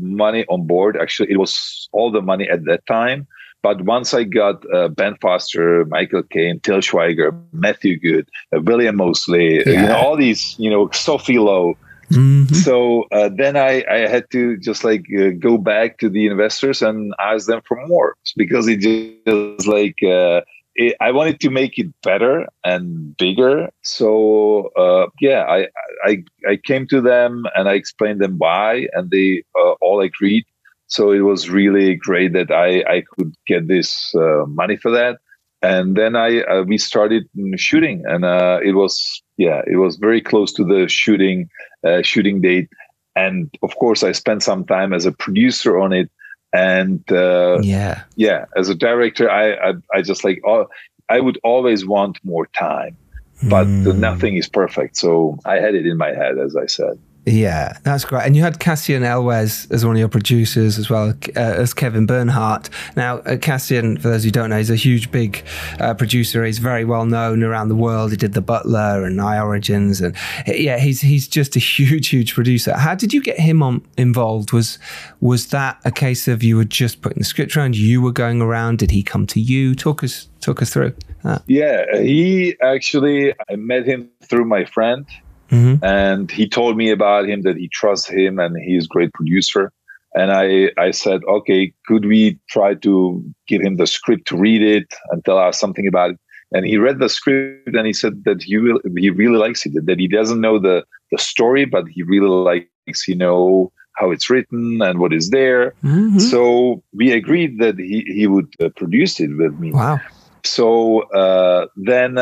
money 0.00 0.44
on 0.48 0.66
board. 0.66 0.96
Actually, 1.00 1.30
it 1.30 1.38
was 1.38 1.88
all 1.92 2.10
the 2.10 2.22
money 2.22 2.48
at 2.48 2.64
that 2.64 2.86
time. 2.86 3.26
But 3.62 3.82
once 3.82 4.14
I 4.14 4.24
got 4.24 4.62
uh, 4.72 4.88
Ben 4.88 5.16
Foster, 5.20 5.84
Michael 5.86 6.22
Caine, 6.22 6.60
Til 6.60 6.78
Schweiger, 6.78 7.38
Matthew 7.52 7.98
Goode, 7.98 8.28
uh, 8.54 8.60
William 8.62 8.96
Moseley, 8.96 9.62
yeah. 9.66 9.80
you 9.80 9.88
know, 9.88 9.96
all 9.96 10.16
these, 10.16 10.54
you 10.58 10.70
know, 10.70 10.88
Sophie 10.92 11.38
Lowe. 11.38 11.76
Mm-hmm. 12.10 12.54
So 12.54 13.04
uh, 13.12 13.28
then 13.34 13.56
I, 13.56 13.84
I 13.90 14.08
had 14.08 14.30
to 14.30 14.56
just 14.58 14.84
like 14.84 15.04
uh, 15.18 15.30
go 15.38 15.58
back 15.58 15.98
to 15.98 16.08
the 16.08 16.26
investors 16.26 16.80
and 16.80 17.12
ask 17.18 17.46
them 17.46 17.60
for 17.66 17.84
more 17.86 18.14
because 18.36 18.66
it 18.66 18.80
just 18.80 19.66
like 19.68 19.96
uh, 20.02 20.40
it, 20.74 20.96
I 21.00 21.12
wanted 21.12 21.40
to 21.40 21.50
make 21.50 21.78
it 21.78 21.88
better 22.02 22.46
and 22.64 23.14
bigger. 23.18 23.68
So 23.82 24.70
uh, 24.76 25.08
yeah, 25.20 25.44
I, 25.48 25.68
I 26.04 26.24
I 26.48 26.56
came 26.56 26.86
to 26.86 27.02
them 27.02 27.44
and 27.54 27.68
I 27.68 27.74
explained 27.74 28.20
them 28.22 28.38
why, 28.38 28.86
and 28.94 29.10
they 29.10 29.42
all 29.82 30.00
agreed 30.00 30.46
so 30.88 31.12
it 31.12 31.20
was 31.20 31.50
really 31.50 31.94
great 31.94 32.32
that 32.32 32.50
I, 32.50 32.80
I 32.90 33.02
could 33.02 33.34
get 33.46 33.68
this 33.68 34.12
uh, 34.14 34.46
money 34.46 34.76
for 34.76 34.90
that. 34.90 35.18
And 35.60 35.96
then 35.96 36.16
I 36.16 36.40
uh, 36.42 36.62
we 36.62 36.78
started 36.78 37.28
shooting, 37.56 38.04
and 38.06 38.24
uh, 38.24 38.60
it 38.64 38.72
was 38.72 39.22
yeah, 39.36 39.62
it 39.66 39.76
was 39.76 39.96
very 39.96 40.20
close 40.20 40.52
to 40.52 40.64
the 40.64 40.88
shooting 40.88 41.50
uh, 41.84 42.02
shooting 42.02 42.40
date. 42.40 42.68
And 43.16 43.52
of 43.62 43.74
course, 43.76 44.04
I 44.04 44.12
spent 44.12 44.44
some 44.44 44.64
time 44.64 44.92
as 44.92 45.04
a 45.04 45.10
producer 45.10 45.76
on 45.78 45.92
it, 45.92 46.10
and 46.52 47.02
uh, 47.10 47.58
yeah, 47.60 48.02
yeah, 48.14 48.44
as 48.56 48.68
a 48.68 48.74
director, 48.74 49.28
I 49.28 49.54
I, 49.54 49.72
I 49.92 50.02
just 50.02 50.22
like 50.22 50.40
oh, 50.46 50.68
I 51.08 51.18
would 51.18 51.40
always 51.42 51.84
want 51.84 52.18
more 52.22 52.46
time, 52.46 52.96
but 53.42 53.66
mm. 53.66 53.96
nothing 53.96 54.36
is 54.36 54.48
perfect. 54.48 54.96
So 54.96 55.38
I 55.44 55.56
had 55.56 55.74
it 55.74 55.86
in 55.86 55.96
my 55.96 56.10
head, 56.10 56.38
as 56.38 56.54
I 56.54 56.66
said. 56.66 57.00
Yeah, 57.30 57.76
that's 57.82 58.06
great. 58.06 58.24
And 58.24 58.34
you 58.34 58.42
had 58.42 58.58
Cassian 58.58 59.04
Elwes 59.04 59.70
as 59.70 59.84
one 59.84 59.96
of 59.96 59.98
your 59.98 60.08
producers 60.08 60.78
as 60.78 60.88
well 60.88 61.10
uh, 61.36 61.40
as 61.40 61.74
Kevin 61.74 62.06
Bernhardt. 62.06 62.70
Now, 62.96 63.18
uh, 63.18 63.36
Cassian, 63.36 63.98
for 63.98 64.08
those 64.08 64.24
who 64.24 64.30
don't 64.30 64.48
know, 64.48 64.56
he's 64.56 64.70
a 64.70 64.76
huge, 64.76 65.10
big 65.10 65.44
uh, 65.78 65.92
producer. 65.92 66.42
He's 66.44 66.58
very 66.58 66.86
well 66.86 67.04
known 67.04 67.42
around 67.42 67.68
the 67.68 67.74
world. 67.74 68.12
He 68.12 68.16
did 68.16 68.32
The 68.32 68.40
Butler 68.40 69.04
and 69.04 69.20
I 69.20 69.38
Origins, 69.40 70.00
and 70.00 70.16
yeah, 70.46 70.78
he's 70.78 71.02
he's 71.02 71.28
just 71.28 71.54
a 71.54 71.58
huge, 71.78 72.08
huge 72.08 72.34
producer. 72.34 72.74
How 72.74 72.94
did 72.94 73.12
you 73.12 73.22
get 73.22 73.38
him 73.38 73.62
on 73.62 73.84
involved? 73.98 74.52
Was 74.52 74.78
was 75.20 75.48
that 75.48 75.78
a 75.84 75.90
case 75.90 76.28
of 76.28 76.42
you 76.42 76.56
were 76.56 76.64
just 76.64 77.02
putting 77.02 77.18
the 77.18 77.24
script 77.24 77.56
around? 77.56 77.76
You 77.76 78.00
were 78.00 78.12
going 78.12 78.40
around. 78.40 78.78
Did 78.78 78.90
he 78.90 79.02
come 79.02 79.26
to 79.28 79.40
you? 79.40 79.74
Talk 79.74 80.02
us 80.02 80.28
talk 80.40 80.62
us 80.62 80.72
through. 80.72 80.94
That. 81.24 81.42
Yeah, 81.46 81.84
he 82.00 82.56
actually 82.62 83.34
I 83.50 83.56
met 83.56 83.84
him 83.84 84.08
through 84.22 84.46
my 84.46 84.64
friend 84.64 85.06
Mm-hmm. 85.50 85.84
And 85.84 86.30
he 86.30 86.48
told 86.48 86.76
me 86.76 86.90
about 86.90 87.28
him 87.28 87.42
that 87.42 87.56
he 87.56 87.68
trusts 87.68 88.08
him 88.08 88.38
and 88.38 88.56
he's 88.62 88.84
a 88.84 88.88
great 88.88 89.12
producer. 89.12 89.72
And 90.14 90.32
I, 90.32 90.70
I 90.78 90.90
said, 90.90 91.20
okay, 91.28 91.72
could 91.86 92.06
we 92.06 92.38
try 92.48 92.74
to 92.74 93.24
give 93.46 93.60
him 93.62 93.76
the 93.76 93.86
script 93.86 94.26
to 94.28 94.36
read 94.36 94.62
it 94.62 94.92
and 95.10 95.24
tell 95.24 95.38
us 95.38 95.60
something 95.60 95.86
about 95.86 96.12
it? 96.12 96.18
And 96.52 96.64
he 96.64 96.78
read 96.78 96.98
the 96.98 97.10
script 97.10 97.74
and 97.76 97.86
he 97.86 97.92
said 97.92 98.24
that 98.24 98.42
he 98.42 98.56
will, 98.56 98.80
he 98.96 99.10
really 99.10 99.36
likes 99.36 99.66
it, 99.66 99.72
that 99.84 99.98
he 99.98 100.08
doesn't 100.08 100.40
know 100.40 100.58
the, 100.58 100.82
the 101.12 101.18
story, 101.18 101.66
but 101.66 101.86
he 101.88 102.02
really 102.02 102.28
likes, 102.28 103.06
you 103.06 103.14
know, 103.14 103.70
how 103.96 104.10
it's 104.10 104.30
written 104.30 104.80
and 104.80 104.98
what 104.98 105.12
is 105.12 105.30
there. 105.30 105.74
Mm-hmm. 105.84 106.20
So 106.20 106.82
we 106.94 107.12
agreed 107.12 107.58
that 107.60 107.78
he, 107.78 108.04
he 108.06 108.26
would 108.26 108.48
uh, 108.62 108.70
produce 108.76 109.20
it 109.20 109.36
with 109.36 109.58
me. 109.58 109.72
Wow. 109.72 110.00
So 110.44 111.02
uh, 111.10 111.66
then 111.76 112.20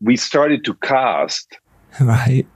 we 0.00 0.16
started 0.16 0.64
to 0.64 0.74
cast 0.74 1.56
Right. 2.04 2.46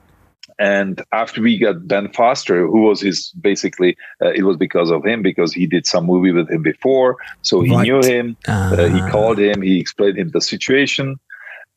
And 0.59 1.03
after 1.13 1.41
we 1.41 1.59
got 1.59 1.89
Ben 1.89 2.13
Foster, 2.13 2.67
who 2.67 2.83
was 2.83 3.01
his 3.01 3.33
basically, 3.41 3.97
uh, 4.23 4.31
it 4.31 4.45
was 4.45 4.57
because 4.57 4.91
of 4.91 5.05
him 5.05 5.23
because 5.23 5.53
he 5.53 5.67
did 5.67 5.87
some 5.87 6.07
movie 6.07 6.31
with 6.31 6.51
him 6.51 6.63
before, 6.63 7.17
so 7.41 7.63
he 7.63 7.75
right. 7.75 7.83
knew 7.83 8.01
him. 8.01 8.37
Uh, 8.47 8.77
uh, 8.79 8.89
he 8.89 9.01
called 9.11 9.39
him, 9.39 9.63
he 9.63 9.81
explained 9.81 10.19
him 10.19 10.31
the 10.31 10.41
situation, 10.41 11.19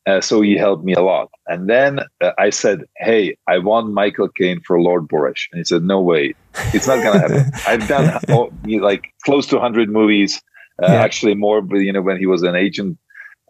uh, 0.06 0.20
so 0.20 0.40
he 0.40 0.56
helped 0.56 0.84
me 0.84 0.94
a 0.94 1.00
lot. 1.02 1.30
And 1.46 1.68
then 1.68 2.00
uh, 2.20 2.32
I 2.38 2.50
said, 2.50 2.84
"Hey, 2.98 3.36
I 3.48 3.58
want 3.58 3.92
Michael 3.92 4.28
Caine 4.28 4.60
for 4.60 4.80
Lord 4.80 5.08
Boresh," 5.08 5.48
and 5.50 5.58
he 5.58 5.64
said, 5.64 5.82
"No 5.82 6.00
way, 6.00 6.34
it's 6.74 6.86
not 6.86 7.02
gonna 7.02 7.18
happen. 7.18 7.50
I've 7.66 7.88
done 7.88 8.20
oh, 8.28 8.52
like 8.66 9.12
close 9.24 9.46
to 9.48 9.58
hundred 9.58 9.88
movies, 9.88 10.40
uh, 10.82 10.86
yeah. 10.92 11.02
actually 11.02 11.34
more, 11.34 11.60
but 11.60 11.78
you 11.78 11.92
know 11.92 12.02
when 12.02 12.18
he 12.18 12.26
was 12.26 12.42
an 12.42 12.54
agent." 12.54 12.98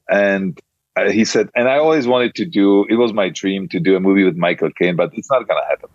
And 0.09 0.59
uh, 0.97 1.11
he 1.11 1.25
said, 1.25 1.49
and 1.55 1.69
I 1.69 1.79
always 1.79 2.07
wanted 2.07 2.35
to 2.37 2.45
do. 2.45 2.85
It 2.89 2.95
was 2.95 3.13
my 3.13 3.29
dream 3.29 3.69
to 3.69 3.79
do 3.79 3.97
a 3.97 4.01
movie 4.01 4.25
with 4.25 4.37
Michael 4.37 4.71
Caine, 4.71 4.97
but 4.97 5.11
it's 5.15 5.31
not 5.31 5.47
gonna 5.47 5.67
happen. 5.69 5.91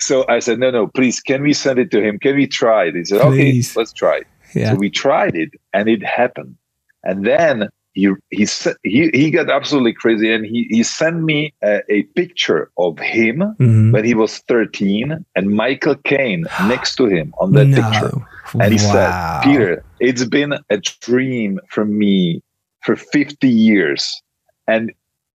So 0.00 0.24
I 0.28 0.38
said, 0.38 0.58
no, 0.58 0.70
no, 0.70 0.86
please, 0.86 1.20
can 1.20 1.42
we 1.42 1.52
send 1.52 1.78
it 1.78 1.90
to 1.90 2.02
him? 2.02 2.18
Can 2.18 2.36
we 2.36 2.46
try 2.46 2.86
it? 2.86 2.94
He 2.94 3.04
said, 3.04 3.20
please. 3.20 3.70
okay, 3.70 3.80
let's 3.80 3.92
try 3.92 4.18
it. 4.18 4.26
Yeah. 4.54 4.72
So 4.72 4.76
we 4.76 4.90
tried 4.90 5.34
it, 5.34 5.50
and 5.72 5.88
it 5.88 6.02
happened. 6.02 6.56
And 7.04 7.26
then 7.26 7.68
he 7.92 8.10
he 8.30 8.46
he 8.84 9.10
he 9.12 9.30
got 9.30 9.50
absolutely 9.50 9.92
crazy, 9.92 10.32
and 10.32 10.46
he 10.46 10.66
he 10.70 10.82
sent 10.82 11.22
me 11.22 11.52
a, 11.62 11.80
a 11.90 12.02
picture 12.14 12.70
of 12.78 12.98
him 12.98 13.38
mm-hmm. 13.38 13.92
when 13.92 14.04
he 14.04 14.14
was 14.14 14.38
thirteen, 14.48 15.24
and 15.36 15.50
Michael 15.50 15.96
Caine 15.96 16.46
next 16.64 16.96
to 16.96 17.06
him 17.06 17.34
on 17.38 17.52
that 17.52 17.66
no. 17.66 17.82
picture. 17.82 18.26
And 18.60 18.72
he 18.72 18.84
wow. 18.86 18.92
said, 18.92 19.42
Peter, 19.44 19.84
it's 20.00 20.24
been 20.24 20.54
a 20.68 20.76
dream 21.00 21.58
for 21.70 21.84
me 21.86 22.42
for 22.82 22.96
50 22.96 23.48
years. 23.48 24.22
And 24.66 24.92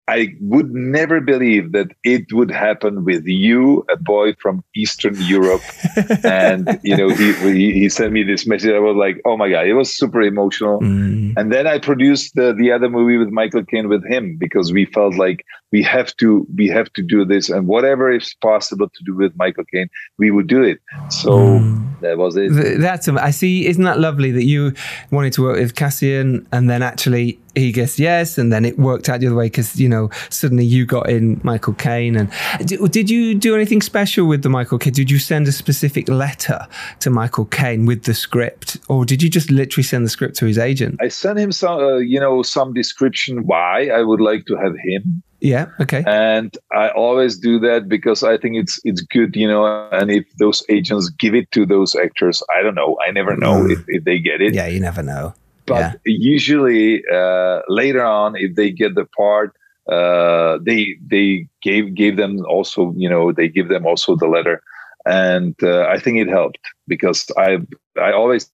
I 0.08 0.36
would 0.39 0.74
never 0.74 1.20
believe 1.20 1.74
that 1.74 1.91
it 2.03 2.32
would 2.32 2.49
happen 2.49 3.03
with 3.03 3.26
you, 3.26 3.86
a 3.91 3.97
boy 3.97 4.36
from 4.36 4.64
Eastern 4.74 5.16
Europe. 5.20 5.62
and, 6.24 6.80
you 6.82 6.95
know, 6.95 7.10
he, 7.10 7.34
he, 7.34 7.74
he, 7.74 7.89
sent 7.89 8.14
me 8.14 8.24
this 8.24 8.47
message. 8.47 8.72
I 8.72 8.80
was 8.80 8.95
like, 8.95 9.22
oh 9.26 9.36
my 9.36 9.49
God, 9.49 9.68
it 9.68 9.74
was 9.74 9.93
super 9.93 10.22
emotional. 10.22 10.80
Mm. 10.80 11.34
And 11.36 11.51
then 11.51 11.68
I 11.68 11.80
produced 11.80 12.36
the, 12.36 12.53
the 12.53 12.72
other 12.72 12.89
movie 12.89 13.18
with 13.18 13.30
Michael 13.30 13.66
Caine 13.66 13.89
with 13.89 14.05
him 14.05 14.38
because 14.38 14.72
we 14.72 14.86
felt 14.86 15.16
like 15.16 15.43
we 15.74 15.84
have 15.84 16.16
to, 16.18 16.47
we 16.55 16.70
have 16.70 16.91
to 16.93 17.01
do 17.01 17.26
this. 17.26 17.49
And 17.49 17.68
whatever 17.68 18.10
is 18.10 18.34
possible 18.41 18.88
to 18.88 19.03
do 19.03 19.14
with 19.14 19.36
Michael 19.36 19.66
Caine, 19.66 19.89
we 20.18 20.32
would 20.32 20.47
do 20.47 20.64
it. 20.64 20.80
So 21.10 21.32
mm. 21.32 21.99
that 21.99 22.18
was 22.18 22.38
it. 22.38 22.80
That's, 22.80 23.10
I 23.10 23.32
see. 23.32 23.68
Isn't 23.68 23.84
that 23.84 23.99
lovely 23.99 24.32
that 24.32 24.45
you 24.45 24.74
wanted 25.12 25.34
to 25.34 25.41
work 25.41 25.60
with 25.60 25.76
Cassian 25.76 26.47
and 26.53 26.70
then 26.70 26.82
actually 26.82 27.39
he 27.58 27.72
guessed 27.72 27.99
yes, 27.99 28.38
and 28.38 28.51
then 28.51 28.66
it 28.66 28.78
worked 28.78 29.10
out 29.10 29.20
the 29.20 29.28
other 29.28 29.36
way 29.36 29.47
because 29.47 29.80
you 29.80 29.89
know 29.89 30.10
suddenly 30.30 30.66
you 30.66 30.86
got 30.86 31.10
in 31.10 31.39
Michael 31.43 31.74
Caine. 31.74 32.16
And 32.16 32.32
did, 32.66 32.91
did 32.91 33.10
you 33.10 33.36
do 33.36 33.55
anything 33.55 33.82
special 33.82 34.28
with 34.28 34.43
the 34.43 34.49
Michael 34.49 34.80
Caine? 34.80 34.93
Did 34.93 35.12
you 35.12 35.20
send 35.20 35.47
a 35.47 35.51
specific 35.51 36.10
letter 36.10 36.68
to 36.99 37.10
Michael 37.10 37.45
Caine 37.45 37.86
with 37.86 38.03
the 38.03 38.14
script, 38.14 38.78
or 38.88 39.05
did 39.05 39.22
you 39.22 39.30
just 39.30 39.51
literally 39.51 39.84
send 39.84 40.05
the 40.05 40.10
script 40.10 40.36
to 40.38 40.45
his 40.45 40.58
agent? 40.58 40.99
I 41.01 41.10
sent 41.10 41.39
him 41.39 41.51
some, 41.51 41.80
uh, 41.80 41.97
you 41.97 42.20
know, 42.20 42.41
some 42.43 42.74
description 42.74 43.45
why 43.45 43.88
I 43.88 44.01
would 44.01 44.22
like 44.22 44.45
to 44.45 44.55
have 44.55 44.74
him. 44.84 45.24
Yeah. 45.39 45.68
Okay. 45.80 46.03
And 46.08 46.55
I 46.74 46.89
always 46.89 47.38
do 47.38 47.60
that 47.60 47.88
because 47.88 48.24
I 48.24 48.38
think 48.38 48.58
it's 48.58 48.80
it's 48.84 49.01
good, 49.01 49.36
you 49.36 49.47
know. 49.47 49.88
And 49.91 50.10
if 50.10 50.26
those 50.39 50.64
agents 50.70 51.10
give 51.10 51.36
it 51.36 51.51
to 51.51 51.66
those 51.66 51.95
actors, 51.95 52.41
I 52.58 52.64
don't 52.64 52.76
know. 52.76 52.97
I 53.05 53.12
never 53.12 53.36
know 53.36 53.64
mm. 53.64 53.72
if, 53.72 53.84
if 53.88 54.03
they 54.03 54.20
get 54.20 54.41
it. 54.41 54.53
Yeah, 54.55 54.68
you 54.68 54.80
never 54.80 55.03
know. 55.03 55.36
But 55.68 55.80
yeah. 55.80 55.93
usually 56.05 57.03
uh, 57.13 57.61
later 57.68 58.03
on, 58.03 58.36
if 58.36 58.55
they 58.55 58.72
get 58.72 58.95
the 58.95 59.05
part, 59.05 59.53
uh, 59.91 60.57
they 60.61 60.95
they 61.05 61.47
gave 61.61 61.93
gave 61.93 62.18
them 62.18 62.45
also 62.45 62.93
you 62.97 63.09
know 63.09 63.32
they 63.32 63.47
give 63.47 63.68
them 63.68 63.86
also 63.86 64.15
the 64.15 64.28
letter, 64.28 64.61
and 65.05 65.55
uh, 65.61 65.84
I 65.84 65.99
think 65.99 66.18
it 66.18 66.30
helped 66.30 66.59
because 66.88 67.30
I 67.38 67.59
I 68.01 68.11
always 68.11 68.49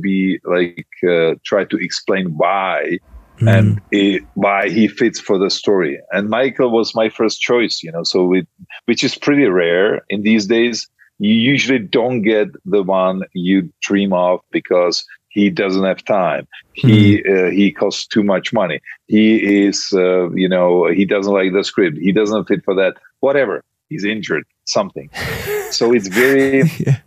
be 0.00 0.38
like 0.44 0.86
uh, 1.08 1.34
try 1.44 1.64
to 1.64 1.76
explain 1.78 2.36
why 2.36 2.98
mm. 3.40 3.58
and 3.58 3.80
it, 3.90 4.22
why 4.34 4.68
he 4.68 4.88
fits 4.88 5.20
for 5.20 5.38
the 5.38 5.50
story. 5.50 5.98
And 6.12 6.28
Michael 6.28 6.70
was 6.70 6.94
my 6.94 7.08
first 7.08 7.40
choice, 7.40 7.82
you 7.82 7.90
know, 7.92 8.02
so 8.02 8.34
it, 8.34 8.46
which 8.84 9.02
is 9.02 9.16
pretty 9.16 9.46
rare 9.46 10.02
in 10.08 10.22
these 10.22 10.46
days. 10.46 10.88
You 11.18 11.34
usually 11.34 11.80
don't 11.80 12.22
get 12.22 12.48
the 12.64 12.82
one 12.82 13.22
you 13.32 13.72
dream 13.82 14.12
of 14.12 14.40
because 14.52 15.04
he 15.28 15.50
doesn't 15.50 15.84
have 15.84 16.04
time 16.04 16.46
he 16.72 17.22
mm. 17.22 17.48
uh, 17.48 17.50
he 17.50 17.72
costs 17.72 18.06
too 18.06 18.22
much 18.22 18.52
money 18.52 18.80
he 19.06 19.64
is 19.66 19.90
uh, 19.94 20.30
you 20.30 20.48
know 20.48 20.86
he 20.86 21.04
doesn't 21.04 21.32
like 21.32 21.52
the 21.52 21.64
script 21.64 21.98
he 21.98 22.12
doesn't 22.12 22.46
fit 22.46 22.64
for 22.64 22.74
that 22.74 22.94
whatever 23.20 23.64
he's 23.88 24.04
injured 24.04 24.44
something 24.64 25.10
so 25.70 25.92
it's 25.92 26.08
very 26.08 26.62
yeah. 26.78 26.98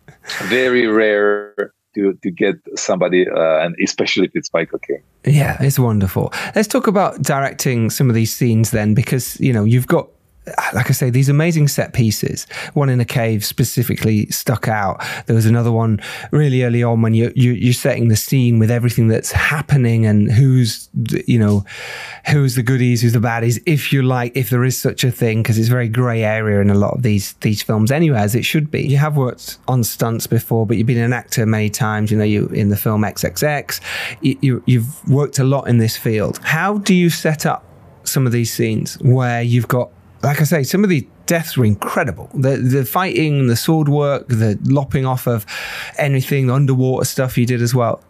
very 0.50 0.88
rare 0.88 1.74
to, 1.96 2.14
to 2.24 2.32
get 2.32 2.56
somebody, 2.76 3.28
uh, 3.28 3.60
and 3.60 3.76
especially 3.84 4.26
if 4.26 4.32
it's 4.34 4.52
Michael 4.54 4.80
Caine. 4.80 5.04
Yeah, 5.26 5.58
it's 5.62 5.80
wonderful. 5.80 6.34
Let's 6.56 6.68
talk 6.68 6.88
about 6.88 7.22
directing 7.22 7.90
some 7.90 8.10
of 8.10 8.16
these 8.16 8.34
scenes 8.34 8.72
then, 8.72 8.94
because 8.94 9.40
you 9.40 9.54
know 9.54 9.64
you've 9.64 9.88
got 9.88 10.10
like 10.74 10.90
I 10.90 10.94
say, 10.94 11.12
these 11.12 11.30
amazing 11.30 11.68
set 11.68 11.94
pieces. 11.94 12.48
One 12.74 12.90
in 12.90 13.00
a 13.00 13.06
cave 13.06 13.46
specifically 13.46 14.26
stuck 14.28 14.68
out. 14.68 15.04
There 15.28 15.36
was 15.36 15.46
another 15.46 15.72
one 15.72 16.02
really 16.32 16.64
early 16.64 16.82
on 16.82 17.04
when 17.04 17.14
you, 17.14 17.32
you 17.36 17.52
you're 17.52 17.74
setting 17.74 18.08
the 18.08 18.16
scene 18.16 18.58
with 18.58 18.72
everything 18.72 19.08
that's 19.08 19.32
happening 19.32 20.06
and 20.08 20.32
who's 20.32 20.90
you 21.28 21.38
know 21.38 21.64
who's 22.32 22.56
the 22.56 22.64
goodies, 22.64 23.02
who's 23.02 23.14
the 23.14 23.20
baddies, 23.20 23.62
if 23.68 23.94
you 23.94 24.02
like, 24.02 24.36
if 24.36 24.50
there 24.50 24.64
is 24.64 24.80
such 24.80 25.04
a 25.04 25.12
thing, 25.12 25.44
because 25.44 25.60
it's 25.60 25.68
very 25.68 25.88
grey 25.88 26.24
area 26.24 26.60
in 26.60 26.72
a 26.72 26.76
lot 26.76 26.96
of 26.96 27.04
these 27.04 27.34
these 27.42 27.62
films 27.62 27.92
anyway, 27.92 28.18
as 28.18 28.34
it 28.34 28.44
should 28.44 28.72
be. 28.72 28.82
You 28.82 28.98
have 28.98 29.18
worked 29.18 29.60
on 29.68 29.84
stunts 29.84 30.26
before, 30.26 30.66
but 30.66 30.78
you've 30.78 30.88
been 30.88 30.98
an 30.98 31.14
actor 31.14 31.46
many 31.46 31.70
times. 31.70 32.12
You 32.12 32.18
know, 32.18 32.24
you 32.24 32.48
in 32.48 32.70
the 32.70 32.78
film 32.78 33.04
XXX. 33.04 33.80
You, 34.22 34.38
you 34.42 34.64
you've 34.66 35.08
worked 35.08 35.38
a 35.38 35.44
lot 35.44 35.68
in 35.68 35.78
this 35.78 35.98
field. 35.98 36.40
How 36.44 36.80
do 36.80 36.96
you 36.96 37.12
set 37.12 37.46
up 37.46 37.64
some 38.04 38.26
of 38.26 38.32
these 38.32 38.52
scenes 38.52 38.96
where 39.02 39.44
you've 39.44 39.68
got 39.68 39.92
like 40.24 40.40
I 40.40 40.44
say, 40.44 40.64
some 40.64 40.84
of 40.84 40.90
the 40.90 41.08
deaths 41.26 41.58
were 41.58 41.66
incredible. 41.66 42.30
The 42.34 42.58
the 42.58 42.86
fighting, 42.86 43.48
the 43.48 43.56
sword 43.56 43.90
work, 43.90 44.28
the 44.28 44.60
lopping 44.64 45.06
off 45.06 45.28
of 45.28 45.46
anything, 45.98 46.48
the 46.48 46.54
underwater 46.54 47.06
stuff 47.06 47.38
you 47.38 47.46
did 47.46 47.62
as 47.62 47.74
well. 47.74 48.04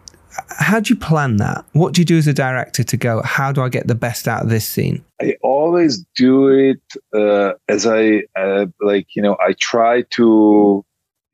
How 0.48 0.80
do 0.80 0.92
you 0.94 0.98
plan 0.98 1.36
that? 1.36 1.64
What 1.72 1.92
do 1.92 2.00
you 2.00 2.06
do 2.06 2.16
as 2.16 2.26
a 2.26 2.32
director 2.32 2.82
to 2.82 2.96
go? 2.96 3.20
How 3.22 3.52
do 3.52 3.62
I 3.62 3.68
get 3.68 3.86
the 3.86 3.94
best 3.94 4.26
out 4.26 4.42
of 4.42 4.48
this 4.48 4.66
scene? 4.66 5.04
I 5.20 5.36
always 5.42 6.04
do 6.16 6.48
it 6.48 6.80
uh, 7.14 7.52
as 7.68 7.86
I 7.86 8.22
uh, 8.38 8.66
like. 8.80 9.08
You 9.14 9.22
know, 9.22 9.36
I 9.40 9.54
try 9.58 10.02
to 10.10 10.84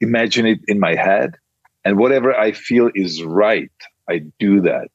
imagine 0.00 0.46
it 0.46 0.60
in 0.68 0.80
my 0.80 0.94
head, 0.94 1.36
and 1.84 1.98
whatever 1.98 2.34
I 2.34 2.52
feel 2.52 2.90
is 2.94 3.22
right, 3.22 3.70
I 4.08 4.22
do 4.38 4.60
that 4.62 4.88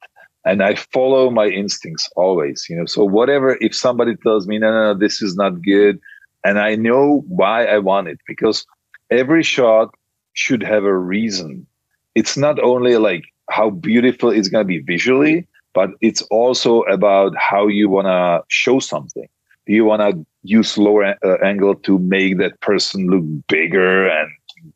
and 0.46 0.62
I 0.62 0.76
follow 0.76 1.30
my 1.30 1.48
instincts 1.48 2.10
always, 2.16 2.66
you 2.70 2.76
know. 2.76 2.86
So 2.86 3.06
whatever, 3.06 3.58
if 3.62 3.76
somebody 3.76 4.16
tells 4.16 4.48
me, 4.48 4.60
no, 4.60 4.72
no, 4.72 4.94
no, 4.94 5.00
this 5.00 5.22
is 5.22 5.36
not 5.36 5.62
good, 5.62 6.00
and 6.44 6.60
I 6.60 6.76
know 6.76 7.24
why 7.28 7.66
I 7.66 7.78
want 7.80 8.08
it 8.08 8.20
because 8.28 8.66
every 9.10 9.44
shot 9.44 9.94
should 10.34 10.64
have 10.64 10.84
a 10.84 10.98
reason. 10.98 11.66
It's 12.16 12.38
not 12.38 12.60
only 12.60 12.98
like 12.98 13.24
how 13.50 13.70
beautiful 13.70 14.30
it's 14.30 14.50
going 14.50 14.64
to 14.64 14.68
be 14.68 14.80
visually, 14.80 15.48
but 15.74 15.92
it's 16.02 16.22
also 16.24 16.82
about 16.84 17.34
how 17.38 17.68
you 17.68 17.90
want 17.90 18.08
to 18.08 18.44
show 18.48 18.80
something. 18.80 19.28
Do 19.66 19.74
you 19.74 19.86
want 19.86 20.02
to 20.02 20.26
use 20.44 20.78
lower 20.78 21.16
uh, 21.24 21.38
angle 21.44 21.76
to 21.76 21.98
make 22.00 22.38
that 22.40 22.60
person 22.62 23.08
look 23.08 23.24
bigger 23.48 24.08
and 24.08 24.30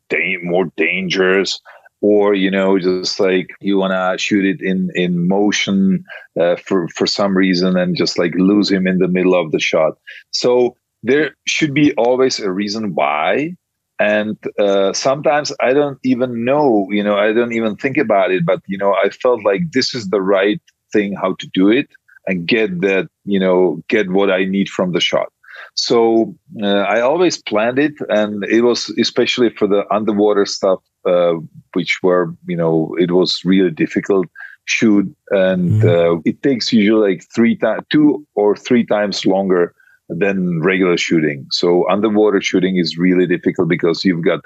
da- 0.08 0.38
more 0.42 0.72
dangerous? 0.76 1.60
Or 2.00 2.34
you 2.34 2.50
know 2.50 2.78
just 2.78 3.18
like 3.18 3.50
you 3.60 3.76
want 3.76 3.92
to 3.92 4.22
shoot 4.22 4.44
it 4.44 4.60
in 4.60 4.90
in 4.94 5.26
motion 5.28 6.04
uh, 6.40 6.56
for 6.56 6.88
for 6.88 7.06
some 7.06 7.36
reason 7.36 7.76
and 7.76 7.96
just 7.96 8.18
like 8.18 8.32
lose 8.36 8.70
him 8.70 8.86
in 8.86 8.98
the 8.98 9.08
middle 9.08 9.34
of 9.34 9.50
the 9.52 9.60
shot. 9.60 9.94
So 10.30 10.76
there 11.02 11.34
should 11.46 11.74
be 11.74 11.92
always 11.94 12.40
a 12.40 12.50
reason 12.50 12.94
why. 12.94 13.54
And 14.00 14.36
uh, 14.60 14.92
sometimes 14.92 15.52
i 15.58 15.72
don't 15.72 15.98
even 16.04 16.44
know 16.44 16.86
you 16.88 17.02
know 17.02 17.16
i 17.16 17.32
don't 17.32 17.52
even 17.52 17.74
think 17.74 17.96
about 17.96 18.30
it 18.30 18.46
but 18.46 18.60
you 18.68 18.78
know 18.78 18.94
i 19.02 19.08
felt 19.10 19.44
like 19.44 19.62
this 19.72 19.92
is 19.92 20.10
the 20.10 20.22
right 20.22 20.60
thing 20.92 21.16
how 21.20 21.34
to 21.40 21.48
do 21.52 21.68
it 21.68 21.88
and 22.28 22.46
get 22.46 22.80
that 22.80 23.08
you 23.24 23.40
know 23.40 23.82
get 23.88 24.08
what 24.12 24.30
i 24.30 24.44
need 24.44 24.68
from 24.68 24.92
the 24.92 25.00
shot 25.00 25.32
so 25.74 26.34
uh, 26.62 26.66
I 26.94 27.00
always 27.00 27.40
planned 27.42 27.78
it, 27.78 27.94
and 28.08 28.44
it 28.44 28.62
was 28.62 28.90
especially 28.98 29.50
for 29.50 29.66
the 29.66 29.84
underwater 29.92 30.46
stuff, 30.46 30.80
uh, 31.06 31.34
which 31.72 32.00
were 32.02 32.34
you 32.46 32.56
know 32.56 32.94
it 32.98 33.10
was 33.12 33.44
really 33.44 33.70
difficult 33.70 34.26
shoot, 34.68 35.06
and 35.30 35.82
mm 35.82 35.88
uh, 35.88 36.20
it 36.24 36.42
takes 36.42 36.72
usually 36.72 37.10
like 37.10 37.24
three 37.34 37.56
times, 37.56 37.82
two 37.90 38.26
or 38.34 38.54
three 38.54 38.84
times 38.84 39.24
longer 39.24 39.74
than 40.08 40.60
regular 40.62 40.96
shooting. 40.96 41.46
So 41.50 41.88
underwater 41.88 42.40
shooting 42.40 42.76
is 42.76 42.98
really 42.98 43.26
difficult 43.26 43.68
because 43.68 44.04
you've 44.04 44.24
got 44.24 44.40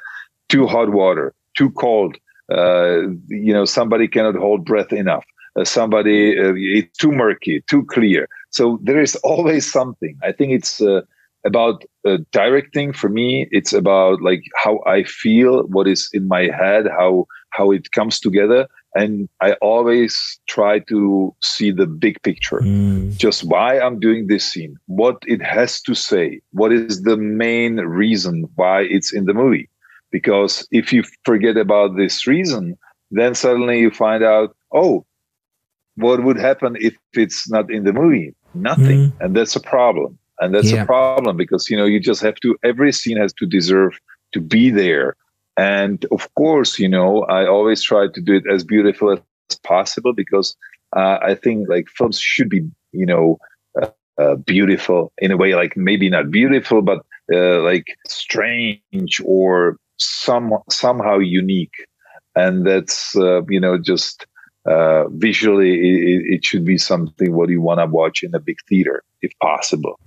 too 0.48 0.66
hot 0.66 0.90
water, 0.90 1.34
too 1.56 1.70
cold. 1.70 2.16
Uh, 2.50 3.08
you 3.28 3.52
know, 3.52 3.64
somebody 3.64 4.06
cannot 4.08 4.36
hold 4.36 4.64
breath 4.64 4.92
enough. 4.92 5.24
Uh, 5.56 5.64
somebody 5.64 6.38
uh, 6.38 6.54
it's 6.56 6.96
too 6.98 7.12
murky, 7.12 7.62
too 7.68 7.84
clear. 7.86 8.28
So 8.52 8.78
there 8.82 9.00
is 9.00 9.16
always 9.16 9.70
something. 9.70 10.18
I 10.22 10.32
think 10.32 10.52
it's 10.52 10.80
uh, 10.80 11.02
about 11.44 11.84
uh, 12.04 12.18
directing 12.30 12.92
for 12.92 13.08
me 13.08 13.48
it's 13.50 13.72
about 13.72 14.20
like 14.22 14.42
how 14.56 14.80
i 14.86 15.02
feel 15.04 15.64
what 15.64 15.86
is 15.86 16.08
in 16.12 16.28
my 16.28 16.42
head 16.42 16.86
how 16.86 17.26
how 17.50 17.70
it 17.70 17.90
comes 17.92 18.20
together 18.20 18.66
and 18.94 19.28
i 19.40 19.52
always 19.54 20.40
try 20.48 20.78
to 20.78 21.34
see 21.42 21.70
the 21.70 21.86
big 21.86 22.20
picture 22.22 22.60
mm. 22.60 23.16
just 23.16 23.44
why 23.44 23.78
i'm 23.80 23.98
doing 23.98 24.26
this 24.26 24.44
scene 24.44 24.76
what 24.86 25.16
it 25.26 25.42
has 25.42 25.80
to 25.80 25.94
say 25.94 26.40
what 26.52 26.72
is 26.72 27.02
the 27.02 27.16
main 27.16 27.76
reason 27.76 28.48
why 28.54 28.82
it's 28.82 29.12
in 29.12 29.24
the 29.24 29.34
movie 29.34 29.68
because 30.10 30.66
if 30.70 30.92
you 30.92 31.02
forget 31.24 31.56
about 31.56 31.96
this 31.96 32.26
reason 32.26 32.76
then 33.10 33.34
suddenly 33.34 33.80
you 33.80 33.90
find 33.90 34.22
out 34.22 34.54
oh 34.72 35.04
what 35.96 36.22
would 36.24 36.38
happen 36.38 36.76
if 36.80 36.94
it's 37.14 37.50
not 37.50 37.70
in 37.70 37.84
the 37.84 37.92
movie 37.92 38.34
nothing 38.54 39.10
mm. 39.10 39.12
and 39.20 39.36
that's 39.36 39.56
a 39.56 39.60
problem 39.60 40.18
and 40.40 40.54
that's 40.54 40.72
yeah. 40.72 40.82
a 40.82 40.86
problem 40.86 41.36
because 41.36 41.70
you 41.70 41.76
know 41.76 41.84
you 41.84 42.00
just 42.00 42.22
have 42.22 42.34
to 42.36 42.56
every 42.62 42.92
scene 42.92 43.16
has 43.16 43.32
to 43.32 43.46
deserve 43.46 43.98
to 44.32 44.40
be 44.40 44.70
there 44.70 45.16
and 45.56 46.06
of 46.10 46.32
course 46.34 46.78
you 46.78 46.88
know 46.88 47.22
i 47.24 47.46
always 47.46 47.82
try 47.82 48.06
to 48.08 48.20
do 48.20 48.34
it 48.34 48.44
as 48.50 48.64
beautiful 48.64 49.12
as 49.12 49.58
possible 49.64 50.12
because 50.12 50.56
uh, 50.96 51.18
i 51.22 51.34
think 51.34 51.68
like 51.68 51.88
films 51.88 52.18
should 52.18 52.48
be 52.48 52.62
you 52.92 53.06
know 53.06 53.38
uh, 53.80 53.88
uh, 54.18 54.34
beautiful 54.36 55.12
in 55.18 55.30
a 55.30 55.36
way 55.36 55.54
like 55.54 55.76
maybe 55.76 56.08
not 56.08 56.30
beautiful 56.30 56.82
but 56.82 57.04
uh, 57.32 57.60
like 57.62 57.86
strange 58.06 59.20
or 59.24 59.76
some 59.98 60.52
somehow 60.70 61.18
unique 61.18 61.86
and 62.34 62.66
that's 62.66 63.16
uh, 63.16 63.42
you 63.48 63.60
know 63.60 63.78
just 63.78 64.26
uh, 64.66 65.08
visually 65.08 65.72
it, 65.74 66.34
it 66.34 66.44
should 66.44 66.64
be 66.64 66.78
something 66.78 67.34
what 67.34 67.48
you 67.48 67.60
want 67.60 67.80
to 67.80 67.86
watch 67.86 68.22
in 68.22 68.34
a 68.34 68.40
big 68.40 68.56
theater 68.68 69.02
if 69.20 69.32
possible 69.40 69.98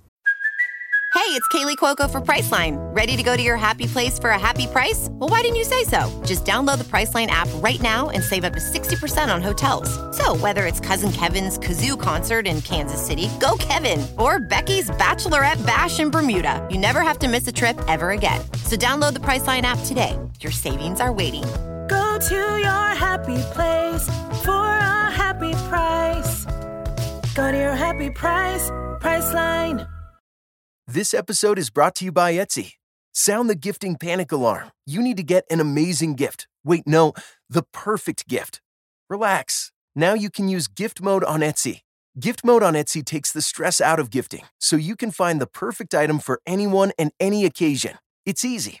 Hey, 1.16 1.32
it's 1.32 1.48
Kaley 1.48 1.76
Cuoco 1.78 2.10
for 2.10 2.20
Priceline. 2.20 2.76
Ready 2.94 3.16
to 3.16 3.22
go 3.22 3.38
to 3.38 3.42
your 3.42 3.56
happy 3.56 3.86
place 3.86 4.18
for 4.18 4.30
a 4.30 4.38
happy 4.38 4.66
price? 4.66 5.08
Well, 5.12 5.30
why 5.30 5.40
didn't 5.40 5.56
you 5.56 5.64
say 5.64 5.82
so? 5.84 6.22
Just 6.26 6.44
download 6.44 6.76
the 6.76 6.84
Priceline 6.84 7.28
app 7.28 7.48
right 7.54 7.80
now 7.80 8.10
and 8.10 8.22
save 8.22 8.44
up 8.44 8.52
to 8.52 8.60
60% 8.60 9.34
on 9.34 9.40
hotels. 9.40 9.88
So, 10.14 10.36
whether 10.36 10.66
it's 10.66 10.78
Cousin 10.78 11.10
Kevin's 11.10 11.58
Kazoo 11.58 11.98
concert 11.98 12.46
in 12.46 12.60
Kansas 12.60 13.04
City, 13.04 13.30
go 13.40 13.56
Kevin, 13.58 14.06
or 14.18 14.40
Becky's 14.40 14.90
Bachelorette 14.90 15.64
Bash 15.64 16.00
in 16.00 16.10
Bermuda, 16.10 16.64
you 16.70 16.76
never 16.76 17.00
have 17.00 17.18
to 17.20 17.28
miss 17.28 17.48
a 17.48 17.52
trip 17.52 17.80
ever 17.88 18.10
again. 18.10 18.40
So, 18.64 18.76
download 18.76 19.14
the 19.14 19.20
Priceline 19.20 19.62
app 19.62 19.78
today. 19.86 20.16
Your 20.40 20.52
savings 20.52 21.00
are 21.00 21.14
waiting. 21.14 21.44
Go 21.88 22.18
to 22.18 22.34
your 22.34 22.88
happy 22.94 23.36
place 23.52 24.06
for 24.44 24.66
a 24.66 25.10
happy 25.10 25.52
price. 25.68 26.44
Go 27.34 27.52
to 27.52 27.58
your 27.58 27.74
happy 27.74 28.10
price, 28.10 28.70
Priceline. 29.00 29.88
This 30.86 31.14
episode 31.14 31.58
is 31.58 31.70
brought 31.70 31.94
to 31.96 32.04
you 32.04 32.12
by 32.12 32.32
Etsy. 32.34 32.72
Sound 33.12 33.50
the 33.50 33.54
gifting 33.54 33.96
panic 33.96 34.32
alarm. 34.32 34.70
You 34.86 35.02
need 35.02 35.16
to 35.16 35.22
get 35.22 35.44
an 35.50 35.60
amazing 35.60 36.14
gift. 36.14 36.48
Wait, 36.64 36.86
no, 36.86 37.12
the 37.48 37.62
perfect 37.72 38.28
gift. 38.28 38.60
Relax. 39.08 39.72
Now 39.94 40.14
you 40.14 40.30
can 40.30 40.48
use 40.48 40.68
gift 40.68 41.00
mode 41.00 41.24
on 41.24 41.40
Etsy. 41.40 41.80
Gift 42.18 42.44
mode 42.44 42.62
on 42.62 42.74
Etsy 42.74 43.04
takes 43.04 43.30
the 43.32 43.42
stress 43.42 43.80
out 43.80 44.00
of 44.00 44.10
gifting, 44.10 44.44
so 44.58 44.76
you 44.76 44.96
can 44.96 45.10
find 45.10 45.40
the 45.40 45.46
perfect 45.46 45.94
item 45.94 46.18
for 46.18 46.40
anyone 46.46 46.92
and 46.98 47.12
any 47.20 47.44
occasion. 47.44 47.98
It's 48.24 48.44
easy. 48.44 48.80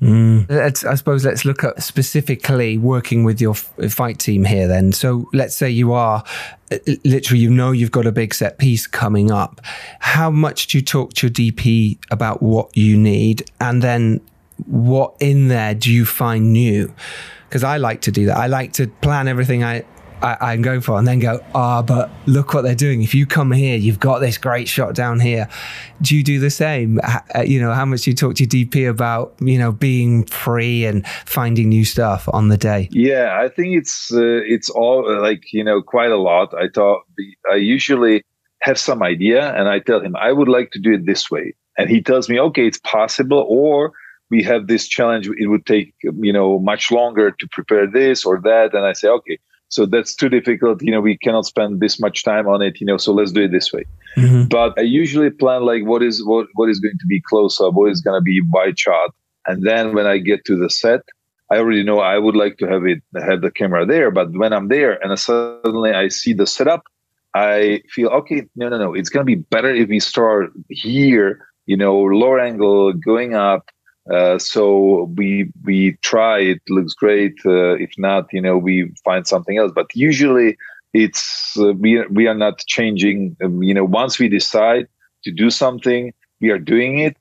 Mm. 0.00 0.50
Let's, 0.50 0.84
I 0.84 0.94
suppose 0.96 1.24
let's 1.24 1.44
look 1.44 1.64
at 1.64 1.82
specifically 1.82 2.76
working 2.76 3.24
with 3.24 3.40
your 3.40 3.52
f- 3.52 3.92
fight 3.92 4.18
team 4.18 4.44
here 4.44 4.66
then. 4.66 4.92
So 4.92 5.28
let's 5.32 5.54
say 5.54 5.70
you 5.70 5.92
are 5.92 6.24
uh, 6.70 6.78
literally, 7.04 7.42
you 7.42 7.50
know, 7.50 7.70
you've 7.70 7.92
got 7.92 8.06
a 8.06 8.12
big 8.12 8.34
set 8.34 8.58
piece 8.58 8.86
coming 8.86 9.30
up. 9.30 9.60
How 10.00 10.30
much 10.30 10.66
do 10.68 10.78
you 10.78 10.84
talk 10.84 11.14
to 11.14 11.26
your 11.26 11.32
DP 11.32 11.98
about 12.10 12.42
what 12.42 12.76
you 12.76 12.96
need? 12.98 13.50
And 13.60 13.82
then 13.82 14.20
what 14.66 15.14
in 15.20 15.48
there 15.48 15.74
do 15.74 15.92
you 15.92 16.04
find 16.04 16.52
new? 16.52 16.92
Because 17.48 17.64
I 17.64 17.76
like 17.76 18.00
to 18.02 18.10
do 18.10 18.26
that. 18.26 18.36
I 18.36 18.46
like 18.46 18.72
to 18.74 18.88
plan 18.88 19.28
everything 19.28 19.62
I, 19.62 19.84
I, 20.24 20.54
am 20.54 20.62
going 20.62 20.80
for, 20.80 20.98
and 20.98 21.06
then 21.06 21.18
go, 21.18 21.44
ah, 21.54 21.78
oh, 21.78 21.82
but 21.82 22.10
look 22.26 22.54
what 22.54 22.62
they're 22.62 22.74
doing. 22.74 23.02
If 23.02 23.14
you 23.14 23.26
come 23.26 23.52
here, 23.52 23.76
you've 23.76 24.00
got 24.00 24.20
this 24.20 24.38
great 24.38 24.68
shot 24.68 24.94
down 24.94 25.20
here. 25.20 25.48
Do 26.00 26.16
you 26.16 26.22
do 26.22 26.40
the 26.40 26.50
same? 26.50 26.98
Uh, 27.02 27.42
you 27.42 27.60
know, 27.60 27.72
how 27.72 27.84
much 27.84 28.02
do 28.02 28.10
you 28.10 28.16
talk 28.16 28.36
to 28.36 28.44
your 28.44 28.66
DP 28.66 28.88
about, 28.88 29.34
you 29.40 29.58
know, 29.58 29.70
being 29.70 30.24
free 30.24 30.86
and 30.86 31.06
finding 31.26 31.68
new 31.68 31.84
stuff 31.84 32.28
on 32.32 32.48
the 32.48 32.56
day? 32.56 32.88
Yeah, 32.90 33.38
I 33.38 33.48
think 33.48 33.76
it's 33.76 34.12
uh, 34.12 34.40
it's 34.46 34.70
all 34.70 35.06
uh, 35.06 35.20
like 35.20 35.52
you 35.52 35.62
know 35.62 35.82
quite 35.82 36.10
a 36.10 36.16
lot. 36.16 36.54
I 36.54 36.68
thought 36.74 37.02
I 37.50 37.56
usually 37.56 38.24
have 38.60 38.78
some 38.78 39.02
idea, 39.02 39.54
and 39.54 39.68
I 39.68 39.78
tell 39.78 40.00
him 40.00 40.16
I 40.16 40.32
would 40.32 40.48
like 40.48 40.70
to 40.72 40.78
do 40.78 40.94
it 40.94 41.04
this 41.04 41.30
way, 41.30 41.54
and 41.76 41.90
he 41.90 42.02
tells 42.02 42.30
me, 42.30 42.40
okay, 42.40 42.66
it's 42.66 42.78
possible, 42.78 43.44
or 43.46 43.92
we 44.30 44.42
have 44.42 44.68
this 44.68 44.88
challenge. 44.88 45.28
It 45.28 45.48
would 45.48 45.66
take 45.66 45.94
you 46.02 46.32
know 46.32 46.58
much 46.58 46.90
longer 46.90 47.30
to 47.30 47.48
prepare 47.48 47.86
this 47.86 48.24
or 48.24 48.40
that, 48.40 48.72
and 48.72 48.86
I 48.86 48.94
say, 48.94 49.08
okay 49.08 49.38
so 49.74 49.86
that's 49.86 50.14
too 50.14 50.28
difficult. 50.28 50.82
You 50.82 50.92
know 50.92 51.00
we 51.00 51.18
cannot 51.18 51.46
spend 51.46 51.80
this 51.80 51.98
much 51.98 52.22
time 52.22 52.46
on 52.46 52.62
it 52.62 52.80
you 52.80 52.86
know 52.86 52.96
so 52.96 53.12
let's 53.12 53.32
do 53.32 53.42
it 53.42 53.52
this 53.52 53.72
way. 53.72 53.84
Mm-hmm. 54.16 54.44
but 54.44 54.78
i 54.78 54.82
usually 54.82 55.30
plan 55.30 55.62
like 55.62 55.84
what 55.90 56.00
is 56.08 56.24
what 56.24 56.46
what 56.54 56.68
is 56.70 56.78
going 56.78 56.98
to 56.98 57.06
be 57.14 57.20
close 57.20 57.60
up 57.60 57.74
what 57.74 57.90
is 57.90 58.00
going 58.00 58.16
to 58.16 58.22
be 58.22 58.40
wide 58.52 58.78
shot 58.78 59.10
and 59.48 59.66
then 59.68 59.92
when 59.96 60.06
i 60.06 60.18
get 60.18 60.44
to 60.44 60.54
the 60.56 60.70
set 60.70 61.00
i 61.50 61.56
already 61.56 61.82
know 61.82 61.98
i 61.98 62.16
would 62.16 62.36
like 62.36 62.56
to 62.58 62.66
have 62.72 62.84
it 62.86 63.00
have 63.28 63.40
the 63.40 63.50
camera 63.50 63.84
there. 63.84 64.12
But 64.12 64.30
when 64.42 64.52
i'm 64.52 64.68
there 64.68 64.92
and 65.02 65.18
suddenly 65.18 65.92
i 65.92 66.06
see 66.08 66.32
the 66.32 66.46
setup 66.46 66.82
i 67.34 67.82
feel 67.94 68.08
okay 68.20 68.40
no 68.54 68.68
no 68.68 68.78
no. 68.78 68.94
It's 68.94 69.10
going 69.12 69.26
to 69.26 69.32
be 69.36 69.42
better 69.54 69.72
if 69.82 69.88
we 69.88 69.98
start 69.98 70.52
here 70.68 71.30
you 71.66 71.76
know 71.76 71.96
lower 72.22 72.38
angle 72.38 72.92
going 72.92 73.34
up 73.34 73.64
uh, 74.12 74.38
so 74.38 75.10
we 75.16 75.50
we 75.64 75.96
try. 76.02 76.38
It 76.38 76.60
looks 76.68 76.94
great. 76.94 77.34
Uh, 77.44 77.74
if 77.74 77.90
not, 77.96 78.26
you 78.32 78.40
know, 78.40 78.58
we 78.58 78.92
find 79.04 79.26
something 79.26 79.56
else. 79.58 79.72
But 79.74 79.86
usually, 79.94 80.56
it's 80.92 81.56
uh, 81.58 81.72
we 81.72 82.04
we 82.08 82.26
are 82.26 82.34
not 82.34 82.58
changing. 82.66 83.36
Um, 83.42 83.62
you 83.62 83.72
know, 83.72 83.84
once 83.84 84.18
we 84.18 84.28
decide 84.28 84.88
to 85.24 85.30
do 85.30 85.50
something, 85.50 86.12
we 86.40 86.50
are 86.50 86.58
doing 86.58 86.98
it. 86.98 87.16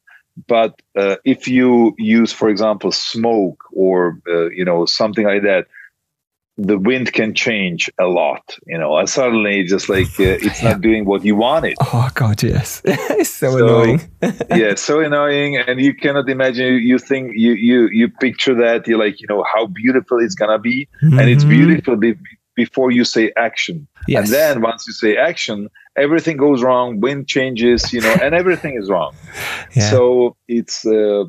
But 0.48 0.82
uh, 0.98 1.18
if 1.26 1.48
you 1.48 1.94
use, 1.98 2.34
for 2.34 2.50
example, 2.50 2.92
smoke 2.92 3.64
or 3.72 4.20
uh, 4.28 4.50
you 4.50 4.66
know 4.66 4.86
something 4.86 5.26
like 5.26 5.44
that, 5.44 5.68
the 6.58 6.78
wind 6.78 7.14
can 7.14 7.34
change 7.34 7.89
a 7.99 8.06
lot, 8.06 8.58
you 8.68 8.78
know, 8.78 8.95
and 8.97 9.10
suddenly 9.10 9.64
just 9.64 9.89
like 9.89 10.08
uh, 10.20 10.38
it's 10.39 10.62
yeah. 10.62 10.72
not 10.72 10.82
doing 10.82 11.06
what 11.06 11.26
you 11.26 11.36
wanted. 11.36 11.76
Oh 11.82 12.10
God, 12.14 12.43
yes, 12.43 12.82
it's 12.86 13.30
so, 13.30 13.58
so 13.58 13.66
annoying. 13.66 14.01
yeah, 14.56 14.76
so 14.89 14.99
annoying, 14.99 15.58
and 15.58 15.82
you 15.82 15.95
cannot 15.95 16.30
imagine. 16.30 16.76
You 16.76 16.99
think 16.99 17.32
you 17.34 17.54
you 17.54 17.89
you 17.91 18.10
picture 18.10 18.54
that 18.56 18.88
you're 18.88 18.99
like 18.99 19.20
you 19.20 19.28
know 19.28 19.43
how 19.51 19.66
beautiful 19.66 20.20
it's 20.20 20.36
gonna 20.36 20.60
be, 20.60 20.88
mm-hmm. 21.01 21.18
and 21.18 21.30
it's 21.30 21.43
mm-hmm. 21.43 21.66
beautiful 21.66 21.95
be- 21.95 22.16
before 22.56 22.91
you 22.91 23.04
say 23.04 23.32
action, 23.36 23.88
yes. 24.08 24.26
and 24.26 24.34
then 24.34 24.62
once 24.62 24.86
you 24.86 24.93
say 24.93 25.18
action, 25.18 25.70
everything 25.97 26.38
goes 26.38 26.62
wrong. 26.62 26.99
Wind 26.99 27.28
changes, 27.28 27.91
you 27.91 28.01
know, 28.01 28.16
and 28.22 28.36
everything 28.36 28.76
is 28.76 28.89
wrong. 28.89 29.16
Yeah. 29.76 29.89
So 29.89 30.36
it's 30.47 30.86
uh, 30.86 31.24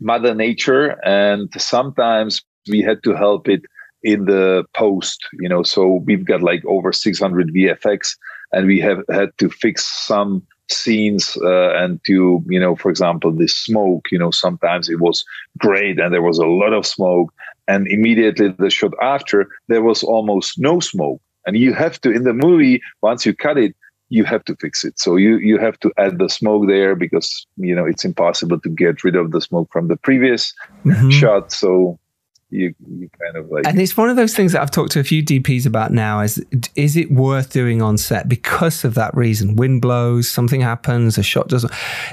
Mother 0.00 0.34
Nature, 0.34 0.98
and 1.04 1.50
sometimes 1.58 2.42
we 2.70 2.80
had 2.80 3.02
to 3.02 3.14
help 3.14 3.48
it 3.48 3.62
in 4.02 4.24
the 4.24 4.64
post 4.74 5.18
you 5.34 5.48
know 5.48 5.62
so 5.62 6.02
we've 6.04 6.24
got 6.24 6.42
like 6.42 6.64
over 6.66 6.92
600 6.92 7.52
vfx 7.54 8.16
and 8.52 8.66
we 8.66 8.80
have 8.80 9.02
had 9.10 9.30
to 9.38 9.48
fix 9.48 9.86
some 9.86 10.46
scenes 10.70 11.36
uh, 11.42 11.74
and 11.74 12.00
to 12.06 12.42
you 12.48 12.60
know 12.60 12.76
for 12.76 12.90
example 12.90 13.32
the 13.32 13.48
smoke 13.48 14.06
you 14.12 14.18
know 14.18 14.30
sometimes 14.30 14.88
it 14.88 15.00
was 15.00 15.24
great 15.58 15.98
and 15.98 16.14
there 16.14 16.22
was 16.22 16.38
a 16.38 16.46
lot 16.46 16.72
of 16.72 16.86
smoke 16.86 17.32
and 17.70 17.86
immediately 17.86 18.48
the 18.58 18.68
shot 18.68 18.92
after 19.00 19.48
there 19.68 19.82
was 19.82 20.02
almost 20.02 20.58
no 20.58 20.80
smoke. 20.80 21.22
And 21.46 21.56
you 21.56 21.72
have 21.72 22.00
to 22.00 22.10
in 22.10 22.24
the 22.24 22.34
movie 22.34 22.82
once 23.00 23.24
you 23.24 23.34
cut 23.34 23.56
it 23.56 23.74
you 24.12 24.24
have 24.24 24.44
to 24.46 24.56
fix 24.56 24.84
it. 24.84 24.98
So 24.98 25.14
you 25.14 25.36
you 25.36 25.56
have 25.58 25.78
to 25.80 25.92
add 25.96 26.18
the 26.18 26.28
smoke 26.28 26.66
there 26.66 26.96
because 26.96 27.46
you 27.56 27.74
know 27.76 27.86
it's 27.86 28.04
impossible 28.04 28.58
to 28.60 28.68
get 28.68 29.04
rid 29.04 29.14
of 29.14 29.30
the 29.30 29.40
smoke 29.40 29.68
from 29.72 29.86
the 29.86 29.96
previous 29.96 30.52
mm-hmm. 30.84 31.10
shot. 31.10 31.52
So 31.52 31.98
you 32.50 32.74
you 32.88 33.08
kind 33.20 33.36
of 33.36 33.50
like 33.50 33.66
and 33.66 33.80
it's 33.80 33.96
one 33.96 34.10
of 34.10 34.16
those 34.16 34.34
things 34.34 34.52
that 34.52 34.60
I've 34.60 34.70
talked 34.70 34.92
to 34.92 35.00
a 35.00 35.04
few 35.04 35.22
DPs 35.22 35.66
about 35.66 35.92
now 35.92 36.20
is 36.20 36.44
is 36.74 36.96
it 36.96 37.10
worth 37.10 37.52
doing 37.52 37.80
on 37.80 37.96
set 37.96 38.28
because 38.28 38.84
of 38.84 38.94
that 38.94 39.14
reason? 39.16 39.56
Wind 39.56 39.82
blows 39.82 40.28
something 40.28 40.60
happens 40.60 41.16
a 41.16 41.22
shot 41.22 41.48
doesn't. 41.48 41.72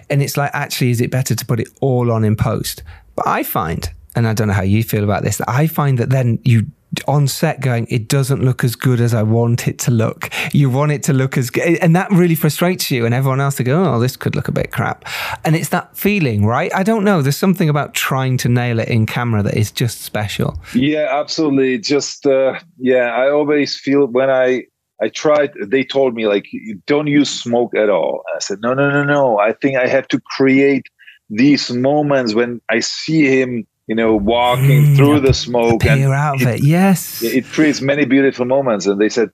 And 0.10 0.22
it's 0.22 0.38
like 0.38 0.52
actually 0.54 0.92
is 0.92 1.02
it 1.02 1.12
better 1.12 1.36
to 1.36 1.46
put 1.46 1.60
it 1.60 1.70
all 1.82 2.12
on 2.12 2.24
in 2.24 2.36
post? 2.36 2.84
But 3.16 3.28
I 3.28 3.44
find 3.44 3.90
and 4.16 4.28
I 4.28 4.34
don't 4.34 4.48
know 4.48 4.54
how 4.54 4.64
you 4.64 4.84
feel 4.84 5.04
about 5.04 5.24
this 5.24 5.42
I 5.48 5.68
find 5.68 5.98
that 6.00 6.10
then 6.10 6.40
you 6.44 6.68
on 7.08 7.28
set 7.28 7.60
going, 7.60 7.86
it 7.90 8.08
doesn't 8.08 8.44
look 8.44 8.64
as 8.64 8.76
good 8.76 9.02
as 9.02 9.14
I 9.14 9.24
want 9.24 9.68
it 9.68 9.78
to 9.80 9.92
look. 9.92 10.30
You 10.54 10.70
want 10.70 10.92
it 10.92 11.04
to 11.04 11.14
look 11.14 11.38
as 11.38 11.50
good. 11.50 11.78
And 11.80 11.96
that 11.96 12.10
really 12.12 12.36
frustrates 12.36 12.90
you 12.90 13.06
and 13.06 13.14
everyone 13.14 13.42
else 13.42 13.56
to 13.56 13.64
go, 13.64 13.84
oh, 13.84 14.00
this 14.00 14.16
could 14.16 14.36
look 14.36 14.48
a 14.48 14.52
bit 14.52 14.72
crap. 14.72 15.06
And 15.44 15.56
it's 15.56 15.70
that 15.70 15.96
feeling, 15.98 16.46
right? 16.46 16.74
I 16.74 16.84
don't 16.84 17.04
know. 17.04 17.22
There's 17.22 17.38
something 17.38 17.70
about 17.70 17.94
trying 17.94 18.38
to 18.38 18.50
nail 18.50 18.80
it 18.80 18.88
in 18.88 19.06
camera 19.06 19.44
that 19.44 19.56
is 19.56 19.72
just 19.72 20.02
special. 20.02 20.60
Yeah, 20.74 21.08
absolutely. 21.12 21.80
Just, 21.80 22.26
uh, 22.26 22.60
yeah, 22.78 23.16
I 23.16 23.30
always 23.30 23.76
feel 23.76 24.08
when 24.08 24.30
I, 24.30 24.64
I 25.02 25.10
tried, 25.10 25.52
they 25.62 25.84
told 25.84 26.16
me, 26.16 26.26
like, 26.26 26.48
don't 26.88 27.08
use 27.08 27.30
smoke 27.30 27.76
at 27.76 27.90
all. 27.90 28.24
I 28.36 28.40
said, 28.40 28.60
no, 28.62 28.74
no, 28.74 28.90
no, 28.90 29.04
no. 29.04 29.40
I 29.40 29.54
think 29.54 29.78
I 29.78 29.88
have 29.88 30.08
to 30.08 30.20
create 30.38 30.88
these 31.30 31.70
moments 31.72 32.34
when 32.34 32.62
I 32.70 32.80
see 32.80 33.26
him 33.26 33.68
you 33.88 33.96
know, 33.96 34.16
walking 34.16 34.86
mm, 34.86 34.96
through 34.96 35.22
the 35.22 35.34
smoke 35.34 35.86
and 35.86 36.04
out 36.04 36.42
of 36.42 36.48
it, 36.48 36.64
Yes, 36.64 37.24
it 37.24 37.46
creates 37.46 37.82
many 37.82 38.06
beautiful 38.06 38.46
moments. 38.46 38.86
And 38.86 39.00
they 39.00 39.10
said, 39.10 39.30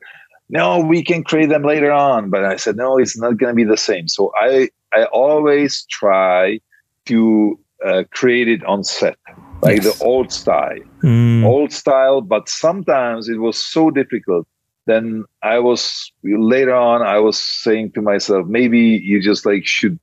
"No, 0.50 0.80
we 0.80 1.04
can 1.04 1.24
create 1.24 1.50
them 1.50 1.64
later 1.64 1.92
on." 1.92 2.30
But 2.30 2.46
I 2.46 2.56
said, 2.56 2.76
"No, 2.76 2.98
it's 2.98 3.18
not 3.18 3.38
going 3.38 3.52
to 3.52 3.56
be 3.56 3.64
the 3.64 3.78
same." 3.78 4.08
So 4.08 4.32
I 4.40 4.70
I 4.94 5.06
always 5.06 5.86
try 5.90 6.60
to 7.08 7.60
uh, 7.84 8.04
create 8.12 8.48
it 8.48 8.64
on 8.66 8.84
set, 8.84 9.18
like 9.62 9.84
yes. 9.84 9.98
the 9.98 10.06
old 10.06 10.32
style, 10.32 10.80
mm. 11.04 11.44
old 11.44 11.72
style. 11.72 12.22
But 12.22 12.48
sometimes 12.48 13.28
it 13.28 13.40
was 13.40 13.58
so 13.58 13.90
difficult. 13.90 14.48
Then 14.86 15.24
I 15.42 15.60
was 15.60 16.12
later 16.24 16.76
on. 16.76 17.02
I 17.02 17.18
was 17.20 17.40
saying 17.40 17.94
to 17.94 18.02
myself, 18.02 18.46
maybe 18.48 18.80
you 18.80 19.20
just 19.20 19.46
like 19.48 19.66
should 19.66 20.00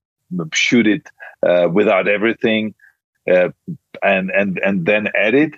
shoot 0.53 0.89
it 0.89 1.09
uh, 1.47 1.69
without 1.73 2.09
everything 2.09 2.75
uh, 3.31 3.51
and 4.03 4.31
and 4.31 4.59
and 4.65 4.87
then 4.87 5.09
edit. 5.15 5.55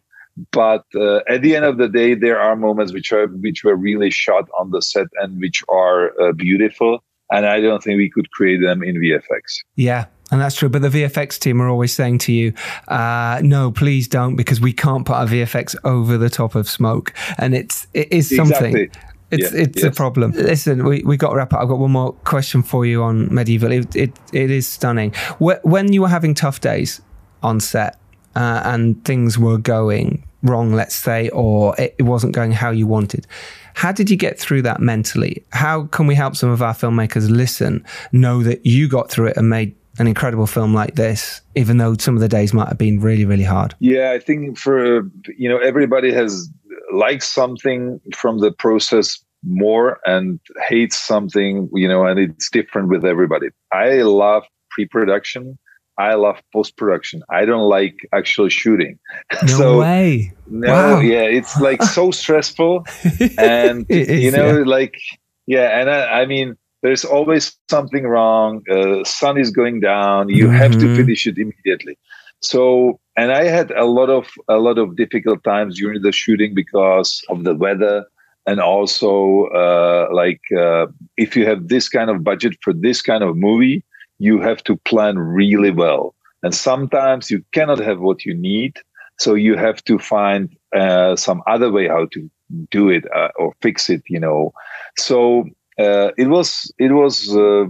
But 0.50 0.84
uh, 0.94 1.20
at 1.28 1.42
the 1.42 1.56
end 1.56 1.66
of 1.66 1.76
the 1.76 1.88
day, 1.88 2.14
there 2.14 2.40
are 2.40 2.56
moments 2.56 2.92
which 2.92 3.12
are 3.12 3.26
which 3.26 3.64
were 3.64 3.76
really 3.76 4.10
shot 4.10 4.48
on 4.58 4.70
the 4.70 4.80
set 4.80 5.08
and 5.20 5.40
which 5.40 5.62
are 5.68 6.18
uh, 6.20 6.32
beautiful. 6.32 7.02
And 7.30 7.46
I 7.46 7.60
don't 7.60 7.82
think 7.82 7.96
we 7.96 8.10
could 8.10 8.30
create 8.30 8.60
them 8.60 8.82
in 8.82 8.96
VFX. 8.96 9.62
Yeah, 9.76 10.06
and 10.30 10.40
that's 10.40 10.54
true. 10.54 10.68
But 10.68 10.82
the 10.82 10.88
VFX 10.88 11.38
team 11.38 11.62
are 11.62 11.68
always 11.68 11.92
saying 11.92 12.18
to 12.18 12.32
you, 12.32 12.52
uh, 12.88 13.40
"No, 13.42 13.70
please 13.70 14.08
don't, 14.08 14.36
because 14.36 14.60
we 14.60 14.72
can't 14.72 15.06
put 15.06 15.16
our 15.16 15.26
VFX 15.26 15.76
over 15.84 16.18
the 16.18 16.30
top 16.30 16.54
of 16.54 16.68
smoke." 16.68 17.14
And 17.38 17.54
it's 17.54 17.86
it 17.94 18.12
is 18.12 18.34
something. 18.34 18.76
Exactly. 18.76 18.90
It's 19.30 19.54
yeah, 19.54 19.62
it's 19.62 19.82
yes. 19.82 19.92
a 19.92 19.96
problem. 19.96 20.32
Listen, 20.32 20.84
we, 20.84 21.02
we 21.04 21.16
got 21.16 21.30
to 21.30 21.36
wrap 21.36 21.54
up. 21.54 21.60
I've 21.60 21.68
got 21.68 21.78
one 21.78 21.92
more 21.92 22.12
question 22.24 22.62
for 22.62 22.84
you 22.84 23.02
on 23.02 23.32
medieval. 23.34 23.72
It 23.72 23.96
it, 23.96 24.12
it 24.34 24.50
is 24.50 24.68
stunning. 24.68 25.14
When 25.38 25.92
you 25.92 26.02
were 26.02 26.08
having 26.08 26.34
tough 26.34 26.60
days, 26.60 27.00
on 27.42 27.60
set 27.60 27.98
uh, 28.34 28.62
and 28.64 29.02
things 29.04 29.38
were 29.38 29.58
going 29.58 30.24
wrong, 30.42 30.72
let's 30.72 30.94
say, 30.94 31.28
or 31.30 31.74
it 31.78 32.02
wasn't 32.02 32.34
going 32.34 32.52
how 32.52 32.70
you 32.70 32.86
wanted. 32.86 33.26
How 33.74 33.92
did 33.92 34.10
you 34.10 34.16
get 34.16 34.38
through 34.38 34.62
that 34.62 34.80
mentally? 34.80 35.42
How 35.50 35.84
can 35.86 36.06
we 36.06 36.14
help 36.14 36.36
some 36.36 36.50
of 36.50 36.62
our 36.62 36.74
filmmakers 36.74 37.30
listen, 37.30 37.84
know 38.12 38.42
that 38.42 38.66
you 38.66 38.88
got 38.88 39.10
through 39.10 39.28
it 39.28 39.36
and 39.36 39.48
made 39.48 39.74
an 39.98 40.06
incredible 40.06 40.46
film 40.46 40.74
like 40.74 40.94
this, 40.94 41.40
even 41.54 41.78
though 41.78 41.94
some 41.96 42.14
of 42.14 42.20
the 42.20 42.28
days 42.28 42.52
might 42.52 42.68
have 42.68 42.78
been 42.78 43.00
really, 43.00 43.24
really 43.24 43.44
hard? 43.44 43.74
Yeah, 43.78 44.12
I 44.12 44.18
think 44.18 44.58
for 44.58 45.02
you 45.36 45.48
know 45.48 45.58
everybody 45.58 46.12
has 46.12 46.48
liked 46.92 47.24
something 47.24 48.00
from 48.14 48.38
the 48.38 48.52
process 48.52 49.22
more 49.44 49.98
and 50.06 50.38
hates 50.68 51.00
something, 51.00 51.68
you 51.72 51.88
know, 51.88 52.04
and 52.06 52.18
it's 52.18 52.50
different 52.50 52.88
with 52.88 53.04
everybody. 53.04 53.48
I 53.72 54.02
love 54.02 54.44
pre-production. 54.70 55.58
I 55.98 56.14
love 56.14 56.36
post-production. 56.52 57.22
I 57.30 57.44
don't 57.44 57.68
like 57.68 57.94
actual 58.12 58.48
shooting. 58.48 58.98
No 59.42 59.46
so, 59.58 59.80
way. 59.80 60.32
No, 60.46 60.72
wow. 60.72 61.00
yeah, 61.00 61.22
it's 61.22 61.58
like 61.60 61.82
so 61.82 62.10
stressful, 62.22 62.84
and 63.38 63.86
is, 63.88 64.24
you 64.24 64.30
know, 64.30 64.58
yeah. 64.58 64.64
like 64.64 64.94
yeah, 65.46 65.80
and 65.80 65.90
I, 65.90 66.22
I 66.22 66.26
mean, 66.26 66.56
there's 66.82 67.04
always 67.04 67.56
something 67.68 68.04
wrong. 68.04 68.62
Uh, 68.70 69.04
sun 69.04 69.38
is 69.38 69.50
going 69.50 69.80
down. 69.80 70.28
You 70.28 70.48
have 70.48 70.72
to 70.72 70.86
Mhm. 70.86 70.96
finish 70.96 71.26
it 71.26 71.36
immediately. 71.38 71.96
So, 72.40 72.98
and 73.16 73.32
I 73.32 73.44
had 73.44 73.70
a 73.72 73.84
lot 73.84 74.10
of 74.10 74.28
a 74.48 74.56
lot 74.58 74.78
of 74.78 74.96
difficult 74.96 75.44
times 75.44 75.78
during 75.78 76.02
the 76.02 76.12
shooting 76.12 76.54
because 76.54 77.22
of 77.28 77.44
the 77.44 77.54
weather, 77.54 78.04
and 78.46 78.58
also 78.60 79.46
uh, 79.54 80.08
like 80.12 80.40
uh, 80.56 80.86
if 81.16 81.36
you 81.36 81.46
have 81.46 81.68
this 81.68 81.88
kind 81.88 82.10
of 82.10 82.24
budget 82.24 82.56
for 82.62 82.72
this 82.72 83.00
kind 83.02 83.22
of 83.22 83.36
movie, 83.36 83.84
you 84.22 84.40
have 84.40 84.62
to 84.62 84.76
plan 84.90 85.18
really 85.18 85.72
well. 85.72 86.14
And 86.44 86.54
sometimes 86.54 87.28
you 87.28 87.44
cannot 87.50 87.80
have 87.80 87.98
what 87.98 88.24
you 88.24 88.34
need, 88.34 88.74
so 89.18 89.34
you 89.34 89.56
have 89.56 89.82
to 89.84 89.98
find 89.98 90.56
uh, 90.74 91.16
some 91.16 91.42
other 91.48 91.70
way 91.72 91.88
how 91.88 92.06
to 92.12 92.30
do 92.70 92.88
it 92.88 93.04
uh, 93.14 93.30
or 93.36 93.52
fix 93.60 93.90
it. 93.90 94.02
You 94.08 94.20
know, 94.20 94.52
so 94.96 95.44
uh, 95.78 96.10
it 96.16 96.28
was 96.28 96.72
it 96.78 96.92
was 96.92 97.14
uh, 97.36 97.66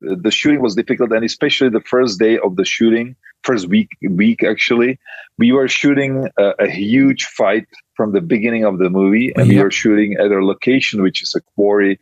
the 0.00 0.30
shooting 0.30 0.60
was 0.60 0.74
difficult, 0.74 1.10
and 1.12 1.24
especially 1.24 1.70
the 1.70 1.88
first 1.94 2.18
day 2.18 2.38
of 2.38 2.56
the 2.56 2.66
shooting, 2.66 3.16
first 3.42 3.68
week 3.68 3.88
week 4.02 4.42
actually, 4.42 4.98
we 5.38 5.52
were 5.52 5.68
shooting 5.68 6.28
a, 6.38 6.48
a 6.66 6.68
huge 6.68 7.24
fight 7.24 7.66
from 7.96 8.12
the 8.12 8.20
beginning 8.20 8.64
of 8.64 8.78
the 8.78 8.90
movie, 8.90 9.32
and 9.36 9.48
we 9.48 9.58
were 9.62 9.70
shooting 9.70 10.16
at 10.20 10.30
a 10.30 10.44
location 10.44 11.02
which 11.02 11.22
is 11.22 11.34
a 11.34 11.42
quarry 11.54 11.98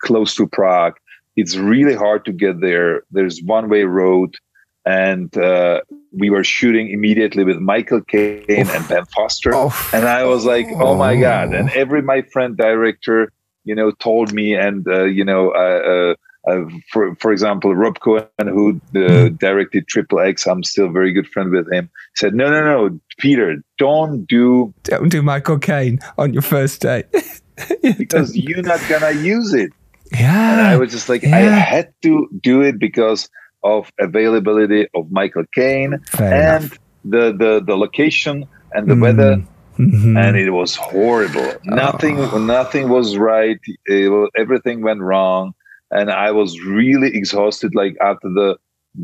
close 0.00 0.34
to 0.34 0.46
Prague. 0.46 0.96
It's 1.36 1.56
really 1.56 1.94
hard 1.94 2.24
to 2.24 2.32
get 2.32 2.60
there. 2.60 3.02
There's 3.10 3.42
one 3.42 3.68
way 3.68 3.84
road. 3.84 4.36
And 4.84 5.36
uh, 5.36 5.80
we 6.12 6.30
were 6.30 6.44
shooting 6.44 6.90
immediately 6.90 7.44
with 7.44 7.58
Michael 7.58 8.02
Caine 8.02 8.44
and 8.48 8.88
Ben 8.88 9.04
Foster, 9.06 9.52
and 9.92 10.04
I 10.06 10.24
was 10.24 10.44
like, 10.44 10.68
"Oh 10.70 10.96
my 10.96 11.16
god!" 11.16 11.52
And 11.52 11.70
every 11.70 12.02
my 12.02 12.22
friend 12.22 12.56
director, 12.56 13.32
you 13.64 13.74
know, 13.74 13.90
told 13.90 14.32
me, 14.32 14.54
and 14.54 14.86
uh, 14.86 15.02
you 15.04 15.24
know, 15.24 15.50
uh, 15.50 16.14
uh, 16.46 16.50
uh, 16.50 16.64
for 16.92 17.16
for 17.16 17.32
example, 17.32 17.74
Rob 17.74 17.98
Cohen, 18.00 18.28
who 18.38 18.80
uh, 18.94 19.28
directed 19.30 19.88
Triple 19.88 20.20
X, 20.20 20.46
I'm 20.46 20.62
still 20.62 20.88
very 20.88 21.12
good 21.12 21.26
friend 21.26 21.50
with 21.50 21.70
him. 21.70 21.90
Said, 22.14 22.34
"No, 22.34 22.48
no, 22.48 22.64
no, 22.64 23.00
Peter, 23.18 23.56
don't 23.78 24.24
do 24.26 24.72
Don't 24.84 25.08
do 25.08 25.22
Michael 25.22 25.58
Caine 25.58 25.98
on 26.16 26.32
your 26.32 26.42
first 26.42 26.80
date. 26.80 27.06
because 27.98 28.36
you're 28.36 28.62
not 28.62 28.80
gonna 28.88 29.12
use 29.12 29.52
it." 29.52 29.72
Yeah. 30.12 30.52
And 30.52 30.60
I 30.60 30.76
was 30.76 30.92
just 30.92 31.08
like, 31.08 31.24
I 31.24 31.40
had 31.40 31.92
to 32.02 32.28
do 32.42 32.62
it 32.62 32.78
because 32.78 33.28
of 33.64 33.90
availability 33.98 34.86
of 34.94 35.10
Michael 35.10 35.44
Caine 35.54 35.98
Fair 36.10 36.32
and 36.56 36.64
enough. 36.64 36.78
the, 37.04 37.32
the 37.36 37.62
the 37.66 37.76
location 37.76 38.44
and 38.72 38.86
the 38.88 38.94
Mm. 38.94 39.02
weather 39.02 39.42
Mhm. 39.78 40.16
and 40.18 40.36
it 40.36 40.50
was 40.50 40.74
horrible. 40.76 41.52
Nothing, 41.64 42.16
nothing 42.46 42.88
was 42.88 43.16
right. 43.18 43.58
It 43.86 44.30
everything 44.36 44.82
went 44.82 45.02
wrong, 45.02 45.52
and 45.90 46.10
I 46.10 46.30
was 46.30 46.58
really 46.64 47.10
exhausted. 47.14 47.74
Like 47.74 47.94
after 48.00 48.28
the 48.40 48.56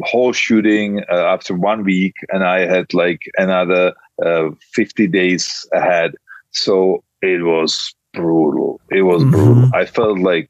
whole 0.05 0.33
shooting, 0.33 1.01
uh, 1.11 1.25
after 1.35 1.55
one 1.55 1.85
week, 1.85 2.15
and 2.33 2.43
I 2.43 2.61
had 2.75 2.95
like 2.95 3.21
another 3.37 3.93
uh, 4.25 4.51
fifty 4.73 5.07
days 5.07 5.45
ahead. 5.75 6.13
So 6.53 7.03
it 7.21 7.43
was 7.45 7.95
brutal. 8.15 8.81
It 8.91 9.03
was 9.03 9.25
brutal. 9.25 9.69
I 9.75 9.85
felt 9.85 10.19
like 10.21 10.49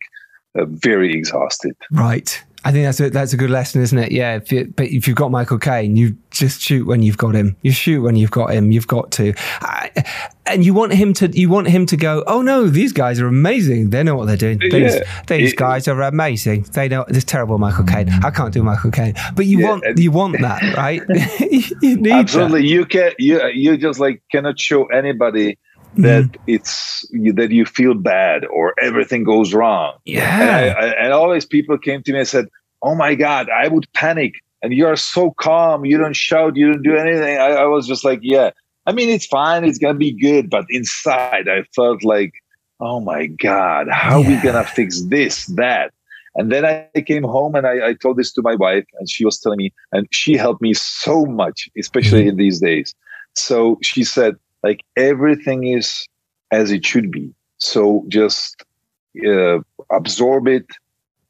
uh, 0.58 0.64
very 0.66 1.12
exhausted. 1.14 1.76
Right. 1.90 2.42
I 2.64 2.70
think 2.70 2.84
that's 2.84 3.00
a, 3.00 3.10
that's 3.10 3.32
a 3.32 3.36
good 3.36 3.50
lesson, 3.50 3.82
isn't 3.82 3.98
it? 3.98 4.12
Yeah. 4.12 4.36
If 4.36 4.52
you, 4.52 4.72
but 4.76 4.86
if 4.86 5.08
you've 5.08 5.16
got 5.16 5.32
Michael 5.32 5.58
Caine, 5.58 5.96
you 5.96 6.16
just 6.30 6.60
shoot 6.60 6.86
when 6.86 7.02
you've 7.02 7.16
got 7.18 7.34
him. 7.34 7.56
You 7.62 7.72
shoot 7.72 8.02
when 8.02 8.14
you've 8.14 8.30
got 8.30 8.52
him. 8.52 8.70
You've 8.70 8.86
got 8.86 9.10
to, 9.12 9.34
I, 9.62 9.90
and 10.46 10.64
you 10.64 10.72
want 10.72 10.92
him 10.94 11.12
to. 11.14 11.26
You 11.36 11.48
want 11.48 11.66
him 11.66 11.86
to 11.86 11.96
go. 11.96 12.22
Oh 12.28 12.40
no, 12.40 12.68
these 12.68 12.92
guys 12.92 13.18
are 13.20 13.26
amazing. 13.26 13.90
They 13.90 14.04
know 14.04 14.14
what 14.14 14.26
they're 14.26 14.36
doing. 14.36 14.58
These, 14.60 14.94
Yeah. 14.94 15.22
these 15.26 15.52
It- 15.54 15.58
guys 15.58 15.88
are 15.88 16.00
amazing. 16.02 16.62
They 16.72 16.88
know. 16.88 17.04
This 17.08 17.24
terrible 17.24 17.58
Michael 17.58 17.84
Caine. 17.84 18.08
I 18.22 18.30
can't 18.30 18.54
do 18.54 18.62
Michael 18.62 18.92
Caine. 18.92 19.14
But 19.34 19.46
you 19.46 19.58
Yeah, 19.58 19.68
want 19.70 19.84
and- 19.84 19.98
you 19.98 20.12
want 20.12 20.40
that, 20.40 20.76
right? 20.76 21.02
you 21.82 21.96
need 21.96 22.12
Absolutely, 22.12 22.68
you 22.68 22.86
can 22.86 23.10
you 23.18 23.44
you 23.48 23.76
just 23.76 23.98
like 23.98 24.22
cannot 24.30 24.60
show 24.60 24.84
anybody 24.86 25.58
that 25.96 26.24
mm-hmm. 26.24 26.42
it's 26.46 27.06
that 27.34 27.50
you 27.50 27.64
feel 27.64 27.94
bad 27.94 28.44
or 28.46 28.74
everything 28.80 29.24
goes 29.24 29.52
wrong. 29.52 29.94
Yeah. 30.04 30.40
and, 30.40 30.50
I, 30.50 30.68
I, 30.68 30.86
and 31.04 31.12
always 31.12 31.44
people 31.44 31.78
came 31.78 32.02
to 32.02 32.12
me 32.12 32.20
and 32.20 32.28
said, 32.28 32.48
"Oh 32.82 32.94
my 32.94 33.14
God, 33.14 33.48
I 33.50 33.68
would 33.68 33.86
panic." 33.92 34.34
And 34.62 34.72
you 34.72 34.86
are 34.86 34.96
so 34.96 35.32
calm. 35.32 35.84
You 35.84 35.98
don't 35.98 36.14
shout. 36.14 36.56
You 36.56 36.72
don't 36.72 36.82
do 36.82 36.96
anything. 36.96 37.38
I, 37.38 37.50
I 37.50 37.64
was 37.64 37.86
just 37.86 38.04
like, 38.04 38.20
"Yeah." 38.22 38.50
I 38.86 38.92
mean, 38.92 39.08
it's 39.08 39.26
fine. 39.26 39.64
It's 39.64 39.78
gonna 39.78 39.98
be 39.98 40.12
good. 40.12 40.50
But 40.50 40.64
inside, 40.70 41.48
I 41.48 41.64
felt 41.74 42.04
like, 42.04 42.32
"Oh 42.80 43.00
my 43.00 43.26
God, 43.26 43.88
how 43.90 44.20
are 44.20 44.26
we 44.26 44.36
gonna 44.36 44.64
fix 44.64 45.02
this, 45.02 45.46
that?" 45.46 45.92
And 46.34 46.50
then 46.50 46.64
I 46.64 46.88
came 47.02 47.24
home 47.24 47.54
and 47.54 47.66
I, 47.66 47.88
I 47.88 47.94
told 47.94 48.16
this 48.16 48.32
to 48.32 48.42
my 48.42 48.54
wife, 48.54 48.84
and 48.98 49.08
she 49.08 49.24
was 49.24 49.38
telling 49.38 49.58
me, 49.58 49.72
and 49.92 50.06
she 50.10 50.36
helped 50.36 50.62
me 50.62 50.72
so 50.74 51.26
much, 51.26 51.68
especially 51.78 52.20
mm-hmm. 52.20 52.30
in 52.30 52.36
these 52.36 52.60
days. 52.60 52.94
So 53.34 53.78
she 53.82 54.04
said, 54.04 54.36
like 54.62 54.84
everything 54.96 55.66
is 55.66 56.06
as 56.50 56.70
it 56.70 56.84
should 56.84 57.10
be. 57.10 57.34
So 57.58 58.04
just 58.08 58.64
uh, 59.26 59.58
absorb 59.90 60.48
it 60.48 60.66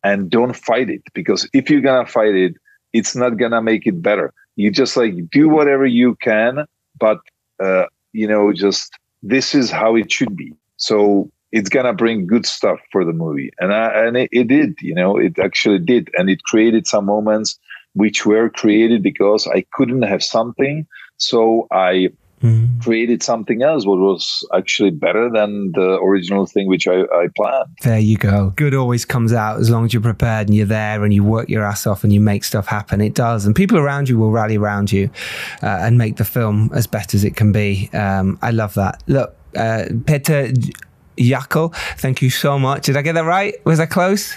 and 0.04 0.30
don't 0.30 0.56
fight 0.56 0.90
it 0.90 1.02
because 1.14 1.48
if 1.52 1.70
you're 1.70 1.80
gonna 1.80 2.06
fight 2.06 2.34
it, 2.34 2.54
it's 2.92 3.14
not 3.16 3.38
gonna 3.38 3.62
make 3.62 3.86
it 3.86 4.02
better. 4.02 4.32
You 4.56 4.70
just 4.70 4.96
like 4.96 5.30
do 5.30 5.48
whatever 5.48 5.86
you 5.86 6.16
can, 6.16 6.66
but 6.98 7.18
uh, 7.62 7.86
you 8.12 8.26
know, 8.26 8.52
just 8.52 8.98
this 9.22 9.54
is 9.54 9.70
how 9.70 9.96
it 9.96 10.10
should 10.10 10.36
be. 10.36 10.52
So 10.76 11.30
it's 11.52 11.68
gonna 11.68 11.92
bring 11.92 12.26
good 12.26 12.46
stuff 12.46 12.80
for 12.90 13.04
the 13.04 13.12
movie, 13.12 13.50
and 13.60 13.72
I, 13.72 14.06
and 14.06 14.16
it, 14.16 14.28
it 14.32 14.48
did. 14.48 14.76
You 14.80 14.94
know, 14.94 15.16
it 15.16 15.38
actually 15.38 15.78
did, 15.78 16.10
and 16.18 16.28
it 16.28 16.42
created 16.44 16.86
some 16.86 17.06
moments 17.06 17.58
which 17.94 18.24
were 18.24 18.48
created 18.48 19.02
because 19.02 19.46
I 19.46 19.66
couldn't 19.72 20.02
have 20.02 20.22
something, 20.22 20.86
so 21.18 21.66
I 21.70 22.08
created 22.80 23.22
something 23.22 23.62
else 23.62 23.86
what 23.86 23.98
was 23.98 24.46
actually 24.54 24.90
better 24.90 25.30
than 25.30 25.72
the 25.72 25.98
original 26.00 26.46
thing 26.46 26.66
which 26.68 26.88
I, 26.88 27.02
I 27.02 27.28
planned. 27.36 27.68
There 27.82 27.98
you 27.98 28.16
go. 28.16 28.52
Good 28.56 28.74
always 28.74 29.04
comes 29.04 29.32
out 29.32 29.60
as 29.60 29.70
long 29.70 29.84
as 29.84 29.92
you're 29.92 30.02
prepared 30.02 30.48
and 30.48 30.56
you're 30.56 30.66
there 30.66 31.04
and 31.04 31.14
you 31.14 31.22
work 31.22 31.48
your 31.48 31.62
ass 31.64 31.86
off 31.86 32.04
and 32.04 32.12
you 32.12 32.20
make 32.20 32.44
stuff 32.44 32.66
happen. 32.66 33.00
It 33.00 33.14
does. 33.14 33.46
And 33.46 33.54
people 33.54 33.78
around 33.78 34.08
you 34.08 34.18
will 34.18 34.32
rally 34.32 34.56
around 34.56 34.92
you 34.92 35.10
uh, 35.62 35.78
and 35.80 35.98
make 35.98 36.16
the 36.16 36.24
film 36.24 36.70
as 36.74 36.86
best 36.86 37.14
as 37.14 37.24
it 37.24 37.36
can 37.36 37.52
be. 37.52 37.88
Um, 37.92 38.38
I 38.42 38.50
love 38.50 38.74
that. 38.74 39.02
Look, 39.06 39.36
uh, 39.56 39.84
Peter 40.06 40.52
Jákl, 41.16 41.74
thank 41.98 42.22
you 42.22 42.30
so 42.30 42.58
much. 42.58 42.86
Did 42.86 42.96
I 42.96 43.02
get 43.02 43.12
that 43.12 43.24
right? 43.24 43.54
Was 43.64 43.80
I 43.80 43.86
close? 43.86 44.34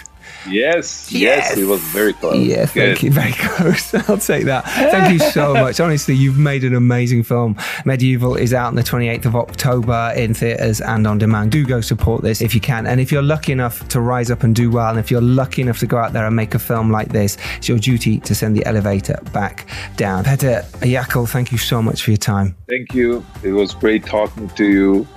Yes, 0.48 1.10
yes, 1.10 1.56
it 1.56 1.64
was 1.64 1.80
very 1.80 2.12
close. 2.12 2.36
Yeah, 2.36 2.66
thank 2.66 3.00
Good. 3.00 3.02
you. 3.02 3.10
Very 3.10 3.32
close. 3.36 3.94
I'll 4.08 4.18
take 4.18 4.44
that. 4.44 4.64
Thank 4.64 5.12
you 5.12 5.18
so 5.30 5.52
much. 5.64 5.80
Honestly, 5.80 6.14
you've 6.14 6.38
made 6.38 6.62
an 6.62 6.74
amazing 6.74 7.24
film. 7.24 7.56
Medieval 7.84 8.36
is 8.36 8.54
out 8.54 8.68
on 8.68 8.76
the 8.76 8.82
28th 8.82 9.24
of 9.26 9.34
October 9.36 10.12
in 10.16 10.34
theatres 10.34 10.80
and 10.80 11.06
on 11.06 11.18
demand. 11.18 11.50
Do 11.50 11.64
go 11.64 11.80
support 11.80 12.22
this 12.22 12.40
if 12.40 12.54
you 12.54 12.60
can. 12.60 12.86
And 12.86 13.00
if 13.00 13.10
you're 13.10 13.22
lucky 13.22 13.52
enough 13.52 13.86
to 13.88 14.00
rise 14.00 14.30
up 14.30 14.42
and 14.44 14.54
do 14.54 14.70
well, 14.70 14.90
and 14.90 14.98
if 14.98 15.10
you're 15.10 15.20
lucky 15.20 15.62
enough 15.62 15.80
to 15.80 15.86
go 15.86 15.98
out 15.98 16.12
there 16.12 16.26
and 16.26 16.36
make 16.36 16.54
a 16.54 16.58
film 16.60 16.90
like 16.90 17.08
this, 17.08 17.36
it's 17.56 17.68
your 17.68 17.78
duty 17.78 18.20
to 18.20 18.34
send 18.34 18.56
the 18.56 18.64
elevator 18.66 19.18
back 19.32 19.66
down. 19.96 20.22
Peter 20.24 20.64
Jákl, 20.80 21.28
thank 21.28 21.50
you 21.50 21.58
so 21.58 21.82
much 21.82 22.02
for 22.02 22.10
your 22.12 22.18
time. 22.18 22.54
Thank 22.68 22.94
you. 22.94 23.24
It 23.42 23.52
was 23.52 23.74
great 23.74 24.04
talking 24.06 24.48
to 24.50 24.64
you, 24.64 25.08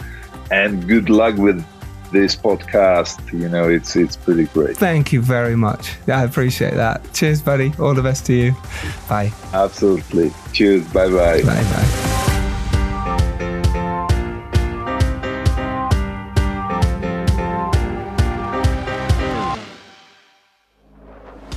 and 0.49 0.87
good 0.87 1.09
luck 1.09 1.35
with 1.37 1.63
this 2.11 2.35
podcast. 2.35 3.31
You 3.31 3.49
know, 3.49 3.69
it's 3.69 3.95
it's 3.95 4.15
pretty 4.15 4.45
great. 4.45 4.77
Thank 4.77 5.13
you 5.13 5.21
very 5.21 5.55
much. 5.55 5.95
I 6.07 6.23
appreciate 6.23 6.73
that. 6.75 7.01
Cheers, 7.13 7.41
buddy. 7.41 7.73
All 7.79 7.93
the 7.93 8.03
best 8.03 8.25
to 8.27 8.33
you. 8.33 8.55
Bye. 9.07 9.31
Absolutely. 9.53 10.31
Cheers. 10.53 10.87
Bye 10.93 11.09
bye. 11.09 11.41
Bye 11.41 11.63
bye. 11.63 12.19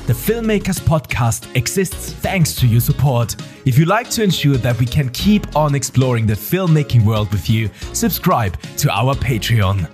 The 0.05 0.33
Filmmakers 0.33 0.79
Podcast 0.79 1.57
exists 1.57 2.13
thanks 2.13 2.55
to 2.57 2.67
your 2.67 2.81
support. 2.81 3.35
If 3.65 3.79
you'd 3.79 3.89
like 3.89 4.11
to 4.11 4.23
ensure 4.23 4.57
that 4.57 4.79
we 4.79 4.85
can 4.85 5.09
keep 5.09 5.57
on 5.57 5.75
exploring 5.75 6.27
the 6.27 6.35
filmmaking 6.35 7.05
world 7.07 7.31
with 7.31 7.49
you, 7.49 7.71
subscribe 7.95 8.61
to 8.77 8.91
our 8.91 9.15
Patreon. 9.15 9.89